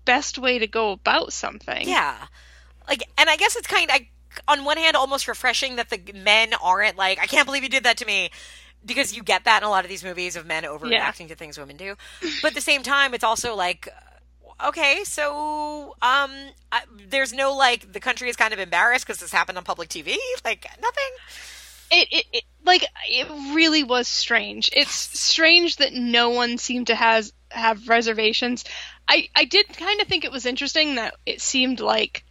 best 0.05 0.37
way 0.37 0.59
to 0.59 0.67
go 0.67 0.91
about 0.91 1.33
something. 1.33 1.87
Yeah. 1.87 2.15
Like 2.87 3.03
and 3.17 3.29
I 3.29 3.37
guess 3.37 3.55
it's 3.55 3.67
kind 3.67 3.89
of 3.91 3.99
on 4.47 4.63
one 4.65 4.77
hand 4.77 4.95
almost 4.95 5.27
refreshing 5.27 5.75
that 5.75 5.89
the 5.89 5.99
men 6.13 6.53
aren't 6.61 6.97
like 6.97 7.19
I 7.19 7.27
can't 7.27 7.45
believe 7.45 7.63
you 7.63 7.69
did 7.69 7.83
that 7.83 7.97
to 7.97 8.05
me. 8.05 8.31
Because 8.85 9.17
you 9.17 9.23
get 9.23 9.43
that 9.45 9.63
in 9.63 9.67
a 9.67 9.69
lot 9.69 9.83
of 9.83 9.89
these 9.89 10.03
movies 10.03 10.35
of 10.37 10.45
men 10.45 10.63
overreacting 10.63 11.27
to 11.29 11.35
things 11.35 11.57
women 11.57 11.75
do. 11.75 11.95
But 12.41 12.51
at 12.51 12.55
the 12.55 12.61
same 12.61 12.83
time, 12.83 13.13
it's 13.13 13.23
also 13.23 13.53
like, 13.53 13.89
okay, 14.65 15.03
so 15.03 15.95
um, 16.01 16.31
I, 16.71 16.81
there's 17.09 17.33
no 17.33 17.55
like 17.55 17.91
the 17.91 17.99
country 17.99 18.29
is 18.29 18.35
kind 18.35 18.53
of 18.53 18.59
embarrassed 18.59 19.05
because 19.05 19.19
this 19.19 19.31
happened 19.31 19.57
on 19.57 19.63
public 19.63 19.89
TV. 19.89 20.15
Like 20.43 20.65
nothing. 20.81 21.03
It, 21.89 22.07
it, 22.11 22.25
it 22.33 22.43
like 22.65 22.85
it 23.09 23.27
really 23.53 23.83
was 23.83 24.07
strange. 24.07 24.69
It's 24.73 24.91
strange 24.91 25.77
that 25.77 25.93
no 25.93 26.29
one 26.29 26.57
seemed 26.57 26.87
to 26.87 26.95
has 26.95 27.33
have 27.49 27.87
reservations. 27.87 28.65
I 29.07 29.29
I 29.35 29.45
did 29.45 29.67
kind 29.69 30.01
of 30.01 30.07
think 30.07 30.25
it 30.25 30.31
was 30.31 30.45
interesting 30.45 30.95
that 30.95 31.15
it 31.25 31.41
seemed 31.41 31.79
like 31.79 32.23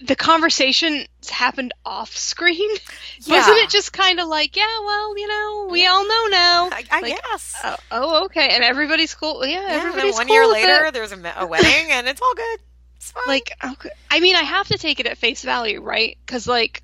the 0.00 0.16
conversation 0.16 1.06
happened 1.28 1.72
off 1.84 2.16
screen. 2.16 2.70
Yeah. 3.18 3.38
Wasn't 3.38 3.56
it 3.58 3.70
just 3.70 3.94
kind 3.94 4.20
of 4.20 4.28
like, 4.28 4.56
yeah, 4.56 4.78
well, 4.84 5.18
you 5.18 5.26
know, 5.26 5.68
we 5.70 5.86
all 5.86 6.06
know 6.06 6.26
now. 6.26 6.68
I, 6.70 6.84
I 6.90 7.00
Like, 7.00 7.20
guess. 7.22 7.56
Oh, 7.64 7.76
oh, 7.90 8.24
okay, 8.26 8.50
and 8.50 8.62
everybody's 8.62 9.14
cool. 9.14 9.44
Yeah, 9.44 9.54
yeah, 9.54 9.58
and 9.60 9.68
then 9.68 9.80
everybody's 9.86 10.14
one 10.14 10.26
cool 10.26 10.34
year 10.36 10.46
later, 10.46 10.84
it. 10.86 10.94
there's 10.94 11.12
a, 11.12 11.34
a 11.38 11.46
wedding, 11.46 11.90
and 11.92 12.06
it's 12.06 12.20
all 12.20 12.34
good. 12.34 12.58
It's 12.96 13.10
fine. 13.12 13.24
like 13.26 13.50
okay, 13.72 13.90
I 14.10 14.20
mean 14.20 14.36
I 14.36 14.42
have 14.42 14.68
to 14.68 14.78
take 14.78 15.00
it 15.00 15.06
at 15.06 15.16
face 15.16 15.42
value, 15.42 15.80
right? 15.80 16.18
Cuz 16.26 16.46
like 16.46 16.82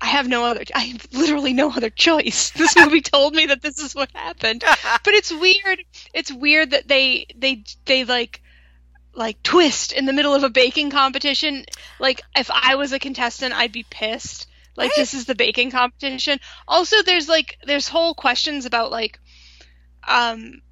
I 0.00 0.06
have 0.06 0.28
no 0.28 0.44
other 0.44 0.62
I 0.74 0.80
have 0.80 1.08
literally 1.12 1.52
no 1.52 1.70
other 1.70 1.90
choice. 1.90 2.50
This 2.56 2.76
movie 2.76 3.00
told 3.00 3.34
me 3.34 3.46
that 3.46 3.62
this 3.62 3.78
is 3.78 3.94
what 3.94 4.10
happened. 4.14 4.62
But 5.04 5.14
it's 5.14 5.32
weird. 5.32 5.82
It's 6.14 6.32
weird 6.32 6.70
that 6.70 6.86
they 6.86 7.26
they 7.36 7.64
they 7.84 8.04
like 8.04 8.42
like 9.18 9.42
twist 9.42 9.92
in 9.92 10.06
the 10.06 10.12
middle 10.12 10.34
of 10.34 10.44
a 10.44 10.48
baking 10.48 10.90
competition. 10.90 11.64
Like 11.98 12.22
if 12.36 12.50
I 12.50 12.76
was 12.76 12.92
a 12.92 12.98
contestant, 12.98 13.52
I'd 13.52 13.72
be 13.72 13.84
pissed. 13.88 14.46
Like 14.76 14.94
this 14.94 15.12
is 15.12 15.24
the 15.24 15.34
baking 15.34 15.72
competition. 15.72 16.38
Also 16.68 17.02
there's 17.02 17.28
like 17.28 17.58
there's 17.66 17.88
whole 17.88 18.14
questions 18.14 18.64
about 18.64 18.92
like 18.92 19.18
um 20.06 20.62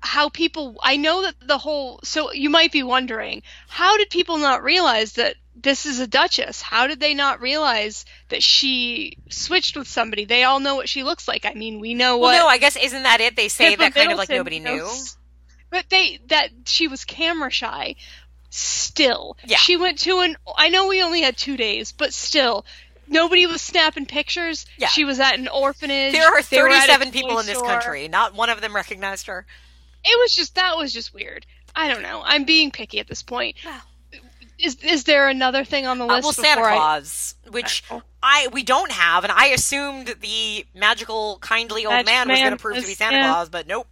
how 0.00 0.30
people 0.30 0.76
I 0.82 0.96
know 0.96 1.22
that 1.22 1.34
the 1.46 1.58
whole 1.58 2.00
so 2.02 2.32
you 2.32 2.48
might 2.48 2.72
be 2.72 2.82
wondering 2.82 3.42
how 3.68 3.98
did 3.98 4.08
people 4.08 4.38
not 4.38 4.62
realize 4.62 5.14
that 5.14 5.34
this 5.54 5.86
is 5.86 5.98
a 5.98 6.06
duchess 6.06 6.62
how 6.62 6.86
did 6.86 7.00
they 7.00 7.14
not 7.14 7.40
realize 7.40 8.04
that 8.28 8.42
she 8.42 9.18
switched 9.28 9.76
with 9.76 9.88
somebody 9.88 10.24
they 10.24 10.44
all 10.44 10.60
know 10.60 10.76
what 10.76 10.88
she 10.88 11.02
looks 11.02 11.26
like 11.26 11.44
I 11.44 11.54
mean 11.54 11.80
we 11.80 11.94
know 11.94 12.16
what 12.16 12.28
well, 12.28 12.44
no, 12.44 12.48
I 12.48 12.58
guess 12.58 12.76
isn't 12.76 13.02
that 13.02 13.20
it? 13.20 13.34
They 13.34 13.48
say 13.48 13.70
Pippa 13.70 13.82
that 13.82 13.94
kind 13.94 14.12
of 14.12 14.18
like 14.18 14.28
Middleton 14.28 14.36
nobody 14.36 14.60
knew. 14.60 14.84
knows. 14.84 15.18
But 15.70 15.86
they 15.90 16.20
that 16.28 16.50
she 16.66 16.88
was 16.88 17.04
camera 17.04 17.50
shy. 17.50 17.96
Still, 18.50 19.36
Yeah. 19.44 19.58
she 19.58 19.76
went 19.76 19.98
to 20.00 20.20
an. 20.20 20.36
I 20.56 20.70
know 20.70 20.86
we 20.88 21.02
only 21.02 21.20
had 21.20 21.36
two 21.36 21.56
days, 21.58 21.92
but 21.92 22.14
still, 22.14 22.64
nobody 23.06 23.44
was 23.46 23.60
snapping 23.60 24.06
pictures. 24.06 24.64
Yeah. 24.78 24.88
she 24.88 25.04
was 25.04 25.20
at 25.20 25.38
an 25.38 25.48
orphanage. 25.48 26.12
There 26.12 26.26
are 26.26 26.42
They 26.42 26.62
were 26.62 26.68
at 26.70 26.88
a 26.88 26.92
37 26.98 27.12
people 27.12 27.38
in 27.40 27.46
this 27.46 27.58
store. 27.58 27.68
country. 27.68 28.08
Not 28.08 28.34
one 28.34 28.48
of 28.48 28.60
them 28.62 28.74
recognized 28.74 29.26
her. 29.26 29.44
It 30.04 30.18
was 30.20 30.34
just 30.34 30.54
that 30.54 30.76
was 30.78 30.92
just 30.94 31.12
weird. 31.12 31.44
I 31.76 31.92
don't 31.92 32.02
know. 32.02 32.22
I'm 32.24 32.44
being 32.44 32.70
picky 32.70 33.00
at 33.00 33.06
this 33.08 33.22
point. 33.22 33.56
Is 34.58 34.76
is 34.82 35.04
there 35.04 35.28
another 35.28 35.64
thing 35.64 35.86
on 35.86 35.98
the 35.98 36.04
Uh, 36.04 36.14
list 36.16 36.24
well, 36.24 36.32
Santa 36.32 36.56
before 36.62 36.70
I? 36.70 36.76
Claus, 36.76 37.34
which 37.50 37.84
I 38.22 38.48
we 38.50 38.62
don't 38.62 38.90
have, 38.90 39.22
and 39.24 39.32
I 39.32 39.48
assumed 39.48 40.14
the 40.20 40.66
magical, 40.74 41.38
kindly 41.40 41.84
old 41.84 41.92
Magic 41.92 42.06
man, 42.06 42.28
was 42.28 42.38
going 42.40 42.50
to 42.52 42.56
prove 42.56 42.78
to 42.78 42.86
be 42.86 42.94
Santa 42.94 43.18
yeah. 43.18 43.32
Claus, 43.32 43.48
but 43.50 43.66
nope, 43.68 43.86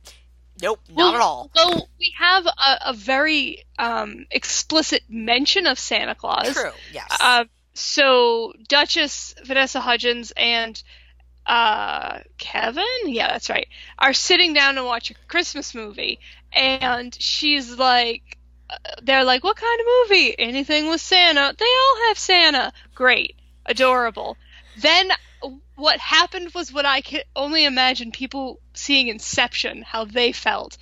nope, 0.61 0.81
Well, 0.93 1.13
not 1.13 1.15
at 1.15 1.21
all. 1.21 1.51
Well, 1.55 1.89
we 1.99 2.15
have 2.19 2.47
a, 2.47 2.79
a 2.87 2.93
very 2.93 3.65
um, 3.79 4.27
explicit 4.31 5.03
mention 5.09 5.67
of 5.67 5.79
Santa 5.79 6.15
Claus. 6.15 6.53
True, 6.53 6.71
yes. 6.93 7.07
Uh, 7.21 7.45
so 7.75 8.53
Duchess, 8.69 9.35
Vanessa 9.45 9.81
Hudgens, 9.81 10.33
and 10.37 10.83
uh, 11.47 12.21
Kevin, 12.39 12.85
yeah, 13.07 13.29
that's 13.29 13.51
right, 13.51 13.69
are 13.99 14.13
sitting 14.13 14.53
down 14.53 14.77
to 14.77 14.85
watch 14.85 15.11
a 15.11 15.15
Christmas 15.29 15.75
movie, 15.75 16.19
and 16.53 17.15
she's 17.21 17.79
like, 17.79 18.39
uh, 18.69 18.77
they're 19.03 19.25
like, 19.25 19.45
"What 19.45 19.57
kind 19.57 19.81
of 19.81 19.87
movie? 20.09 20.35
Anything 20.39 20.89
with 20.89 21.01
Santa? 21.01 21.55
They 21.57 21.65
all 21.65 22.09
have 22.09 22.19
Santa. 22.19 22.73
Great, 22.95 23.37
adorable." 23.65 24.37
Then 24.81 25.11
what 25.75 25.99
happened 25.99 26.53
was 26.55 26.73
what 26.73 26.87
I 26.87 27.01
could 27.01 27.25
only 27.35 27.65
imagine 27.65 28.13
people 28.13 28.61
seeing 28.75 29.09
Inception 29.09 29.83
how 29.83 30.05
they 30.05 30.33
felt. 30.33 30.77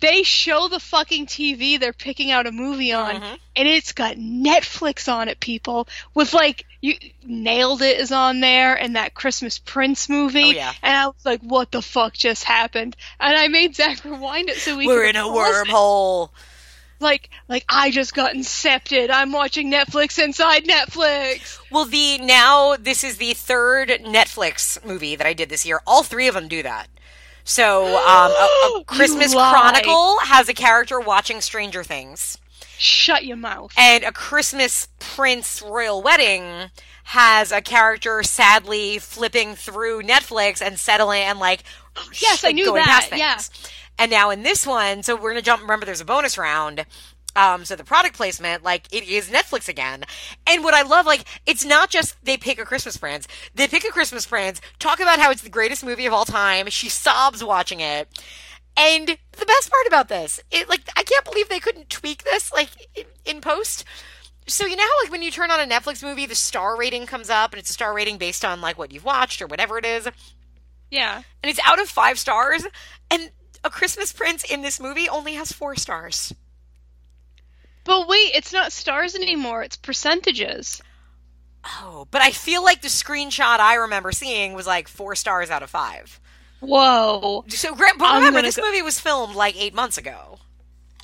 They 0.00 0.22
show 0.22 0.68
the 0.68 0.80
fucking 0.80 1.26
TV 1.26 1.78
they're 1.78 1.92
picking 1.92 2.30
out 2.30 2.46
a 2.46 2.52
movie 2.52 2.92
on, 2.94 3.16
Mm-hmm. 3.16 3.34
and 3.56 3.68
it's 3.68 3.92
got 3.92 4.16
Netflix 4.16 5.12
on 5.12 5.28
it, 5.28 5.40
people. 5.40 5.88
With 6.14 6.32
like, 6.32 6.64
you 6.80 6.94
nailed 7.22 7.82
it 7.82 8.00
is 8.00 8.10
on 8.10 8.40
there, 8.40 8.74
and 8.74 8.96
that 8.96 9.12
Christmas 9.12 9.58
Prince 9.58 10.08
movie. 10.08 10.42
Oh, 10.42 10.50
yeah. 10.52 10.72
And 10.82 10.96
I 10.96 11.06
was 11.08 11.26
like, 11.26 11.42
what 11.42 11.70
the 11.70 11.82
fuck 11.82 12.14
just 12.14 12.44
happened? 12.44 12.96
And 13.18 13.36
I 13.36 13.48
made 13.48 13.76
Zach 13.76 14.02
rewind 14.02 14.48
it 14.48 14.56
so 14.56 14.78
we 14.78 14.86
We're 14.86 15.04
in 15.04 15.16
a 15.16 15.24
wormhole. 15.24 16.28
it. 16.28 16.34
Like, 17.00 17.30
like 17.48 17.64
I 17.68 17.90
just 17.90 18.14
got 18.14 18.34
incepted. 18.34 19.10
I'm 19.10 19.32
watching 19.32 19.72
Netflix 19.72 20.22
inside 20.22 20.64
Netflix. 20.64 21.58
Well, 21.70 21.86
the 21.86 22.18
now 22.18 22.76
this 22.78 23.02
is 23.02 23.16
the 23.16 23.32
third 23.32 23.88
Netflix 23.88 24.84
movie 24.84 25.16
that 25.16 25.26
I 25.26 25.32
did 25.32 25.48
this 25.48 25.64
year. 25.66 25.80
All 25.86 26.02
three 26.02 26.28
of 26.28 26.34
them 26.34 26.46
do 26.48 26.62
that. 26.62 26.88
So, 27.44 27.86
um, 28.06 28.32
a, 28.32 28.78
a 28.80 28.84
Christmas. 28.84 29.32
Chronicle 29.32 30.18
has 30.22 30.48
a 30.48 30.54
character 30.54 31.00
watching 31.00 31.40
Stranger 31.40 31.82
Things. 31.82 32.38
Shut 32.78 33.24
your 33.24 33.36
mouth. 33.36 33.72
And 33.76 34.04
a 34.04 34.12
Christmas 34.12 34.88
Prince 34.98 35.60
Royal 35.60 36.02
Wedding 36.02 36.70
has 37.04 37.50
a 37.52 37.60
character 37.60 38.22
sadly 38.22 38.98
flipping 38.98 39.54
through 39.54 40.02
Netflix 40.02 40.62
and 40.62 40.78
settling 40.78 41.22
and 41.22 41.38
like 41.38 41.64
Yes, 42.20 42.44
I 42.44 42.52
knew 42.52 42.72
that, 42.74 43.08
Yes. 43.12 43.50
yeah. 43.52 43.68
And 44.00 44.10
now 44.10 44.30
in 44.30 44.42
this 44.42 44.66
one, 44.66 45.02
so 45.02 45.14
we're 45.14 45.30
gonna 45.30 45.42
jump. 45.42 45.60
Remember, 45.62 45.84
there's 45.86 46.00
a 46.00 46.06
bonus 46.06 46.38
round. 46.38 46.86
Um, 47.36 47.64
so 47.64 47.76
the 47.76 47.84
product 47.84 48.16
placement, 48.16 48.64
like 48.64 48.92
it 48.92 49.04
is 49.06 49.30
Netflix 49.30 49.68
again. 49.68 50.04
And 50.46 50.64
what 50.64 50.74
I 50.74 50.82
love, 50.82 51.06
like, 51.06 51.24
it's 51.46 51.64
not 51.64 51.90
just 51.90 52.16
they 52.24 52.36
pick 52.36 52.58
a 52.58 52.64
Christmas 52.64 52.96
Prince. 52.96 53.28
They 53.54 53.68
pick 53.68 53.84
a 53.84 53.92
Christmas 53.92 54.26
Prince, 54.26 54.60
talk 54.80 54.98
about 55.00 55.20
how 55.20 55.30
it's 55.30 55.42
the 55.42 55.50
greatest 55.50 55.84
movie 55.84 56.06
of 56.06 56.12
all 56.12 56.24
time. 56.24 56.68
She 56.70 56.88
sobs 56.88 57.44
watching 57.44 57.80
it. 57.80 58.08
And 58.76 59.06
the 59.06 59.46
best 59.46 59.70
part 59.70 59.86
about 59.86 60.08
this, 60.08 60.40
it 60.50 60.68
like 60.68 60.80
I 60.96 61.02
can't 61.02 61.24
believe 61.24 61.48
they 61.48 61.60
couldn't 61.60 61.90
tweak 61.90 62.24
this 62.24 62.50
like 62.52 62.70
in, 62.94 63.04
in 63.26 63.40
post. 63.40 63.84
So 64.46 64.64
you 64.66 64.74
know 64.76 64.82
how 64.82 65.04
like 65.04 65.12
when 65.12 65.22
you 65.22 65.30
turn 65.30 65.50
on 65.50 65.60
a 65.60 65.72
Netflix 65.72 66.02
movie, 66.02 66.24
the 66.26 66.34
star 66.34 66.76
rating 66.76 67.04
comes 67.06 67.28
up, 67.30 67.52
and 67.52 67.60
it's 67.60 67.70
a 67.70 67.74
star 67.74 67.92
rating 67.94 68.16
based 68.16 68.44
on 68.44 68.60
like 68.62 68.78
what 68.78 68.92
you've 68.92 69.04
watched 69.04 69.42
or 69.42 69.46
whatever 69.46 69.76
it 69.78 69.84
is, 69.84 70.08
Yeah. 70.90 71.22
and 71.42 71.50
it's 71.50 71.60
out 71.64 71.80
of 71.80 71.88
five 71.88 72.18
stars. 72.18 72.66
And 73.10 73.30
a 73.64 73.70
Christmas 73.70 74.12
Prince 74.12 74.44
in 74.44 74.62
this 74.62 74.80
movie 74.80 75.08
only 75.08 75.34
has 75.34 75.52
four 75.52 75.76
stars. 75.76 76.34
But 77.84 78.08
wait, 78.08 78.32
it's 78.34 78.52
not 78.52 78.72
stars 78.72 79.14
anymore. 79.14 79.62
It's 79.62 79.76
percentages. 79.76 80.82
Oh, 81.64 82.06
but 82.10 82.22
I 82.22 82.30
feel 82.30 82.64
like 82.64 82.82
the 82.82 82.88
screenshot 82.88 83.58
I 83.58 83.74
remember 83.74 84.12
seeing 84.12 84.54
was 84.54 84.66
like 84.66 84.88
four 84.88 85.14
stars 85.14 85.50
out 85.50 85.62
of 85.62 85.70
five. 85.70 86.20
Whoa. 86.60 87.44
So, 87.48 87.74
but 87.74 88.14
remember, 88.16 88.42
this 88.42 88.56
go- 88.56 88.66
movie 88.66 88.82
was 88.82 89.00
filmed 89.00 89.34
like 89.34 89.60
eight 89.60 89.74
months 89.74 89.98
ago. 89.98 90.39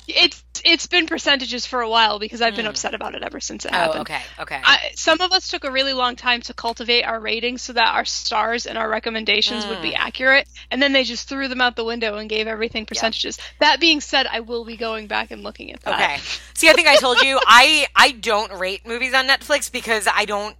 It's 0.07 0.43
it's 0.65 0.87
been 0.87 1.05
percentages 1.05 1.65
for 1.65 1.81
a 1.81 1.89
while 1.89 2.19
because 2.19 2.41
I've 2.41 2.55
been 2.55 2.65
hmm. 2.65 2.69
upset 2.69 2.93
about 2.93 3.15
it 3.15 3.23
ever 3.23 3.39
since 3.39 3.65
it 3.65 3.71
oh, 3.73 3.77
happened. 3.77 4.01
okay, 4.01 4.21
okay. 4.39 4.61
I, 4.63 4.91
some 4.95 5.21
of 5.21 5.31
us 5.31 5.49
took 5.49 5.63
a 5.63 5.71
really 5.71 5.93
long 5.93 6.15
time 6.15 6.41
to 6.41 6.53
cultivate 6.53 7.03
our 7.03 7.19
ratings 7.19 7.61
so 7.61 7.73
that 7.73 7.93
our 7.93 8.05
stars 8.05 8.65
and 8.65 8.77
our 8.77 8.89
recommendations 8.89 9.67
would 9.67 9.81
be 9.81 9.91
hmm. 9.91 9.97
accurate, 9.97 10.47
and 10.71 10.81
then 10.81 10.93
they 10.93 11.03
just 11.03 11.27
threw 11.27 11.47
them 11.47 11.61
out 11.61 11.75
the 11.75 11.83
window 11.83 12.17
and 12.17 12.29
gave 12.29 12.47
everything 12.47 12.85
percentages. 12.85 13.37
That 13.59 13.79
being 13.79 14.01
said, 14.01 14.27
I 14.27 14.39
will 14.41 14.65
be 14.65 14.77
going 14.77 15.07
back 15.07 15.31
and 15.31 15.43
looking 15.43 15.71
at 15.71 15.81
that. 15.81 15.95
Okay. 15.95 16.21
See, 16.53 16.69
I 16.69 16.73
think 16.73 16.87
I 16.87 16.95
told 16.95 17.21
you 17.21 17.39
I 17.45 17.87
I 17.95 18.11
don't 18.11 18.51
rate 18.53 18.85
movies 18.85 19.13
on 19.13 19.27
Netflix 19.27 19.71
because 19.71 20.07
I 20.11 20.25
don't. 20.25 20.55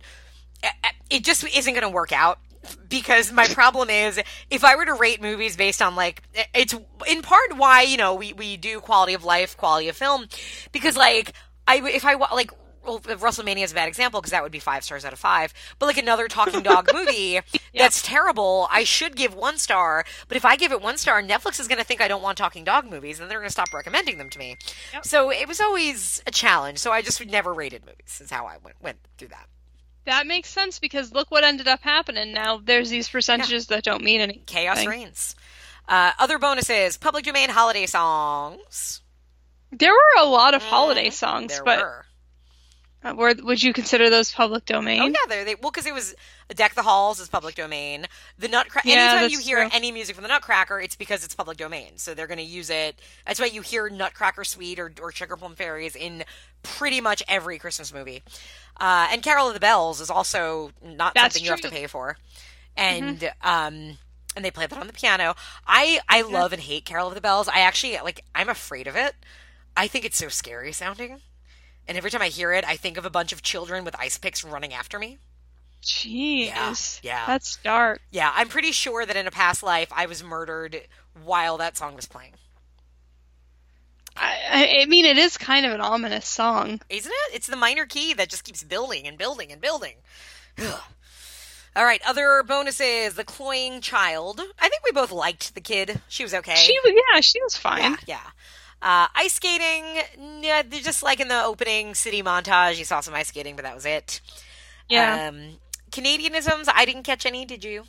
It 1.10 1.24
just 1.24 1.43
isn't 1.43 1.74
going 1.74 1.84
to 1.84 1.89
work 1.89 2.12
out. 2.12 2.39
Because 2.89 3.32
my 3.32 3.47
problem 3.47 3.89
is, 3.89 4.20
if 4.49 4.63
I 4.63 4.76
were 4.76 4.86
to 4.86 4.93
rate 4.93 5.22
movies 5.22 5.55
based 5.55 5.82
on 5.82 5.95
like, 5.95 6.24
it's 6.53 6.76
in 7.07 7.22
part 7.22 7.57
why 7.57 7.82
you 7.82 7.97
know 7.97 8.15
we 8.15 8.34
we 8.34 8.57
do 8.57 8.80
quality 8.80 9.13
of 9.13 9.24
life, 9.24 9.57
quality 9.57 9.89
of 9.89 9.97
film, 9.97 10.28
because 10.72 10.97
like 10.97 11.34
I 11.68 11.78
if 11.78 12.05
I 12.05 12.15
like. 12.15 12.51
Well, 12.86 13.01
WrestleMania 13.01 13.65
is 13.65 13.74
a 13.74 13.76
bad 13.76 13.89
example 13.89 14.22
because 14.22 14.32
that 14.32 14.43
would 14.43 14.51
be 14.53 14.59
five 14.59 14.82
stars 14.82 15.03
out 15.03 15.11
of 15.11 15.20
five. 15.20 15.53
But 15.78 15.88
like 15.88 15.97
another 15.97 16.30
Talking 16.30 16.63
Dog 16.63 16.89
movie 16.93 17.41
that's 17.76 18.01
terrible, 18.01 18.70
I 18.72 18.86
should 18.86 19.18
give 19.18 19.36
one 19.36 19.57
star. 19.57 20.05
But 20.30 20.38
if 20.38 20.45
I 20.45 20.55
give 20.55 20.72
it 20.72 20.82
one 20.82 20.97
star, 20.97 21.22
Netflix 21.22 21.59
is 21.59 21.68
going 21.68 21.80
to 21.80 21.84
think 21.84 21.99
I 21.99 22.07
don't 22.07 22.24
want 22.24 22.38
Talking 22.38 22.63
Dog 22.63 22.89
movies, 22.89 23.20
and 23.20 23.30
they're 23.30 23.39
going 23.39 23.49
to 23.49 23.51
stop 23.51 23.74
recommending 23.74 24.18
them 24.20 24.30
to 24.30 24.39
me. 24.39 24.55
So 25.01 25.30
it 25.30 25.49
was 25.49 25.59
always 25.59 26.24
a 26.26 26.32
challenge. 26.32 26.80
So 26.80 26.93
I 26.93 27.01
just 27.01 27.26
never 27.26 27.53
rated 27.53 27.86
movies. 27.86 28.22
Is 28.22 28.32
how 28.32 28.45
I 28.45 28.55
went 28.63 28.82
went 28.82 28.99
through 29.18 29.30
that. 29.30 29.49
That 30.08 30.26
makes 30.26 30.47
sense 30.49 30.80
because 30.80 31.12
look 31.12 31.30
what 31.32 31.43
ended 31.43 31.68
up 31.68 31.82
happening. 31.82 32.32
Now 32.34 32.62
there's 32.64 32.89
these 32.89 33.10
percentages 33.10 33.68
that 33.68 33.84
don't 33.84 34.01
mean 34.03 34.22
anything. 34.22 34.43
Chaos 34.45 34.86
reigns. 34.86 35.36
Uh, 35.86 36.12
other 36.18 36.39
bonuses: 36.39 36.95
public 36.97 37.26
domain 37.26 37.49
holiday 37.49 37.86
songs. 37.86 39.01
There 39.72 39.91
were 39.91 40.22
a 40.22 40.26
lot 40.26 40.53
of 40.53 40.64
holiday 40.64 41.10
songs, 41.10 41.55
There 41.55 41.64
but 41.66 41.80
were. 41.80 42.05
uh, 43.03 43.16
were, 43.16 43.34
would 43.43 43.62
you 43.62 43.74
consider 43.74 44.10
those 44.10 44.32
public 44.32 44.64
domain? 44.66 45.01
Oh 45.01 45.08
yeah, 45.08 45.16
they 45.28 45.43
they 45.43 45.55
well 45.55 45.72
because 45.72 45.86
it 45.86 45.93
was 45.93 46.16
Deck 46.55 46.74
the 46.74 46.84
Halls 46.84 47.20
is 47.20 47.28
public 47.28 47.55
domain. 47.55 48.05
The 48.39 48.47
Nutcracker. 48.47 48.88
Yeah, 48.88 49.12
anytime 49.20 49.30
you 49.32 49.39
hear 49.39 49.58
true. 49.60 49.70
any 49.74 49.91
music 49.91 50.16
from 50.16 50.24
the 50.24 50.30
Nutcracker, 50.30 50.80
it's 50.80 50.95
because 50.95 51.26
it's 51.26 51.36
public 51.36 51.58
domain. 51.58 51.97
So 51.97 52.14
they're 52.14 52.28
going 52.28 52.38
to 52.38 52.45
use 52.45 52.70
it. 52.70 52.97
That's 53.26 53.41
why 53.41 53.47
you 53.47 53.62
hear 53.62 53.89
Nutcracker 53.89 54.45
Suite 54.45 54.80
or 54.80 54.93
or 55.01 55.12
Sugar 55.12 55.36
Plum 55.36 55.55
Fairies 55.55 55.97
in 55.97 56.24
pretty 56.64 57.01
much 57.01 57.22
every 57.28 57.60
Christmas 57.60 57.93
movie. 57.93 58.24
Uh, 58.80 59.08
and 59.12 59.24
Carol 59.24 59.48
of 59.48 59.54
the 59.54 59.60
Bells 59.60 60.02
is 60.02 60.10
also 60.10 60.72
not 60.84 61.14
That's 61.14 61.36
something 61.36 61.44
you 61.46 61.52
have 61.52 61.62
to. 61.62 61.68
Mm-hmm. 61.68 61.76
pay 61.76 61.88
for. 61.88 62.18
And 62.76 63.32
um 63.42 63.98
and 64.36 64.46
they 64.46 64.52
play 64.52 64.68
that 64.68 64.78
on 64.80 64.86
the 64.88 64.94
piano. 64.94 65.36
I 65.66 66.00
I 66.08 66.22
love 66.22 66.54
and 66.54 66.62
hate 66.62 66.86
Carol 66.86 67.08
of 67.08 67.16
the 67.16 67.22
Bells. 67.22 67.48
I 67.48 67.62
actually 67.62 67.98
like 68.04 68.24
I'm 68.36 68.50
afraid 68.50 68.86
of 68.88 68.96
it. 68.96 69.16
I 69.76 69.88
think 69.88 70.06
it's 70.06 70.18
so 70.18 70.28
scary 70.28 70.72
sounding. 70.72 71.22
And 71.88 71.98
every 71.98 72.12
time 72.12 72.22
I 72.22 72.28
hear 72.28 72.54
it, 72.54 72.66
I 72.66 72.76
think 72.76 72.98
of 72.98 73.06
a 73.06 73.10
bunch 73.10 73.32
of 73.32 73.42
children 73.42 73.84
with 73.84 73.96
ice 74.00 74.18
picks 74.18 74.44
running 74.44 74.74
after 74.74 75.00
me. 75.00 75.18
Jeez, 75.82 77.00
yeah. 77.04 77.26
that's 77.28 77.58
dark. 77.58 78.02
Yeah, 78.12 78.32
I'm 78.36 78.50
pretty 78.50 78.72
sure 78.72 79.06
that 79.06 79.16
in 79.16 79.28
a 79.28 79.32
past 79.32 79.64
life 79.64 79.90
I 79.96 80.06
was 80.06 80.24
murdered 80.24 80.82
while 81.24 81.58
that 81.58 81.78
song 81.78 81.96
was 81.96 82.06
playing. 82.08 82.34
I, 84.20 84.80
I 84.82 84.86
mean, 84.86 85.05
it 85.05 85.18
is 85.18 85.38
kind 85.38 85.65
of 85.65 85.72
an 85.72 85.82
ominous 85.82 86.28
song. 86.28 86.82
Isn't 86.89 87.11
it? 87.11 87.36
It's 87.36 87.47
the 87.47 87.55
minor 87.55 87.86
key 87.86 88.13
that 88.13 88.30
just 88.30 88.43
keeps 88.43 88.63
building 88.63 89.07
and 89.07 89.18
building 89.18 89.51
and 89.51 89.61
building. 89.61 89.95
All 91.76 91.86
right, 91.86 92.01
other 92.07 92.43
bonuses. 92.47 93.13
The 93.13 93.24
cloying 93.24 93.82
child. 93.82 94.41
I 94.59 94.70
think 94.70 94.84
we 94.84 94.91
both 94.91 95.11
liked 95.11 95.53
the 95.53 95.61
kid. 95.61 96.01
She 96.07 96.24
was 96.24 96.34
okay. 96.34 96.55
She 96.55 96.78
was, 96.84 96.93
yeah, 97.13 97.22
she 97.22 97.41
was 97.41 97.55
fine. 97.55 97.82
Yeah, 97.82 97.95
yeah. 98.07 98.20
Uh, 98.82 99.07
ice 99.15 99.34
skating, 99.34 100.43
yeah, 100.43 100.61
just 100.61 101.01
like 101.01 101.20
in 101.20 101.28
the 101.28 101.43
opening 101.43 101.95
city 101.95 102.22
montage, 102.22 102.78
you 102.78 102.86
saw 102.86 102.99
some 102.99 103.13
ice 103.15 103.30
skating, 103.30 103.55
but 103.55 103.63
that 103.63 103.74
was 103.74 103.86
it. 103.86 104.22
Yeah. 104.88 105.30
Um, 105.30 105.57
Canadianisms, 105.91 106.68
I 106.74 106.86
didn't 106.86 107.03
catch 107.03 107.26
any. 107.26 107.45
Did 107.45 107.63
you? 107.63 107.86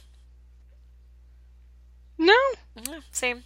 No. 2.17 2.39
Yeah, 2.75 3.01
same. 3.13 3.45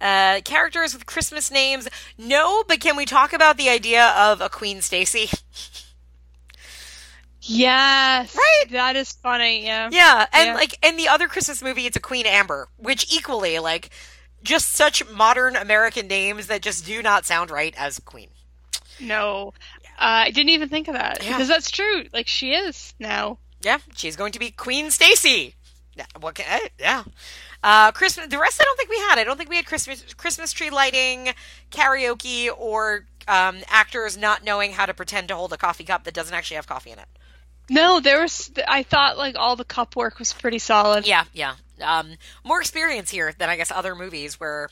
Uh, 0.00 0.40
characters 0.44 0.94
with 0.94 1.06
Christmas 1.06 1.50
names, 1.50 1.88
no. 2.16 2.62
But 2.66 2.80
can 2.80 2.96
we 2.96 3.04
talk 3.04 3.32
about 3.32 3.56
the 3.56 3.68
idea 3.68 4.08
of 4.16 4.40
a 4.40 4.48
Queen 4.48 4.80
Stacy? 4.80 5.28
Yes. 7.40 8.36
Right? 8.36 8.70
That 8.72 8.96
is 8.96 9.12
funny, 9.12 9.64
yeah. 9.64 9.88
Yeah, 9.92 10.26
and 10.32 10.48
Yeah. 10.48 10.54
like 10.54 10.84
in 10.84 10.96
the 10.96 11.08
other 11.08 11.28
Christmas 11.28 11.62
movie, 11.62 11.86
it's 11.86 11.96
a 11.96 12.00
Queen 12.00 12.26
Amber, 12.26 12.68
which 12.76 13.12
equally 13.14 13.58
like 13.58 13.90
just 14.42 14.72
such 14.72 15.08
modern 15.08 15.56
American 15.56 16.08
names 16.08 16.48
that 16.48 16.62
just 16.62 16.84
do 16.84 17.02
not 17.02 17.24
sound 17.24 17.50
right 17.50 17.74
as 17.78 18.00
Queen. 18.00 18.28
No. 19.00 19.54
Uh, 19.98 20.26
I 20.26 20.30
didn't 20.30 20.50
even 20.50 20.68
think 20.68 20.88
of 20.88 20.94
that. 20.94 21.22
Yeah. 21.22 21.32
Because 21.32 21.48
that's 21.48 21.70
true. 21.70 22.04
Like, 22.12 22.26
she 22.28 22.52
is 22.52 22.92
now. 22.98 23.38
Yeah, 23.62 23.78
she's 23.96 24.16
going 24.16 24.32
to 24.32 24.38
be 24.38 24.50
Queen 24.50 24.90
Stacy. 24.90 25.54
What? 26.20 26.36
Can, 26.36 26.46
eh, 26.48 26.68
yeah. 26.78 27.04
Uh, 27.62 27.90
Christmas. 27.92 28.28
The 28.28 28.38
rest, 28.38 28.60
I 28.60 28.64
don't 28.64 28.76
think 28.76 28.90
we 28.90 28.98
had. 28.98 29.18
I 29.18 29.24
don't 29.24 29.36
think 29.36 29.50
we 29.50 29.56
had 29.56 29.66
Christmas 29.66 30.14
Christmas 30.14 30.52
tree 30.52 30.70
lighting, 30.70 31.30
karaoke, 31.72 32.48
or 32.56 33.04
um, 33.26 33.58
actors 33.68 34.16
not 34.16 34.44
knowing 34.44 34.72
how 34.72 34.86
to 34.86 34.94
pretend 34.94 35.28
to 35.28 35.34
hold 35.36 35.52
a 35.52 35.56
coffee 35.56 35.84
cup 35.84 36.04
that 36.04 36.14
doesn't 36.14 36.34
actually 36.34 36.56
have 36.56 36.66
coffee 36.66 36.90
in 36.90 36.98
it. 36.98 37.08
No, 37.70 38.00
there 38.00 38.22
was. 38.22 38.50
I 38.66 38.82
thought, 38.82 39.18
like, 39.18 39.36
all 39.36 39.56
the 39.56 39.64
cup 39.64 39.96
work 39.96 40.18
was 40.18 40.32
pretty 40.32 40.58
solid. 40.58 41.06
Yeah, 41.06 41.24
yeah. 41.34 41.54
Um, 41.82 42.14
more 42.44 42.60
experience 42.60 43.10
here 43.10 43.32
than 43.36 43.48
I 43.50 43.56
guess 43.56 43.70
other 43.70 43.94
movies 43.94 44.40
where 44.40 44.70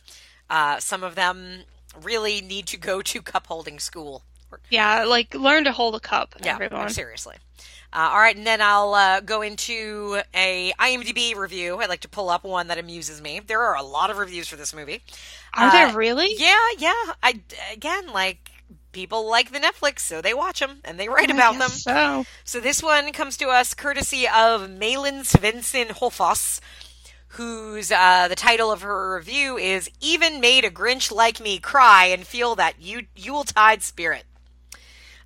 uh, 0.48 0.78
some 0.80 1.02
of 1.04 1.14
them 1.14 1.62
really 2.02 2.40
need 2.40 2.66
to 2.68 2.76
go 2.76 3.02
to 3.02 3.20
cup 3.22 3.46
holding 3.48 3.78
school. 3.78 4.22
Yeah, 4.70 5.04
like, 5.04 5.34
learn 5.34 5.64
to 5.64 5.72
hold 5.72 5.94
a 5.96 6.00
cup, 6.00 6.34
Yeah, 6.42 6.54
everyone. 6.54 6.88
seriously. 6.88 7.36
Uh, 7.92 8.10
all 8.12 8.18
right, 8.18 8.36
and 8.36 8.46
then 8.46 8.60
I'll 8.60 8.94
uh, 8.94 9.20
go 9.20 9.42
into 9.42 10.20
a 10.34 10.72
IMDb 10.78 11.34
review. 11.34 11.78
I'd 11.78 11.88
like 11.88 12.00
to 12.00 12.08
pull 12.08 12.28
up 12.28 12.44
one 12.44 12.66
that 12.68 12.78
amuses 12.78 13.22
me. 13.22 13.40
There 13.46 13.62
are 13.62 13.76
a 13.76 13.82
lot 13.82 14.10
of 14.10 14.18
reviews 14.18 14.48
for 14.48 14.56
this 14.56 14.74
movie. 14.74 15.02
Are 15.54 15.68
Uh, 15.68 15.72
there 15.72 15.96
really? 15.96 16.34
Yeah, 16.36 16.56
yeah. 16.78 17.12
I 17.22 17.40
again 17.72 18.08
like 18.12 18.50
people 18.92 19.28
like 19.28 19.52
the 19.52 19.60
Netflix, 19.60 20.00
so 20.00 20.20
they 20.20 20.34
watch 20.34 20.60
them 20.60 20.80
and 20.84 20.98
they 20.98 21.08
write 21.08 21.30
I 21.30 21.34
about 21.34 21.58
them. 21.58 21.70
So. 21.70 22.26
So 22.44 22.60
this 22.60 22.82
one 22.82 23.12
comes 23.12 23.36
to 23.38 23.48
us 23.48 23.72
courtesy 23.72 24.26
of 24.28 24.68
Malin 24.68 25.20
Svensson 25.20 25.88
Hofoss, 25.88 26.60
whose 27.28 27.92
uh, 27.92 28.26
the 28.28 28.34
title 28.36 28.70
of 28.72 28.82
her 28.82 29.14
review 29.16 29.56
is 29.56 29.88
"Even 30.00 30.40
Made 30.40 30.64
a 30.64 30.70
Grinch 30.70 31.10
Like 31.12 31.40
Me 31.40 31.58
Cry 31.58 32.06
and 32.06 32.26
Feel 32.26 32.54
That 32.56 32.80
U- 32.80 33.06
Yuletide 33.14 33.82
Spirit." 33.82 34.24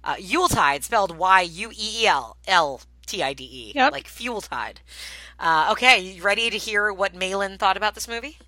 Uh, 0.03 0.17
Yuletide 0.19 0.83
spelled 0.85 1.17
Y 1.17 1.43
U 1.43 1.71
E 1.71 2.03
E 2.03 2.07
L 2.07 2.37
L 2.47 2.81
T 3.07 3.23
I 3.23 3.33
D 3.35 3.45
E, 3.45 3.73
Yep. 3.75 3.93
like 3.93 4.07
fuel 4.09 4.41
tide. 4.41 4.81
Uh, 5.39 5.69
okay, 5.73 5.99
you 6.01 6.23
ready 6.23 6.49
to 6.51 6.57
hear 6.59 6.93
what 6.93 7.15
Malin 7.15 7.59
thought 7.59 7.77
about 7.77 7.95
this 7.95 8.09
movie? 8.09 8.39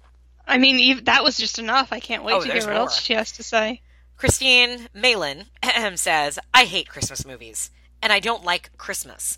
I 0.47 0.59
mean, 0.59 1.05
that 1.05 1.23
was 1.25 1.37
just 1.37 1.59
enough. 1.59 1.93
I 1.93 2.01
can't 2.01 2.25
wait 2.25 2.35
Oh, 2.35 2.41
to 2.41 2.47
hear 2.47 2.57
what 2.63 2.67
more. 2.67 2.75
else 2.75 3.01
she 3.01 3.13
has 3.15 3.33
to 3.33 3.43
say. 3.43 3.81
Christine 4.17 4.89
Malin 4.95 5.45
says, 5.97 6.39
I 6.55 6.65
hate 6.65 6.89
Christmas 6.89 7.27
movies, 7.27 7.71
and 8.01 8.13
I 8.13 8.21
don't 8.21 8.45
like 8.45 8.77
Christmas, 8.77 9.37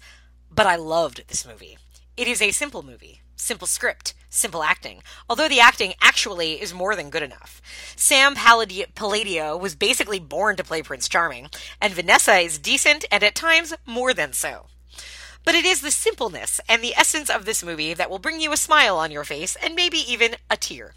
but 0.50 0.66
I 0.66 0.76
loved 0.76 1.24
this 1.28 1.46
movie. 1.46 1.78
It 2.16 2.28
is 2.28 2.40
a 2.42 2.50
simple 2.52 2.82
movie, 2.82 3.22
simple 3.36 3.66
script, 3.66 4.14
simple 4.28 4.62
acting, 4.62 5.02
although 5.28 5.48
the 5.48 5.60
acting 5.60 5.94
actually 6.00 6.60
is 6.60 6.74
more 6.74 6.96
than 6.96 7.10
good 7.10 7.22
enough. 7.22 7.62
Sam 7.96 8.34
Palladio, 8.34 9.56
was 9.56 9.74
basically 9.74 10.18
born 10.18 10.56
to 10.56 10.64
play 10.64 10.82
Prince 10.82 11.08
Charming, 11.08 11.48
and 11.80 11.92
Vanessa 11.92 12.36
is 12.36 12.58
decent 12.58 13.04
and 13.10 13.22
at 13.22 13.34
times 13.34 13.74
more 13.86 14.12
than 14.12 14.32
so. 14.32 14.66
But 15.44 15.54
it 15.54 15.64
is 15.64 15.82
the 15.82 15.90
simpleness 15.90 16.60
and 16.68 16.82
the 16.82 16.94
essence 16.94 17.28
of 17.28 17.44
this 17.44 17.62
movie 17.62 17.94
that 17.94 18.08
will 18.08 18.18
bring 18.18 18.40
you 18.40 18.52
a 18.52 18.56
smile 18.56 18.96
on 18.96 19.10
your 19.10 19.24
face 19.24 19.56
and 19.62 19.74
maybe 19.74 19.98
even 19.98 20.36
a 20.50 20.56
tear. 20.56 20.94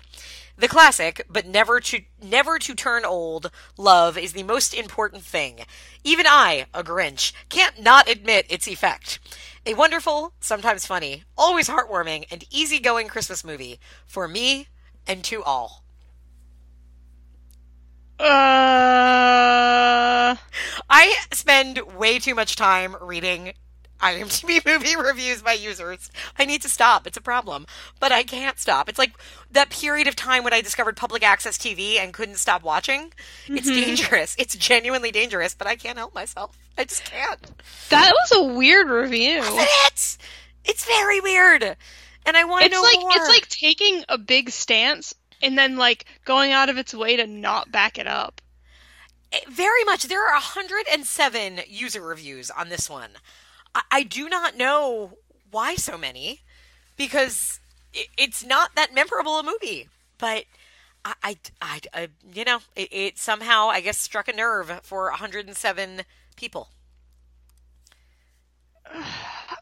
The 0.59 0.67
classic, 0.67 1.23
but 1.29 1.45
never 1.45 1.79
to 1.81 2.01
never 2.19 2.57
to 2.57 2.73
turn 2.73 3.05
old, 3.05 3.51
love 3.77 4.17
is 4.17 4.33
the 4.33 4.41
most 4.41 4.73
important 4.73 5.23
thing. 5.23 5.59
Even 6.03 6.25
I, 6.27 6.65
a 6.73 6.83
Grinch, 6.83 7.31
can't 7.49 7.79
not 7.79 8.09
admit 8.09 8.47
its 8.49 8.67
effect. 8.67 9.19
A 9.67 9.73
wonderful, 9.73 10.31
sometimes 10.39 10.85
funny, 10.85 11.25
always 11.37 11.67
heartwarming, 11.67 12.25
and 12.31 12.45
easygoing 12.49 13.09
Christmas 13.09 13.43
movie 13.43 13.81
for 14.05 14.25
me 14.25 14.69
and 15.05 15.25
to 15.25 15.43
all. 15.43 15.83
Uh, 18.17 18.27
I 20.89 21.15
spend 21.33 21.81
way 21.97 22.17
too 22.17 22.33
much 22.33 22.55
time 22.55 22.95
reading 23.01 23.51
IMDb 24.01 24.65
movie 24.65 24.95
reviews 24.95 25.41
by 25.41 25.53
users. 25.53 26.09
I 26.37 26.45
need 26.45 26.61
to 26.61 26.69
stop. 26.69 27.07
It's 27.07 27.17
a 27.17 27.21
problem. 27.21 27.65
But 27.99 28.11
I 28.11 28.23
can't 28.23 28.59
stop. 28.59 28.89
It's 28.89 28.99
like 28.99 29.13
that 29.51 29.69
period 29.69 30.07
of 30.07 30.15
time 30.15 30.43
when 30.43 30.53
I 30.53 30.61
discovered 30.61 30.97
public 30.97 31.23
access 31.23 31.57
TV 31.57 31.97
and 31.97 32.13
couldn't 32.13 32.35
stop 32.37 32.63
watching. 32.63 33.13
It's 33.47 33.67
dangerous. 33.67 34.35
It's 34.37 34.55
genuinely 34.55 35.11
dangerous, 35.11 35.53
but 35.53 35.67
I 35.67 35.75
can't 35.75 35.97
help 35.97 36.13
myself. 36.13 36.57
I 36.77 36.83
just 36.83 37.05
can't. 37.05 37.39
that 37.89 38.13
was 38.13 38.31
a 38.33 38.53
weird 38.53 38.89
review. 38.89 39.41
It? 39.43 40.17
It's 40.65 40.85
very 40.85 41.19
weird. 41.21 41.63
And 42.25 42.37
I 42.37 42.43
want 42.43 42.65
to 42.65 42.69
know 42.69 42.81
like 42.81 42.99
more. 42.99 43.11
it's 43.15 43.29
like 43.29 43.47
taking 43.47 44.03
a 44.09 44.17
big 44.17 44.49
stance 44.49 45.15
and 45.41 45.57
then 45.57 45.77
like 45.77 46.05
going 46.25 46.51
out 46.51 46.69
of 46.69 46.77
its 46.77 46.93
way 46.93 47.15
to 47.15 47.25
not 47.25 47.71
back 47.71 47.97
it 47.97 48.05
up. 48.07 48.41
Eh, 49.31 49.39
very 49.49 49.83
much. 49.85 50.03
There 50.03 50.21
are 50.21 50.33
107 50.33 51.61
user 51.67 52.01
reviews 52.01 52.51
on 52.51 52.69
this 52.69 52.89
one. 52.89 53.11
I, 53.77 53.81
I 53.91 54.03
do 54.03 54.27
not 54.27 54.57
know 54.57 55.17
why 55.51 55.75
so 55.75 55.97
many, 55.97 56.41
because 56.95 57.59
it, 57.93 58.07
it's 58.17 58.43
not 58.43 58.75
that 58.75 58.93
memorable 58.93 59.39
a 59.39 59.43
movie. 59.43 59.87
But 60.17 60.45
I, 61.05 61.37
I, 61.61 61.79
I, 61.93 62.07
you 62.33 62.43
know, 62.43 62.59
it, 62.75 62.89
it 62.91 63.17
somehow, 63.17 63.67
I 63.67 63.81
guess, 63.81 63.97
struck 63.97 64.27
a 64.27 64.33
nerve 64.33 64.81
for 64.83 65.09
107 65.09 66.01
people. 66.35 66.69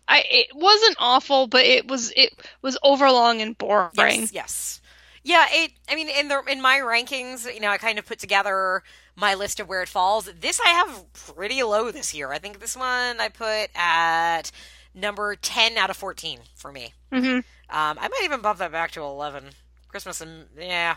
I 0.08 0.24
it 0.30 0.48
wasn't 0.54 0.96
awful, 1.00 1.48
but 1.48 1.66
it 1.66 1.88
was 1.88 2.14
it 2.16 2.32
was 2.62 2.78
overlong 2.84 3.42
and 3.42 3.58
boring. 3.58 3.90
Yes, 3.96 4.32
yes. 4.32 4.82
Yeah, 5.24 5.48
it 5.50 5.72
I 5.90 5.96
mean 5.96 6.10
in 6.10 6.28
the 6.28 6.44
in 6.48 6.62
my 6.62 6.78
rankings, 6.78 7.52
you 7.52 7.60
know, 7.60 7.70
I 7.70 7.80
kind 7.80 7.98
of 7.98 8.06
put 8.06 8.20
together 8.20 8.84
my 9.16 9.34
list 9.34 9.60
of 9.60 9.68
where 9.70 9.82
it 9.82 9.90
falls. 9.90 10.30
This 10.40 10.60
I 10.60 10.70
have 10.70 11.14
pretty 11.14 11.62
low 11.64 11.92
this 11.92 12.14
year. 12.14 12.32
I 12.32 12.40
think 12.40 12.60
this 12.60 12.76
one 12.76 13.20
I 13.20 13.30
put 13.30 13.70
at 13.76 14.52
number 14.94 15.36
10 15.36 15.78
out 15.78 15.90
of 15.90 15.98
14 15.98 16.40
for 16.56 16.72
me. 16.72 16.94
Mhm. 17.12 17.38
Um 17.38 17.44
I 17.70 18.08
might 18.08 18.22
even 18.24 18.42
bump 18.42 18.60
that 18.60 18.72
back 18.72 18.92
to 18.92 19.02
11. 19.02 19.52
Christmas 19.88 20.22
and 20.22 20.48
yeah. 20.58 20.96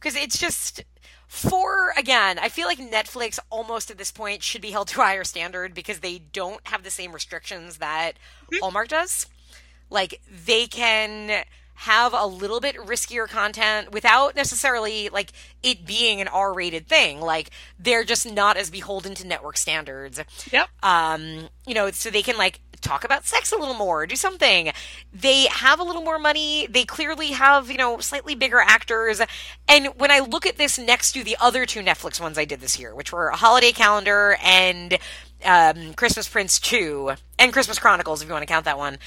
Cuz 0.00 0.16
it's 0.16 0.38
just 0.38 0.84
for 1.26 1.92
again, 1.96 2.38
I 2.38 2.48
feel 2.48 2.66
like 2.66 2.78
Netflix 2.78 3.38
almost 3.50 3.90
at 3.90 3.98
this 3.98 4.12
point 4.12 4.42
should 4.42 4.60
be 4.62 4.70
held 4.70 4.88
to 4.88 5.00
a 5.00 5.04
higher 5.04 5.24
standard 5.24 5.74
because 5.74 6.00
they 6.00 6.18
don't 6.18 6.66
have 6.68 6.82
the 6.84 6.90
same 6.90 7.12
restrictions 7.12 7.78
that 7.78 8.18
Hallmark 8.60 8.88
does 8.88 9.26
like 9.90 10.20
they 10.28 10.66
can 10.66 11.44
have 11.74 12.14
a 12.14 12.26
little 12.26 12.60
bit 12.60 12.76
riskier 12.76 13.28
content 13.28 13.92
without 13.92 14.36
necessarily 14.36 15.08
like 15.08 15.32
it 15.62 15.84
being 15.84 16.20
an 16.20 16.28
R-rated 16.28 16.86
thing. 16.86 17.20
Like 17.20 17.50
they're 17.78 18.04
just 18.04 18.30
not 18.30 18.56
as 18.56 18.70
beholden 18.70 19.14
to 19.16 19.26
network 19.26 19.56
standards. 19.56 20.20
Yep. 20.52 20.68
Um, 20.82 21.48
you 21.66 21.74
know, 21.74 21.90
so 21.90 22.10
they 22.10 22.22
can 22.22 22.36
like 22.36 22.60
talk 22.84 23.02
about 23.02 23.24
sex 23.24 23.50
a 23.50 23.56
little 23.56 23.74
more, 23.74 24.06
do 24.06 24.14
something. 24.14 24.70
They 25.12 25.46
have 25.46 25.80
a 25.80 25.82
little 25.82 26.02
more 26.02 26.18
money. 26.18 26.66
They 26.68 26.84
clearly 26.84 27.28
have, 27.28 27.70
you 27.70 27.78
know, 27.78 27.98
slightly 27.98 28.34
bigger 28.34 28.60
actors. 28.60 29.20
And 29.66 29.86
when 29.96 30.10
I 30.10 30.20
look 30.20 30.46
at 30.46 30.56
this 30.56 30.78
next 30.78 31.12
to 31.12 31.24
the 31.24 31.36
other 31.40 31.66
two 31.66 31.80
Netflix 31.80 32.20
ones 32.20 32.38
I 32.38 32.44
did 32.44 32.60
this 32.60 32.78
year, 32.78 32.94
which 32.94 33.12
were 33.12 33.28
a 33.28 33.36
holiday 33.36 33.72
calendar 33.72 34.36
and 34.42 34.98
um, 35.44 35.94
Christmas 35.94 36.28
Prince 36.28 36.60
2 36.60 37.12
and 37.38 37.52
Christmas 37.52 37.78
Chronicles, 37.78 38.22
if 38.22 38.28
you 38.28 38.32
want 38.32 38.42
to 38.42 38.52
count 38.52 38.66
that 38.66 38.78
one 38.78 38.98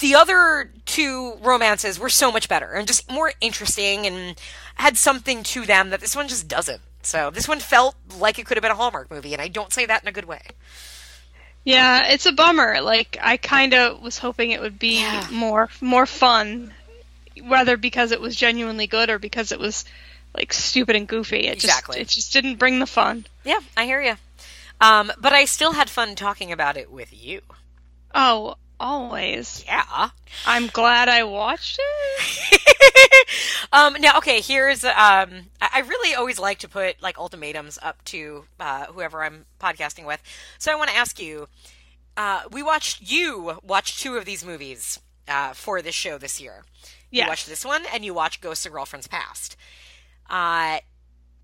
the 0.00 0.14
other 0.14 0.70
two 0.86 1.34
romances 1.42 1.98
were 1.98 2.08
so 2.08 2.30
much 2.30 2.48
better 2.48 2.70
and 2.72 2.86
just 2.86 3.10
more 3.10 3.32
interesting 3.40 4.06
and 4.06 4.40
had 4.76 4.96
something 4.96 5.42
to 5.42 5.64
them 5.66 5.90
that 5.90 6.00
this 6.00 6.14
one 6.16 6.28
just 6.28 6.46
doesn't. 6.48 6.80
So 7.02 7.30
this 7.30 7.46
one 7.48 7.60
felt 7.60 7.96
like 8.18 8.38
it 8.38 8.46
could 8.46 8.56
have 8.56 8.62
been 8.62 8.72
a 8.72 8.76
Hallmark 8.76 9.10
movie, 9.10 9.32
and 9.34 9.42
I 9.42 9.48
don't 9.48 9.72
say 9.72 9.84
that 9.86 10.02
in 10.02 10.08
a 10.08 10.12
good 10.12 10.24
way. 10.24 10.40
Yeah, 11.64 12.08
it's 12.08 12.26
a 12.26 12.32
bummer. 12.32 12.80
Like 12.80 13.16
I 13.20 13.36
kind 13.36 13.74
of 13.74 14.00
was 14.02 14.18
hoping 14.18 14.50
it 14.50 14.60
would 14.60 14.78
be 14.78 15.00
Yeah. 15.00 15.26
more 15.30 15.68
more 15.80 16.06
fun, 16.06 16.72
whether 17.42 17.76
because 17.76 18.12
it 18.12 18.20
was 18.20 18.36
genuinely 18.36 18.86
good 18.86 19.10
or 19.10 19.18
because 19.18 19.50
it 19.52 19.58
was 19.58 19.84
like 20.36 20.52
stupid 20.52 20.96
and 20.96 21.08
goofy. 21.08 21.46
It 21.46 21.54
Exactly. 21.54 21.98
just 22.00 22.12
it 22.12 22.14
just 22.14 22.32
didn't 22.32 22.56
bring 22.56 22.78
the 22.80 22.86
fun. 22.86 23.26
Yeah, 23.44 23.60
I 23.76 23.84
hear 23.86 24.02
you. 24.02 24.16
Um, 24.80 25.12
but 25.18 25.32
I 25.32 25.44
still 25.46 25.72
had 25.72 25.88
fun 25.88 26.14
talking 26.16 26.52
about 26.52 26.76
it 26.76 26.90
with 26.90 27.12
you. 27.12 27.40
Oh, 28.14 28.56
always. 28.78 29.64
Yeah. 29.66 30.10
I'm 30.46 30.66
glad 30.68 31.08
I 31.08 31.24
watched 31.24 31.78
it. 31.80 33.28
um, 33.72 33.96
now, 34.00 34.18
okay, 34.18 34.40
here's 34.40 34.84
um, 34.84 35.46
I 35.60 35.82
really 35.86 36.14
always 36.14 36.38
like 36.38 36.58
to 36.60 36.68
put 36.68 37.02
like 37.02 37.18
ultimatums 37.18 37.78
up 37.82 38.04
to 38.06 38.44
uh, 38.60 38.86
whoever 38.86 39.22
I'm 39.22 39.46
podcasting 39.60 40.06
with. 40.06 40.22
So 40.58 40.72
I 40.72 40.76
want 40.76 40.90
to 40.90 40.96
ask 40.96 41.20
you. 41.20 41.48
Uh, 42.16 42.42
we 42.52 42.62
watched 42.62 43.10
you 43.10 43.58
watch 43.64 44.00
two 44.00 44.16
of 44.16 44.24
these 44.24 44.44
movies 44.44 45.00
uh, 45.26 45.52
for 45.52 45.82
this 45.82 45.96
show 45.96 46.16
this 46.16 46.40
year. 46.40 46.62
You 47.10 47.26
watched 47.26 47.48
this 47.48 47.64
one, 47.64 47.84
and 47.92 48.04
you 48.04 48.12
watched 48.12 48.40
Ghosts 48.40 48.66
of 48.66 48.72
Girlfriends 48.72 49.06
Past. 49.06 49.56
Uh, 50.28 50.78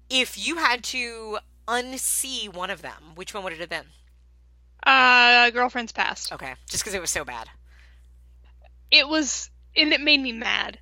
if 0.09 0.37
you 0.45 0.57
had 0.57 0.83
to 0.85 1.39
unsee 1.69 2.53
one 2.53 2.71
of 2.71 2.83
them, 2.83 3.13
which 3.15 3.33
one 3.33 3.45
would 3.45 3.53
it 3.53 3.61
have 3.61 3.69
been? 3.69 3.87
Uh, 4.85 5.51
girlfriend's 5.51 5.93
past. 5.93 6.33
Okay, 6.33 6.55
just 6.69 6.83
because 6.83 6.95
it 6.95 7.01
was 7.01 7.11
so 7.11 7.25
bad. 7.25 7.49
It 8.91 9.07
was, 9.09 9.51
and 9.77 9.93
it 9.93 10.01
made 10.01 10.21
me 10.21 10.33
mad. 10.33 10.79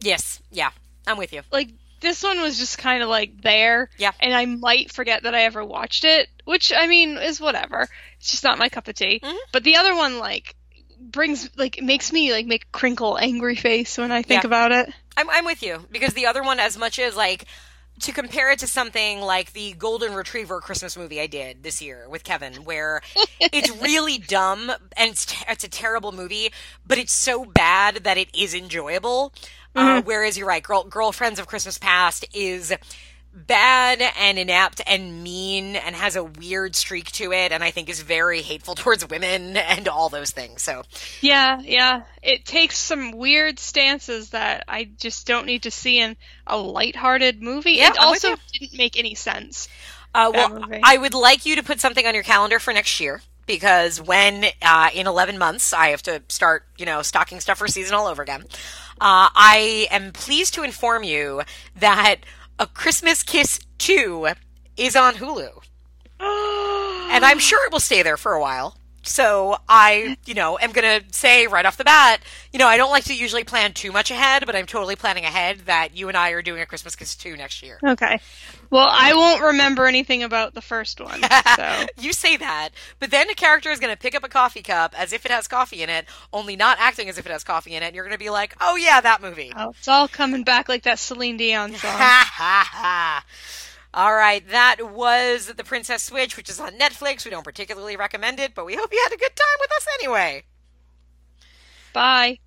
Yes, 0.00 0.40
yeah, 0.50 0.70
I'm 1.06 1.16
with 1.18 1.32
you. 1.32 1.42
Like 1.50 1.70
this 2.00 2.22
one 2.22 2.40
was 2.40 2.58
just 2.58 2.78
kind 2.78 3.02
of 3.02 3.08
like 3.08 3.42
there. 3.42 3.90
Yeah. 3.98 4.12
And 4.20 4.32
I 4.32 4.44
might 4.46 4.92
forget 4.92 5.24
that 5.24 5.34
I 5.34 5.42
ever 5.42 5.64
watched 5.64 6.04
it, 6.04 6.28
which 6.44 6.72
I 6.76 6.86
mean 6.86 7.16
is 7.16 7.40
whatever. 7.40 7.88
It's 8.18 8.30
just 8.30 8.44
not 8.44 8.58
my 8.58 8.68
cup 8.68 8.86
of 8.88 8.94
tea. 8.94 9.20
Mm-hmm. 9.22 9.36
But 9.52 9.64
the 9.64 9.76
other 9.76 9.94
one 9.96 10.18
like 10.18 10.54
brings 11.00 11.50
like 11.56 11.80
makes 11.82 12.12
me 12.12 12.32
like 12.32 12.46
make 12.46 12.70
crinkle 12.70 13.18
angry 13.18 13.56
face 13.56 13.98
when 13.98 14.12
I 14.12 14.22
think 14.22 14.44
Yeah. 14.44 14.48
about 14.48 14.72
it. 14.72 14.92
I'm, 15.16 15.28
I'm 15.30 15.44
with 15.44 15.62
you 15.64 15.84
because 15.90 16.14
the 16.14 16.26
other 16.26 16.44
one, 16.44 16.60
as 16.60 16.78
much 16.78 17.00
as 17.00 17.16
like 17.16 17.46
to 18.00 18.12
compare 18.12 18.50
it 18.50 18.58
to 18.60 18.66
something 18.66 19.20
like 19.20 19.52
the 19.52 19.72
Golden 19.72 20.14
Retriever 20.14 20.60
Christmas 20.60 20.96
movie 20.96 21.20
I 21.20 21.26
did 21.26 21.62
this 21.62 21.82
year 21.82 22.08
with 22.08 22.24
Kevin, 22.24 22.54
where 22.64 23.02
it's 23.40 23.70
really 23.82 24.18
dumb 24.18 24.70
and 24.96 25.10
it's, 25.10 25.34
it's 25.48 25.64
a 25.64 25.68
terrible 25.68 26.12
movie, 26.12 26.52
but 26.86 26.98
it's 26.98 27.12
so 27.12 27.44
bad 27.44 28.04
that 28.04 28.18
it 28.18 28.28
is 28.34 28.54
enjoyable. 28.54 29.32
Uh, 29.74 30.02
whereas 30.02 30.36
you're 30.36 30.48
right, 30.48 30.62
Girl, 30.62 30.84
Girlfriends 30.84 31.38
of 31.38 31.46
Christmas 31.46 31.78
Past 31.78 32.26
is 32.34 32.72
bad 33.46 34.02
and 34.18 34.38
inept 34.38 34.80
and 34.86 35.22
mean 35.22 35.76
and 35.76 35.94
has 35.94 36.16
a 36.16 36.24
weird 36.24 36.76
streak 36.76 37.10
to 37.12 37.32
it, 37.32 37.52
and 37.52 37.62
I 37.62 37.70
think 37.70 37.88
is 37.88 38.00
very 38.00 38.42
hateful 38.42 38.74
towards 38.76 39.08
women 39.08 39.56
and 39.56 39.88
all 39.88 40.08
those 40.08 40.30
things. 40.30 40.62
So 40.62 40.82
Yeah, 41.20 41.60
yeah. 41.60 42.02
It 42.22 42.44
takes 42.44 42.78
some 42.78 43.12
weird 43.12 43.58
stances 43.58 44.30
that 44.30 44.64
I 44.68 44.84
just 44.84 45.26
don't 45.26 45.46
need 45.46 45.62
to 45.62 45.70
see 45.70 46.00
in 46.00 46.16
a 46.46 46.56
lighthearted 46.56 47.42
movie. 47.42 47.72
Yeah, 47.72 47.90
it 47.90 47.98
also 47.98 48.36
didn't 48.52 48.76
make 48.76 48.98
any 48.98 49.14
sense. 49.14 49.68
Uh, 50.14 50.30
well. 50.34 50.64
I 50.82 50.96
would 50.96 51.14
like 51.14 51.46
you 51.46 51.56
to 51.56 51.62
put 51.62 51.80
something 51.80 52.06
on 52.06 52.14
your 52.14 52.22
calendar 52.22 52.58
for 52.58 52.72
next 52.72 52.98
year 52.98 53.20
because 53.46 54.00
when 54.00 54.44
uh, 54.62 54.90
in 54.94 55.06
11 55.06 55.38
months 55.38 55.72
I 55.72 55.88
have 55.88 56.02
to 56.04 56.22
start, 56.28 56.64
you 56.76 56.86
know, 56.86 57.02
stocking 57.02 57.40
stuff 57.40 57.58
for 57.58 57.66
season 57.66 57.94
all 57.94 58.06
over 58.06 58.22
again. 58.22 58.44
Uh, 59.00 59.30
I 59.34 59.86
am 59.90 60.12
pleased 60.12 60.54
to 60.54 60.64
inform 60.64 61.04
you 61.04 61.42
that 61.76 62.16
A 62.60 62.66
Christmas 62.66 63.22
Kiss 63.22 63.60
2 63.78 64.30
is 64.76 64.96
on 64.96 65.14
Hulu. 65.14 65.62
and 66.20 67.24
I'm 67.24 67.38
sure 67.38 67.64
it 67.64 67.72
will 67.72 67.78
stay 67.78 68.02
there 68.02 68.16
for 68.16 68.32
a 68.32 68.40
while. 68.40 68.76
So 69.02 69.58
I, 69.68 70.16
you 70.26 70.34
know, 70.34 70.58
am 70.60 70.72
going 70.72 71.00
to 71.00 71.06
say 71.14 71.46
right 71.46 71.64
off 71.64 71.76
the 71.76 71.84
bat, 71.84 72.20
you 72.52 72.58
know, 72.58 72.66
I 72.66 72.76
don't 72.76 72.90
like 72.90 73.04
to 73.04 73.14
usually 73.14 73.44
plan 73.44 73.74
too 73.74 73.92
much 73.92 74.10
ahead, 74.10 74.44
but 74.44 74.56
I'm 74.56 74.66
totally 74.66 74.96
planning 74.96 75.24
ahead 75.24 75.60
that 75.66 75.96
you 75.96 76.08
and 76.08 76.16
I 76.16 76.30
are 76.30 76.42
doing 76.42 76.60
a 76.60 76.66
Christmas 76.66 76.96
Kiss 76.96 77.14
2 77.14 77.36
next 77.36 77.62
year. 77.62 77.78
Okay. 77.82 78.20
Well, 78.70 78.88
I 78.90 79.14
won't 79.14 79.42
remember 79.42 79.86
anything 79.86 80.22
about 80.22 80.54
the 80.54 80.60
first 80.60 81.00
one. 81.00 81.22
So 81.56 81.86
You 81.98 82.12
say 82.12 82.36
that, 82.36 82.70
but 82.98 83.10
then 83.10 83.30
a 83.30 83.34
character 83.34 83.70
is 83.70 83.80
going 83.80 83.92
to 83.92 83.98
pick 83.98 84.14
up 84.14 84.24
a 84.24 84.28
coffee 84.28 84.62
cup 84.62 84.94
as 84.98 85.12
if 85.12 85.24
it 85.24 85.30
has 85.32 85.48
coffee 85.48 85.82
in 85.82 85.88
it, 85.88 86.06
only 86.32 86.54
not 86.54 86.76
acting 86.78 87.08
as 87.08 87.16
if 87.18 87.24
it 87.26 87.32
has 87.32 87.44
coffee 87.44 87.74
in 87.74 87.82
it, 87.82 87.86
and 87.86 87.94
you're 87.94 88.04
going 88.04 88.16
to 88.16 88.22
be 88.22 88.30
like, 88.30 88.54
oh 88.60 88.76
yeah, 88.76 89.00
that 89.00 89.22
movie. 89.22 89.52
oh, 89.56 89.70
it's 89.70 89.88
all 89.88 90.06
coming 90.08 90.44
back 90.44 90.68
like 90.68 90.82
that 90.82 90.98
Celine 90.98 91.36
Dion 91.38 91.70
song. 91.74 91.90
Ha 91.90 92.30
ha 92.30 92.68
ha. 92.70 93.24
All 93.94 94.14
right, 94.14 94.46
that 94.50 94.90
was 94.92 95.46
The 95.46 95.64
Princess 95.64 96.02
Switch, 96.02 96.36
which 96.36 96.50
is 96.50 96.60
on 96.60 96.78
Netflix. 96.78 97.24
We 97.24 97.30
don't 97.30 97.42
particularly 97.44 97.96
recommend 97.96 98.38
it, 98.38 98.54
but 98.54 98.66
we 98.66 98.76
hope 98.76 98.92
you 98.92 99.00
had 99.02 99.14
a 99.14 99.18
good 99.18 99.34
time 99.34 99.56
with 99.60 99.72
us 99.72 99.86
anyway. 99.98 100.44
Bye. 101.94 102.38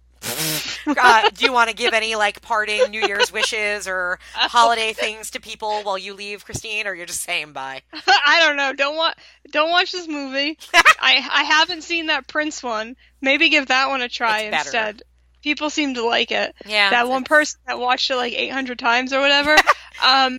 Uh, 0.87 1.29
do 1.31 1.45
you 1.45 1.53
want 1.53 1.69
to 1.69 1.75
give 1.75 1.93
any 1.93 2.15
like 2.15 2.41
parting 2.41 2.89
New 2.91 3.01
Year's 3.01 3.31
wishes 3.31 3.87
or 3.87 4.19
holiday 4.33 4.93
things 4.93 5.31
to 5.31 5.41
people 5.41 5.81
while 5.83 5.97
you 5.97 6.13
leave, 6.13 6.45
Christine, 6.45 6.87
or 6.87 6.93
you're 6.93 7.05
just 7.05 7.21
saying 7.21 7.53
bye? 7.53 7.81
I 8.07 8.43
don't 8.45 8.55
know. 8.57 8.73
Don't 8.73 8.95
want. 8.95 9.15
Don't 9.51 9.69
watch 9.71 9.91
this 9.91 10.07
movie. 10.07 10.57
I 10.99 11.27
I 11.31 11.43
haven't 11.43 11.83
seen 11.83 12.07
that 12.07 12.27
Prince 12.27 12.61
one. 12.63 12.95
Maybe 13.21 13.49
give 13.49 13.67
that 13.67 13.89
one 13.89 14.01
a 14.01 14.09
try 14.09 14.41
It's 14.41 14.51
better. 14.51 14.67
instead. 14.67 15.03
People 15.43 15.69
seem 15.71 15.95
to 15.95 16.03
like 16.05 16.31
it. 16.31 16.53
Yeah, 16.65 16.91
That 16.91 17.07
one 17.09 17.23
person 17.23 17.59
that 17.65 17.79
watched 17.79 18.11
it 18.11 18.15
like 18.15 18.33
800 18.33 18.77
times 18.77 19.11
or 19.11 19.19
whatever. 19.21 19.55
um, 20.03 20.37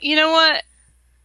you 0.00 0.16
know 0.16 0.30
what? 0.32 0.62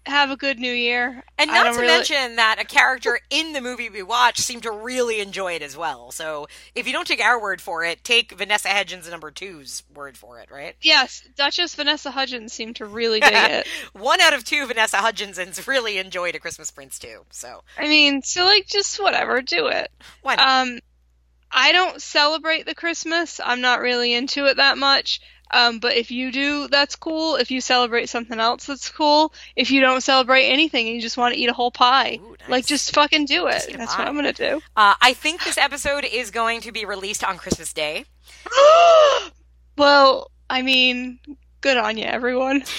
Have 0.10 0.32
a 0.32 0.36
good 0.36 0.60
New 0.60 0.72
Year. 0.72 1.24
And 1.38 1.50
not 1.52 1.64
to 1.64 1.70
really- 1.72 1.88
mention 1.88 2.36
that 2.36 2.58
a 2.60 2.66
character 2.66 3.20
in 3.30 3.54
the 3.54 3.62
movie 3.62 3.90
we 3.90 4.04
watched 4.04 4.40
seemed 4.40 4.64
to 4.64 4.72
really 4.72 5.20
enjoy 5.22 5.54
it 5.54 5.62
as 5.62 5.78
well. 5.78 6.12
So 6.12 6.48
if 6.76 6.88
you 6.88 6.94
don't 6.94 7.08
take 7.08 7.22
our 7.22 7.40
word 7.42 7.62
for 7.62 7.84
it, 7.84 8.04
take 8.04 8.32
Vanessa 8.32 8.70
Hudgens 8.70 9.10
number 9.10 9.32
two's 9.32 9.84
word 9.94 10.18
for 10.18 10.40
it, 10.40 10.50
right? 10.52 10.76
Yes, 10.82 11.24
Duchess 11.36 11.76
Vanessa 11.76 12.12
Hudgens 12.12 12.52
seemed 12.54 12.78
to 12.78 12.86
really 12.86 13.20
dig 13.20 13.32
it. 13.34 13.68
One 13.94 14.20
out 14.22 14.34
of 14.34 14.44
two 14.44 14.66
Vanessa 14.68 14.98
Hudgensons 14.98 15.66
really 15.68 15.98
enjoyed 15.98 16.36
A 16.36 16.40
Christmas 16.40 16.72
Prince 16.72 17.00
too. 17.00 17.26
So 17.30 17.64
I 17.78 17.88
mean, 17.88 18.22
so 18.22 18.46
like 18.46 18.68
just 18.68 19.02
whatever, 19.02 19.42
do 19.42 19.68
it. 19.68 19.92
why 20.22 20.36
not? 20.36 20.68
Um, 20.68 20.80
I 21.52 21.72
don't 21.72 22.02
celebrate 22.02 22.66
the 22.66 22.76
Christmas. 22.76 23.40
I'm 23.44 23.62
not 23.62 23.82
really 23.82 24.14
into 24.14 24.46
it 24.46 24.58
that 24.58 24.78
much. 24.78 25.20
Um, 25.52 25.80
but 25.80 25.96
if 25.96 26.12
you 26.12 26.32
do, 26.32 26.68
that's 26.68 26.96
cool. 26.96 27.36
If 27.36 27.52
you 27.52 27.62
celebrate 27.62 28.10
something 28.10 28.40
else, 28.40 28.66
that's 28.66 28.90
cool. 28.90 29.34
If 29.56 29.72
you 29.72 29.82
don't 29.82 30.02
celebrate 30.02 30.46
anything 30.46 30.88
and 30.88 30.96
you 30.96 31.02
just 31.02 31.18
want 31.18 31.34
to 31.34 31.40
eat 31.40 31.50
a 31.50 31.54
whole 31.54 31.72
pie, 31.72 32.20
Ooh, 32.22 32.36
nice. 32.40 32.50
like 32.50 32.66
just 32.66 32.94
fucking 32.94 33.26
do 33.26 33.48
it. 33.48 33.68
That's 33.76 33.96
pie. 33.96 34.02
what 34.02 34.08
I'm 34.08 34.16
gonna 34.16 34.34
do. 34.34 34.62
Uh, 34.76 34.96
I 35.02 35.14
think 35.14 35.44
this 35.44 35.58
episode 35.58 36.06
is 36.06 36.32
going 36.32 36.62
to 36.62 36.72
be 36.72 36.86
released 36.86 37.24
on 37.24 37.38
Christmas 37.38 37.74
Day. 37.74 38.06
well, 39.78 40.32
I 40.50 40.62
mean, 40.62 41.20
good 41.62 41.78
on 41.78 41.98
you, 41.98 42.06
everyone. 42.06 42.64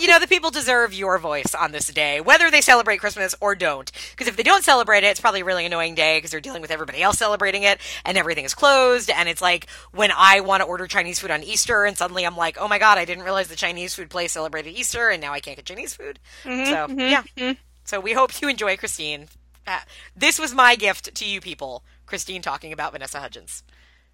You 0.00 0.06
know, 0.06 0.20
the 0.20 0.28
people 0.28 0.50
deserve 0.50 0.94
your 0.94 1.18
voice 1.18 1.54
on 1.54 1.72
this 1.72 1.88
day, 1.88 2.20
whether 2.20 2.50
they 2.50 2.60
celebrate 2.60 2.98
Christmas 2.98 3.34
or 3.40 3.54
don't. 3.54 3.90
Because 4.10 4.28
if 4.28 4.36
they 4.36 4.42
don't 4.42 4.62
celebrate 4.62 5.02
it, 5.02 5.06
it's 5.08 5.20
probably 5.20 5.40
a 5.40 5.44
really 5.44 5.66
annoying 5.66 5.94
day 5.94 6.18
because 6.18 6.30
they're 6.30 6.40
dealing 6.40 6.62
with 6.62 6.70
everybody 6.70 7.02
else 7.02 7.18
celebrating 7.18 7.64
it 7.64 7.80
and 8.04 8.16
everything 8.16 8.44
is 8.44 8.54
closed. 8.54 9.10
And 9.10 9.28
it's 9.28 9.42
like 9.42 9.68
when 9.92 10.10
I 10.16 10.40
want 10.40 10.62
to 10.62 10.66
order 10.68 10.86
Chinese 10.86 11.18
food 11.18 11.30
on 11.30 11.42
Easter 11.42 11.84
and 11.84 11.98
suddenly 11.98 12.24
I'm 12.24 12.36
like, 12.36 12.58
oh 12.60 12.68
my 12.68 12.78
God, 12.78 12.96
I 12.96 13.06
didn't 13.06 13.24
realize 13.24 13.48
the 13.48 13.56
Chinese 13.56 13.94
food 13.94 14.08
place 14.08 14.32
celebrated 14.32 14.70
Easter 14.70 15.08
and 15.08 15.20
now 15.20 15.32
I 15.32 15.40
can't 15.40 15.56
get 15.56 15.64
Chinese 15.66 15.94
food. 15.94 16.20
Mm-hmm, 16.44 16.64
so, 16.66 16.76
mm-hmm, 16.94 17.00
yeah. 17.00 17.22
Mm-hmm. 17.36 17.52
So 17.84 17.98
we 17.98 18.12
hope 18.12 18.40
you 18.40 18.48
enjoy 18.48 18.76
Christine. 18.76 19.28
Uh, 19.66 19.80
this 20.14 20.38
was 20.38 20.54
my 20.54 20.76
gift 20.76 21.14
to 21.16 21.24
you 21.24 21.40
people, 21.40 21.82
Christine 22.06 22.42
talking 22.42 22.72
about 22.72 22.92
Vanessa 22.92 23.18
Hudgens. 23.18 23.64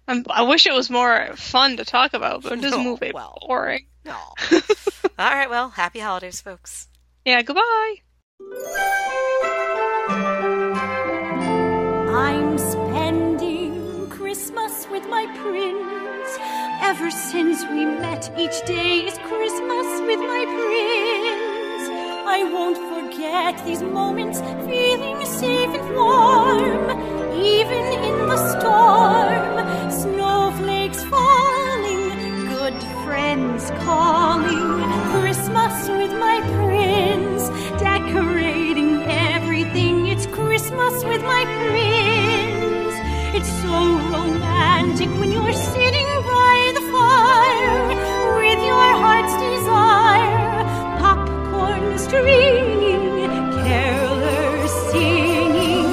I'm, 0.07 0.25
I 0.29 0.43
wish 0.43 0.65
it 0.65 0.73
was 0.73 0.89
more 0.89 1.29
fun 1.35 1.77
to 1.77 1.85
talk 1.85 2.13
about, 2.13 2.43
but 2.43 2.59
this 2.61 2.71
No, 2.71 2.83
movie 2.83 3.11
well. 3.13 3.37
boring. 3.45 3.85
No. 4.05 4.17
All 5.17 5.31
right, 5.31 5.49
well, 5.49 5.69
happy 5.69 5.99
holidays, 5.99 6.39
folks. 6.39 6.87
Yeah, 7.25 7.41
goodbye. 7.41 7.95
I'm 12.13 12.57
spending 12.59 14.07
Christmas 14.11 14.87
with 14.91 15.09
my 15.09 15.25
prince. 15.41 16.37
Ever 16.83 17.09
since 17.09 17.63
we 17.65 17.85
met, 17.85 18.31
each 18.37 18.63
day 18.67 18.99
is 19.07 19.17
Christmas 19.17 19.87
with 20.01 20.19
my 20.19 20.45
prince. 20.45 21.89
I 22.27 22.43
won't 22.53 22.77
forget 22.93 23.65
these 23.65 23.81
moments, 23.81 24.39
feeling 24.69 25.25
safe 25.25 25.69
and 25.69 25.95
warm, 25.95 26.91
even 27.33 27.85
in 28.03 28.27
the 28.27 28.37
storm. 28.51 29.55
Snowflakes 29.89 30.24
friends 33.35 33.69
calling. 33.83 34.81
Christmas 35.11 35.89
with 35.89 36.11
my 36.11 36.39
prince, 36.55 37.49
decorating 37.79 39.03
everything. 39.03 40.07
It's 40.07 40.25
Christmas 40.27 41.03
with 41.03 41.21
my 41.23 41.43
prince. 41.59 42.95
It's 43.37 43.51
so 43.61 43.77
romantic 44.15 45.09
when 45.19 45.31
you're 45.33 45.59
sitting 45.73 46.09
by 46.33 46.71
the 46.77 46.83
fire 46.95 47.77
with 48.39 48.59
your 48.71 48.89
heart's 49.03 49.35
desire. 49.47 50.63
Popcorn 51.01 51.99
streaming, 51.99 53.31
carolers 53.65 54.75
singing. 54.91 55.89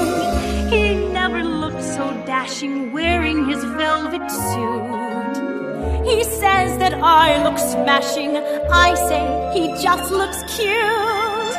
He 0.71 0.95
never 1.13 1.43
looked 1.43 1.83
so 1.83 2.05
dashing 2.25 2.93
wearing 2.93 3.49
his 3.49 3.65
velvet 3.65 4.31
suit. 4.31 5.12
He 6.13 6.25
says 6.25 6.77
that 6.77 6.93
I 7.03 7.43
look 7.43 7.57
smashing. 7.57 8.37
I 8.37 8.93
say 9.09 9.25
he 9.55 9.83
just 9.83 10.13
looks 10.13 10.39
cute. 10.55 10.69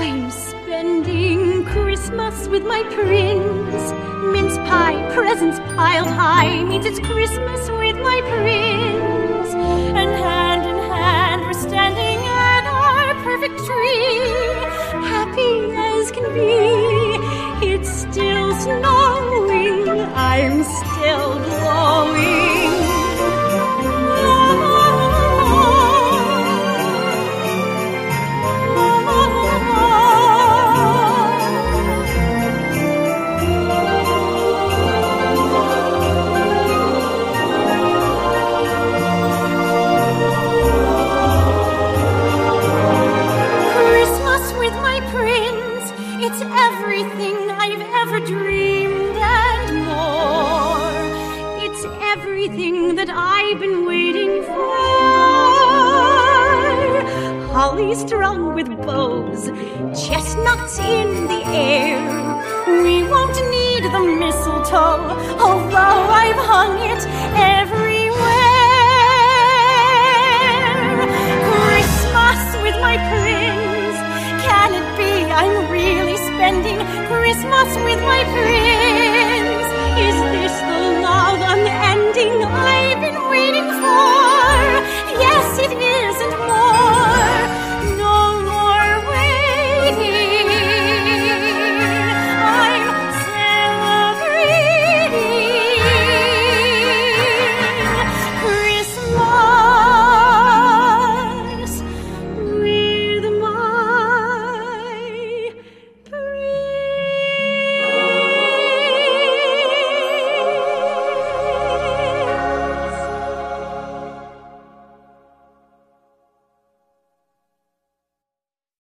I'm 0.00 0.28
spending 0.32 1.64
Christmas 1.66 2.48
with 2.48 2.64
my 2.64 2.82
prince. 2.98 3.84
Mince 4.32 4.58
pie, 4.68 4.98
presents 5.14 5.60
piled 5.76 6.08
high 6.08 6.64
means 6.64 6.84
it's 6.84 6.98
Christmas 6.98 7.70
with 7.70 7.96
my 8.08 8.20
prince. 8.32 9.54
And 10.00 10.10
hand 10.24 10.66
in 10.66 10.78
hand, 10.90 11.42
we're 11.42 11.52
standing 11.52 12.18
at 12.26 12.64
our 12.66 13.14
perfect 13.22 13.56
tree, 13.68 14.18
happy 15.12 15.52
as 15.76 16.10
can 16.10 16.34
be. 16.34 16.95
Still 18.16 18.54
snowing, 18.60 20.00
I'm 20.14 20.64
still 20.64 21.34
glowing. 21.38 22.55